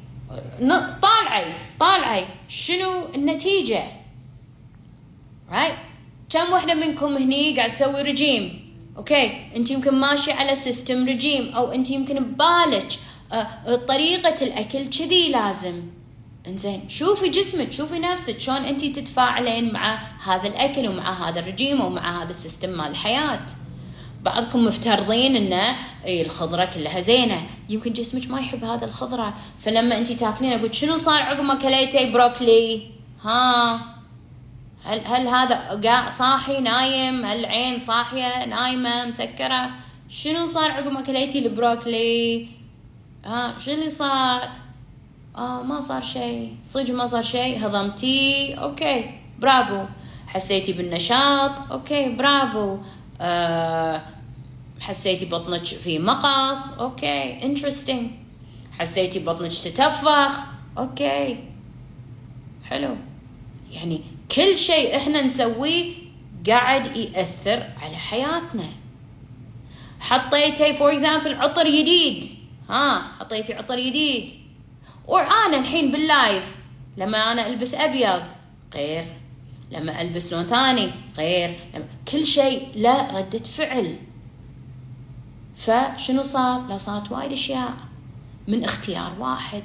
طالعي 1.02 1.52
طالعي 1.80 2.24
شنو 2.48 3.06
النتيجة؟ 3.14 3.82
right? 5.52 5.74
كم 6.30 6.52
وحدة 6.52 6.74
منكم 6.74 7.16
هني 7.16 7.56
قاعد 7.56 7.70
تسوي 7.70 8.02
رجيم؟ 8.02 8.68
okay 8.96 9.32
انت 9.56 9.70
يمكن 9.70 9.94
ماشي 9.94 10.32
على 10.32 10.54
system 10.54 11.08
رجيم 11.08 11.52
أو 11.54 11.72
انت 11.72 11.90
يمكن 11.90 12.24
ببالك 12.24 12.88
آه 13.32 13.76
طريقة 13.76 14.46
الأكل 14.46 14.90
كذي 14.90 15.28
لازم. 15.28 15.82
انزين. 16.46 16.88
شوفي 16.88 17.28
جسمك 17.28 17.72
شوفي 17.72 17.98
نفسك. 17.98 18.40
شلون 18.40 18.56
انت 18.56 18.84
تتفاعلين 18.84 19.72
مع 19.72 19.98
هذا 20.24 20.48
الأكل 20.48 20.88
ومع 20.88 21.28
هذا 21.28 21.40
الرجيم 21.40 21.80
ومع 21.80 22.22
هذا 22.22 22.30
ال 22.30 22.36
system 22.36 22.70
مال 22.70 22.90
الحياة. 22.90 23.46
بعضكم 24.28 24.64
مفترضين 24.64 25.36
إن 25.36 25.74
الخضرة 26.06 26.64
كلها 26.64 27.00
زينة. 27.00 27.42
يمكن 27.68 27.92
جسمك 27.92 28.30
ما 28.30 28.40
يحب 28.40 28.64
هذا 28.64 28.84
الخضرة. 28.84 29.34
فلما 29.60 29.98
انت 29.98 30.12
تاكلين 30.12 30.52
أقول 30.52 30.74
شنو 30.74 30.96
صار 30.96 31.22
عقب 31.22 31.40
ما 31.40 31.54
كليتي 31.54 32.10
بروكلي 32.10 32.82
ها. 33.22 33.80
هل 34.84 35.00
هل 35.06 35.28
هذا 35.28 36.10
صاحي 36.10 36.60
نايم؟ 36.60 37.24
هل 37.24 37.38
العين 37.38 37.78
صاحية؟ 37.78 38.44
نايمة؟ 38.44 39.04
مسكرة؟ 39.06 39.70
شنو 40.08 40.46
صار 40.46 40.70
عقب 40.70 40.92
ما 40.92 41.00
كليتي 41.00 41.46
البروكلي؟ 41.46 42.48
ها 43.24 43.58
شو 43.58 43.70
اللي 43.70 43.90
صار؟ 43.90 44.48
آه 45.36 45.62
ما 45.62 45.80
صار 45.80 46.02
شيء. 46.02 46.56
صدق 46.64 46.94
ما 46.94 47.06
صار 47.06 47.22
شيء. 47.22 47.66
هضمتي 47.66 48.54
okay. 48.54 49.10
برافو. 49.38 49.84
حسيتي 50.26 50.72
بالنشاط. 50.72 51.52
okay. 51.70 52.08
برافو. 52.08 52.76
آه 53.20 54.02
حسيتي 54.80 55.24
بطنك 55.24 55.64
في 55.64 55.98
مقص 55.98 56.78
okay 56.78 57.42
interesting 57.42 58.10
حسيتي 58.78 59.18
بطنك 59.18 59.52
تتفخ 59.52 60.40
okay. 60.78 61.36
حلو. 62.64 62.96
يعني 63.72 64.00
كل 64.36 64.58
شيء 64.58 64.96
إحنا 64.96 65.22
نسويه 65.22 65.94
قاعد 66.46 66.96
يأثر 66.96 67.66
على 67.82 67.96
حياتنا. 67.96 68.64
حطيتي 70.00 70.72
for 70.72 70.92
example 70.92 71.34
عطر 71.34 71.66
جديد 71.66 72.28
ها 72.70 73.12
حطيتي 73.20 73.54
عطر 73.54 73.80
جديد 73.80 74.30
or 75.08 75.20
أنا 75.20 75.58
الحين 75.58 75.90
بال 75.90 76.08
live 76.08 76.44
لما 76.96 77.32
أنا 77.32 77.46
ألبس 77.46 77.74
أبيض 77.74 78.22
غير. 78.74 79.04
لما 79.70 80.02
ألبس 80.02 80.32
لون 80.32 80.44
ثاني 80.44 80.90
غير. 81.18 81.56
لما 81.74 81.86
كل 82.12 82.26
شيء 82.26 82.68
له 82.76 83.18
ردة 83.18 83.38
فعل. 83.38 83.96
فشنو 85.58 86.22
صار؟ 86.22 86.66
لا 86.68 86.78
صارت 86.78 87.12
وايد 87.12 87.32
أشياء 87.32 87.74
من 88.48 88.64
اختيار 88.64 89.12
واحد. 89.18 89.62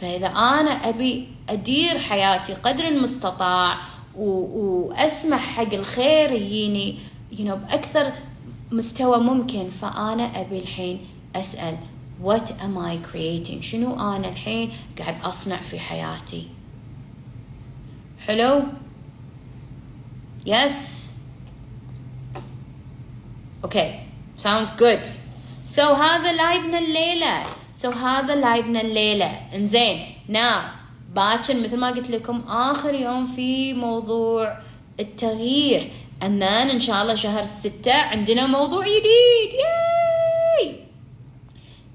فإذا 0.00 0.26
أنا 0.26 0.70
أبي 0.70 1.28
أدير 1.48 1.98
حياتي 1.98 2.54
قدر 2.54 2.88
المستطاع 2.88 3.78
واسمح 4.16 5.40
حق 5.40 5.74
الخير 5.74 6.32
يجيني 6.32 6.98
know 7.32 7.52
بأكثر 7.52 8.12
مستوى 8.72 9.18
ممكن 9.18 9.70
فأنا 9.70 10.40
أبي 10.40 10.58
الحين 10.58 11.00
أسأل 11.36 11.76
what 12.24 12.50
am 12.50 12.78
I 12.78 12.96
creating 13.12 13.60
شنو 13.60 13.94
أنا 14.16 14.28
الحين 14.28 14.72
قاعد 14.98 15.16
أصنع 15.24 15.56
في 15.56 15.78
حياتي؟ 15.78 16.48
حلو؟ 18.26 18.62
Yes. 20.46 20.72
أوكي 23.64 24.00
sounds 24.36 24.70
good. 24.70 25.08
So 25.66 25.80
هذا 25.80 26.32
لايفنا 26.32 26.78
الليلة. 26.78 27.42
So 27.82 27.86
هذا 27.86 28.34
لايفنا 28.34 28.80
الليلة. 28.80 29.40
إنزين 29.54 30.06
نعم 30.28 30.70
باكر 31.14 31.54
مثل 31.54 31.76
ما 31.76 31.90
قلت 31.90 32.10
لكم 32.10 32.42
آخر 32.48 32.94
يوم 32.94 33.26
في 33.26 33.74
موضوع 33.74 34.58
التغيير. 35.00 35.90
And 36.20 36.40
then 36.40 36.70
إن 36.70 36.80
شاء 36.80 37.02
الله 37.02 37.14
شهر 37.14 37.44
ستة 37.44 37.94
عندنا 37.94 38.46
موضوع 38.46 38.84
جديد. 38.84 39.52
ياي 39.52 40.76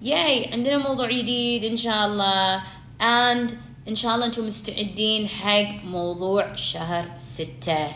ياي 0.01 0.53
عندنا 0.53 0.77
موضوع 0.77 1.11
جديد 1.11 1.63
إن 1.63 1.77
شاء 1.77 2.05
الله. 2.05 2.61
And 2.99 3.53
إن 3.87 3.95
شاء 3.95 4.15
الله 4.15 4.25
أنتم 4.25 4.47
مستعدين 4.47 5.27
حق 5.27 5.83
موضوع 5.85 6.55
شهر 6.55 7.05
ستة. 7.19 7.87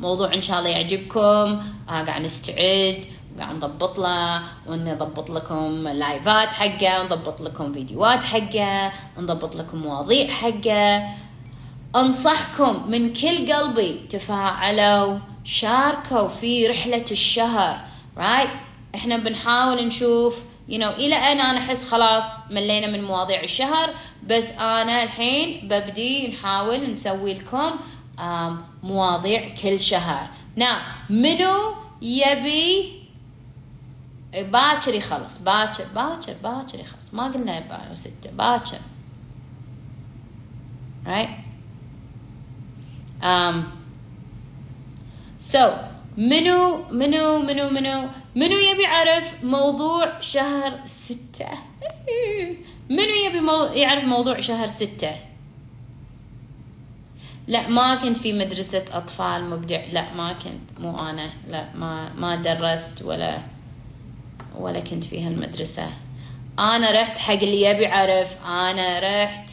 موضوع 0.00 0.34
إن 0.34 0.42
شاء 0.42 0.58
الله 0.58 0.70
يعجبكم. 0.70 1.60
آه 1.88 2.04
قاعد 2.06 2.22
نستعد. 2.22 3.06
قاعد 3.40 3.54
نضبط 3.56 3.98
له 3.98 4.42
ونضبط 4.66 5.30
لكم 5.30 5.88
لايفات 5.88 6.52
حقه 6.52 7.00
ونضبط 7.00 7.40
لكم 7.40 7.72
فيديوهات 7.72 8.24
حقه 8.24 8.92
ونضبط 9.18 9.56
لكم 9.56 9.78
مواضيع 9.78 10.28
حقه 10.30 11.08
أنصحكم 11.96 12.90
من 12.90 13.12
كل 13.12 13.52
قلبي 13.52 14.00
تفاعلوا 14.10 15.18
شاركوا 15.44 16.28
في 16.28 16.66
رحلة 16.66 17.04
الشهر 17.10 17.80
right? 18.16 18.48
إحنا 18.94 19.16
بنحاول 19.16 19.86
نشوف 19.86 20.44
you 20.68 20.72
know 20.72 20.98
إلى 20.98 21.14
أن 21.14 21.40
أنا 21.40 21.58
أحس 21.58 21.88
خلاص 21.88 22.24
ملينا 22.50 22.86
من 22.86 23.04
مواضيع 23.04 23.42
الشهر 23.44 23.90
بس 24.26 24.50
أنا 24.50 25.02
الحين 25.02 25.68
ببدي 25.68 26.28
نحاول 26.28 26.92
نسوي 26.92 27.34
لكم 27.34 27.70
مواضيع 28.82 29.54
كل 29.62 29.80
شهر 29.80 30.26
نعم 30.56 30.82
منو 31.10 31.74
يبي 32.02 32.99
باكر 34.32 34.94
يخلص 34.94 35.38
باكر 35.38 35.84
باكر 35.94 36.34
باكر 36.42 36.80
يخلص 36.80 37.14
ما 37.14 37.24
قلنا 37.24 37.60
باكر 37.60 37.94
ستة 37.94 38.30
باكر 38.32 38.78
right? 41.06 41.30
Um 43.22 43.64
so 45.38 45.90
منو 46.16 46.84
منو 46.90 47.38
منو 47.38 47.70
منو 47.70 48.08
منو 48.36 48.56
يبي 48.56 48.82
يعرف 48.82 49.44
موضوع 49.44 50.20
شهر 50.20 50.80
ستة 50.84 51.48
منو 52.90 53.14
يبي 53.26 53.40
مو... 53.40 53.64
يعرف 53.64 54.04
موضوع 54.04 54.40
شهر 54.40 54.66
ستة 54.66 55.16
لا 57.46 57.68
ما 57.68 57.94
كنت 57.94 58.16
في 58.16 58.32
مدرسة 58.32 58.84
أطفال 58.92 59.50
مبدع 59.50 59.84
لا 59.92 60.14
ما 60.14 60.32
كنت 60.32 60.80
مو 60.80 60.98
أنا 60.98 61.30
لا 61.48 61.74
ما 61.74 62.12
ما 62.12 62.36
درست 62.36 63.02
ولا 63.02 63.38
ولا 64.58 64.80
كنت 64.80 65.04
في 65.04 65.22
هالمدرسة. 65.22 65.90
أنا 66.58 66.90
رحت 66.90 67.18
حق 67.18 67.32
اللي 67.34 67.62
يبي 67.62 67.82
يعرف. 67.82 68.36
أنا 68.46 69.00
رحت 69.24 69.50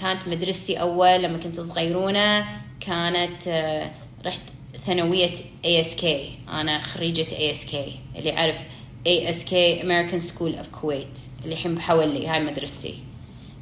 كانت 0.00 0.28
مدرستي 0.28 0.80
أول 0.80 1.22
لما 1.22 1.38
كنت 1.38 1.60
صغيرونة 1.60 2.46
كانت 2.80 3.48
آه، 3.48 3.90
رحت 4.26 4.40
ثانوية 4.86 5.30
ASK 5.64 6.04
أنا 6.48 6.80
خريجة 6.80 7.24
ASK 7.52 7.74
اللي 8.16 8.28
يعرف 8.28 8.58
ASK 9.06 9.50
American 9.82 10.22
School 10.24 10.62
of 10.62 10.80
Kuwait. 10.80 11.18
اللي 11.44 11.52
الحين 11.54 11.74
بحولي 11.74 12.26
هاي 12.26 12.40
مدرستي. 12.44 12.94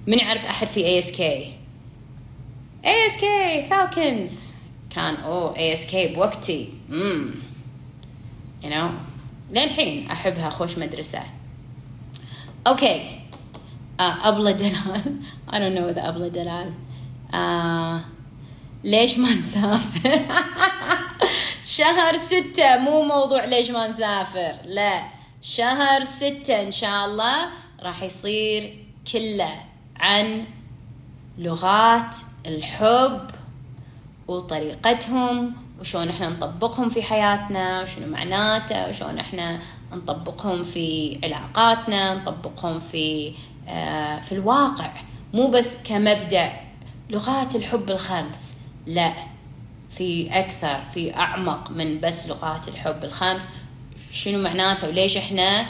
من 0.06 0.18
يعرف 0.18 0.44
أحد 0.46 0.66
في 0.66 1.02
ASK 1.02 1.20
ASK 2.84 3.22
Falcons. 3.70 4.32
كان 4.94 5.14
أوه 5.14 5.54
ASK 5.54 5.94
بوقتي. 6.14 6.68
امم 6.90 7.30
you 8.62 8.66
know 8.66 9.07
للحين 9.50 10.10
أحبها 10.10 10.50
خوش 10.50 10.78
مدرسة. 10.78 11.22
أوكي. 12.66 13.20
آه 14.00 14.28
أبلة 14.28 14.50
دلال. 14.50 15.16
I 15.52 15.54
don't 15.54 15.78
know 15.78 15.88
إذا 15.88 16.08
أبلة 16.08 16.28
دلال. 16.28 16.72
آه 17.34 18.00
ليش 18.84 19.18
ما 19.18 19.34
نسافر؟ 19.34 20.20
شهر 21.78 22.16
ستة 22.16 22.76
مو 22.78 23.02
موضوع 23.02 23.44
ليش 23.44 23.70
ما 23.70 23.88
نسافر. 23.88 24.54
لا 24.64 25.02
شهر 25.42 26.04
ستة 26.04 26.62
إن 26.62 26.70
شاء 26.70 27.06
الله 27.06 27.48
راح 27.82 28.02
يصير 28.02 28.86
كله 29.12 29.54
عن 29.96 30.44
لغات 31.38 32.16
الحب 32.46 33.30
وطريقتهم 34.28 35.54
وشون 35.80 36.08
إحنا 36.08 36.28
نطبقهم 36.28 36.88
في 36.88 37.02
حياتنا 37.02 37.82
وشنو 37.82 38.06
معناته 38.06 38.88
وشون 38.88 39.18
إحنا 39.18 39.58
نطبقهم 39.92 40.62
في 40.62 41.18
علاقاتنا 41.24 42.14
نطبقهم 42.14 42.80
في 42.80 43.32
آه 43.68 44.20
في 44.20 44.32
الواقع. 44.32 44.90
مو 45.34 45.46
بس 45.50 45.76
كمبدأ 45.84 46.52
لغات 47.10 47.56
الحب 47.56 47.90
الخمس 47.90 48.54
لا 48.86 49.12
في 49.90 50.38
أكثر 50.38 50.80
في 50.94 51.16
أعمق 51.16 51.70
من 51.70 52.00
بس 52.00 52.28
لغات 52.28 52.68
الحب 52.68 53.04
الخمس 53.04 53.48
شنو 54.12 54.42
معناته؟ 54.42 54.88
وليش 54.88 55.16
إحنا 55.16 55.66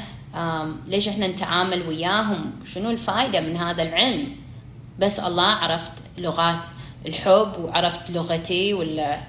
ليش 0.86 1.08
إحنا 1.08 1.26
نتعامل 1.26 1.88
وياهم؟ 1.88 2.52
شنو 2.64 2.90
الفائدة 2.90 3.40
من 3.40 3.56
هذا 3.56 3.82
العلم؟ 3.82 4.36
بس 4.98 5.20
الله 5.20 5.46
عرفت 5.46 5.92
لغات 6.18 6.66
الحب 7.06 7.52
وعرفت 7.58 8.10
لغتي 8.10 8.74
ولا 8.74 9.20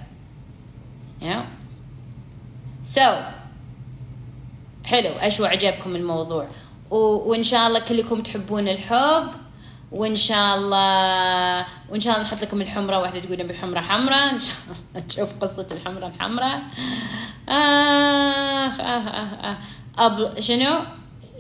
yeah. 1.22 1.44
so 2.84 3.36
حلو. 4.86 5.10
أشو 5.10 5.46
عجبكم 5.46 5.96
الموضوع؟ 5.96 6.48
و... 6.92 6.96
وإن 6.98 7.44
شاء 7.44 7.68
الله 7.68 7.80
كلكم 7.80 8.22
تحبون 8.22 8.68
الحب 8.68 9.30
وإن 9.92 10.16
شاء 10.16 10.56
الله 10.58 11.66
وإن 11.90 12.02
شاء 12.02 12.14
الله 12.14 12.26
نحط 12.26 12.42
لكم 12.42 12.62
الحمرة. 12.62 13.00
واحدة 13.00 13.20
تقول 13.20 13.38
نبي 13.38 13.54
حمرة 13.54 13.80
حمراء. 13.80 14.34
إن 14.34 14.40
شاء 14.40 14.56
الله 14.66 15.06
نشوف 15.06 15.30
قصة 15.42 15.68
الحمرة 15.72 16.08
الحمراء. 16.08 16.62
آه 17.50 18.68
آه 18.68 19.08
آه 19.10 19.50
آه. 19.50 19.58
أب 20.00 20.40
شنو؟ 20.40 20.86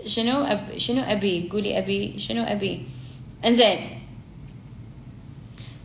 شنو 0.05 0.43
أب 0.43 0.77
شنو 0.77 1.01
أبي؟ 1.01 1.49
قولي 1.51 1.77
أبي. 1.77 2.19
شنو 2.19 2.43
أبي؟ 2.43 2.85
إنزين. 3.45 3.79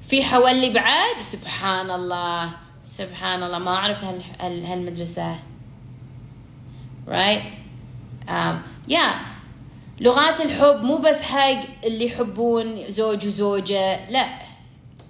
في 0.09 0.23
حولي 0.23 0.71
بعد؟ 0.71 1.21
سبحان 1.21 1.91
الله. 1.91 2.64
سبحان 2.99 3.43
الله 3.43 3.59
ما 3.59 3.75
أعرف 3.75 4.05
هال 4.41 4.67
هالمدرسة. 4.67 5.37
Right? 7.07 7.43
Um, 8.29 8.63
yeah. 8.89 9.15
لغات 10.01 10.41
الحب 10.41 10.83
مو 10.83 10.99
بس 10.99 11.23
حق 11.23 11.85
اللي 11.85 12.07
يحبون 12.07 12.89
زوج 12.89 13.27
وزوجة 13.27 14.11
لا. 14.11 14.29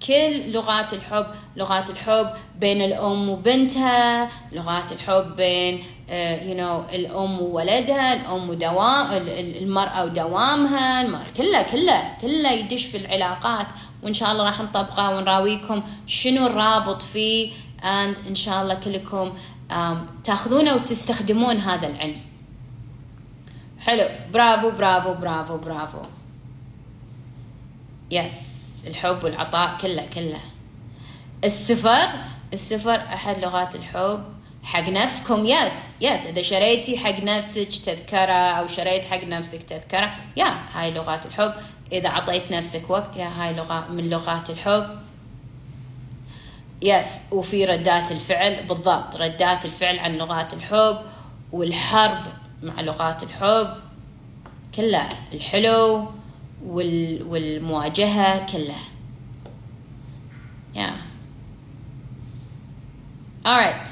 كل 0.07 0.51
لغات 0.51 0.93
الحب 0.93 1.25
لغات 1.57 1.89
الحب 1.89 2.29
بين 2.59 2.81
الأم 2.81 3.29
وبنتها 3.29 4.29
لغات 4.51 4.91
الحب 4.91 5.35
بين 5.35 5.83
يو 6.09 6.53
uh, 6.53 6.57
نو 6.57 6.83
know, 6.83 6.93
الأم 6.93 7.41
وولدها 7.41 8.13
الأم 8.13 8.49
ودوام 8.49 9.07
المرأة 9.61 10.05
ودوامها 10.05 11.01
المرأة 11.01 11.31
كلها 11.37 11.63
كلها 11.63 12.17
كلها 12.21 12.53
يدش 12.53 12.85
في 12.85 12.97
العلاقات. 12.97 13.67
وإن 14.03 14.13
شاء 14.13 14.31
الله 14.31 14.43
راح 14.43 14.61
نطبقه 14.61 15.17
ونراويكم 15.17 15.83
شنو 16.07 16.47
الرابط 16.47 17.01
فيه 17.01 17.51
and 17.85 18.27
إن 18.27 18.35
شاء 18.35 18.61
الله 18.61 18.73
كلكم 18.73 19.33
um, 19.69 20.23
تاخذونه 20.23 20.73
وتستخدمون 20.73 21.57
هذا 21.57 21.87
العلم. 21.87 22.21
حلو. 23.79 24.09
برافو 24.33 24.71
برافو 24.71 25.13
برافو 25.13 25.57
برافو. 25.57 26.01
yes 28.11 28.51
الحب 28.87 29.23
والعطاء 29.23 29.77
كله 29.77 30.05
كله. 30.13 30.39
السفر 31.43 32.07
السفر 32.53 32.95
أحد 32.95 33.39
لغات 33.39 33.75
الحب. 33.75 34.23
حق 34.63 34.89
نفسكم 34.89 35.45
yes 35.45 35.73
yes 36.01 36.25
إذا 36.25 36.41
شريتي 36.41 36.97
حق 36.97 37.23
نفسك 37.23 37.67
تذكرة 37.85 38.33
أو 38.33 38.67
شريت 38.67 39.05
حق 39.05 39.23
نفسك 39.23 39.63
تذكرة 39.63 40.11
يا 40.37 40.57
هاي 40.73 40.91
لغات 40.91 41.25
الحب. 41.25 41.53
إذا 41.91 42.09
عطيت 42.09 42.51
نفسك 42.51 42.89
وقت 42.89 43.17
يا 43.17 43.27
هاي 43.27 43.53
لغة 43.53 43.87
من 43.87 44.09
لغات 44.09 44.49
الحب. 44.49 45.04
يس 46.81 47.19
وفي 47.31 47.65
ردات 47.65 48.11
الفعل 48.11 48.67
بالضبط. 48.67 49.15
ردات 49.15 49.65
الفعل 49.65 49.99
عن 49.99 50.17
لغات 50.17 50.53
الحب 50.53 50.97
والحرب 51.51 52.23
مع 52.63 52.81
لغات 52.81 53.23
الحب 53.23 53.67
كلها. 54.75 55.09
الحلو 55.33 56.07
وال 56.65 57.23
والمواجهة 57.23 58.45
كلها. 58.51 58.83
Yeah. 60.75 60.95
Alright 63.45 63.89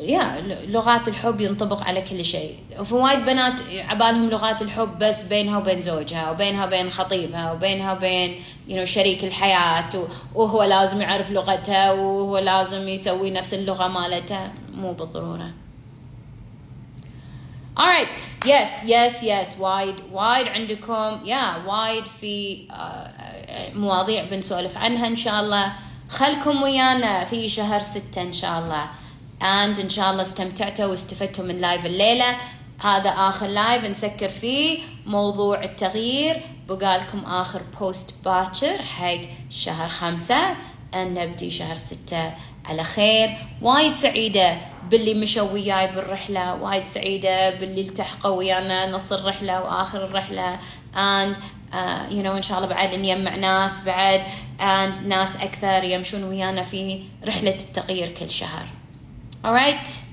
يا 0.00 0.40
لغات 0.66 1.08
الحب 1.08 1.40
ينطبق 1.40 1.82
على 1.82 2.02
كل 2.02 2.24
شيء. 2.24 2.58
وفي 2.78 2.94
وايد 2.94 3.24
بنات 3.24 3.60
عبالهم 3.88 4.30
لغات 4.30 4.62
الحب 4.62 4.98
بس 4.98 5.22
بينها 5.22 5.58
وبين 5.58 5.82
زوجها 5.82 6.30
وبينها 6.30 6.66
وبين 6.66 6.90
خطيبها 6.90 7.52
وبينها 7.52 7.92
وبين 7.92 8.42
you 8.68 8.72
know, 8.72 8.84
شريك 8.84 9.24
الحياة 9.24 9.90
وهو 10.34 10.62
لازم 10.62 11.00
يعرف 11.00 11.30
لغتها 11.30 11.92
وهو 11.92 12.38
لازم 12.38 12.88
يسوي 12.88 13.30
نفس 13.30 13.54
اللغة 13.54 13.88
مالتها. 13.88 14.52
مو 14.74 14.92
بالضرورة. 14.92 15.50
Alright 17.78 18.46
yes 18.46 18.84
yes 18.86 19.22
yes. 19.22 19.60
وايد 19.60 19.94
وايد 20.12 20.48
عندكم 20.48 21.20
يا 21.24 21.52
yeah, 21.52 21.68
وايد 21.68 22.04
في 22.04 22.66
uh, 22.70 23.76
مواضيع 23.76 24.24
بنسولف 24.24 24.76
عنها 24.78 25.06
إن 25.06 25.16
شاء 25.16 25.40
الله. 25.40 25.72
خلكم 26.08 26.62
ويانا 26.62 27.24
في 27.24 27.48
شهر 27.48 27.80
ستة 27.80 28.22
إن 28.22 28.32
شاء 28.32 28.58
الله. 28.58 28.86
And 29.40 29.80
إن 29.80 29.90
شاء 29.90 30.10
الله 30.10 30.22
استمتعتوا 30.22 30.86
واستفدتوا 30.86 31.44
من 31.44 31.58
live 31.58 31.86
الليلة. 31.86 32.36
هذا 32.78 33.10
آخر 33.10 33.46
live 33.46 33.84
نسكر 33.84 34.28
فيه 34.28 34.78
موضوع 35.06 35.64
التغيير. 35.64 36.42
بقالكم 36.68 37.24
آخر 37.24 37.60
post 37.80 38.14
باكر 38.24 38.82
حق 38.82 39.18
شهر 39.50 39.88
خمسة. 39.88 40.56
أن 40.94 41.14
نبدي 41.14 41.50
شهر 41.50 41.76
ستة 41.76 42.32
على 42.64 42.84
خير. 42.84 43.38
وايد 43.62 43.92
سعيدة 43.92 44.56
باللي 44.90 45.14
مشوا 45.14 45.52
وياي 45.52 45.92
بالرحلة. 45.92 46.54
وايد 46.54 46.84
سعيدة 46.84 47.50
باللي 47.50 47.80
التحقوا 47.80 48.36
ويانا 48.36 48.90
نص 48.90 49.12
الرحلة 49.12 49.62
وآخر 49.62 50.04
الرحلة. 50.04 50.58
And 50.94 51.36
uh, 51.72 52.10
you 52.10 52.22
know 52.22 52.36
إن 52.36 52.42
شاء 52.42 52.58
الله 52.58 52.68
بعد 52.68 52.94
نجمع 52.94 53.34
ناس 53.36 53.84
بعد. 53.84 54.22
And 54.58 55.06
ناس 55.06 55.36
أكثر 55.36 55.84
يمشون 55.84 56.24
ويانا 56.24 56.62
في 56.62 57.02
رحلة 57.26 57.56
التغيير 57.56 58.08
كل 58.08 58.30
شهر. 58.30 58.66
Alright? 59.44 60.07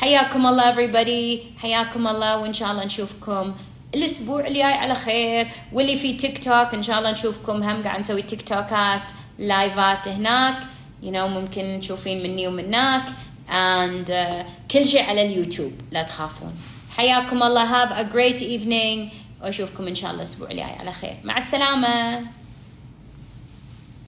حياكم 0.00 0.46
الله 0.46 0.74
everybody. 0.74 1.60
حياكم 1.62 2.06
الله 2.06 2.38
وإن 2.38 2.52
شاء 2.52 2.70
الله 2.70 2.84
نشوفكم 2.84 3.54
الأسبوع 3.94 4.46
الجاي 4.46 4.62
على 4.62 4.94
خير. 4.94 5.48
واللي 5.72 5.96
في 5.96 6.12
تيك 6.12 6.44
توك 6.44 6.74
إن 6.74 6.82
شاء 6.82 6.98
الله 6.98 7.10
نشوفكم. 7.10 7.62
هم 7.62 7.82
قاعد 7.82 8.00
نسوي 8.00 8.22
تيك 8.22 8.42
توكات 8.42 9.02
لايفات 9.38 10.08
هناك. 10.08 10.62
You 11.02 11.06
know 11.06 11.16
ممكن 11.16 11.78
تشوفين 11.82 12.22
مني 12.22 12.48
ومنك. 12.48 13.04
And 13.48 14.08
uh, 14.08 14.70
كل 14.70 14.86
شيء 14.86 15.02
على 15.02 15.26
اليوتيوب. 15.26 15.72
لا 15.90 16.02
تخافون. 16.02 16.52
حياكم 16.96 17.42
الله. 17.42 17.66
Have 17.66 17.92
a 17.92 18.12
great 18.12 18.40
evening. 18.40 19.14
وأشوفكم 19.42 19.86
إن 19.86 19.94
شاء 19.94 20.10
الله 20.10 20.22
الأسبوع 20.22 20.50
الجاي 20.50 20.64
على 20.64 20.92
خير. 20.92 21.16
مع 21.24 21.38
السلامة. 21.38 22.20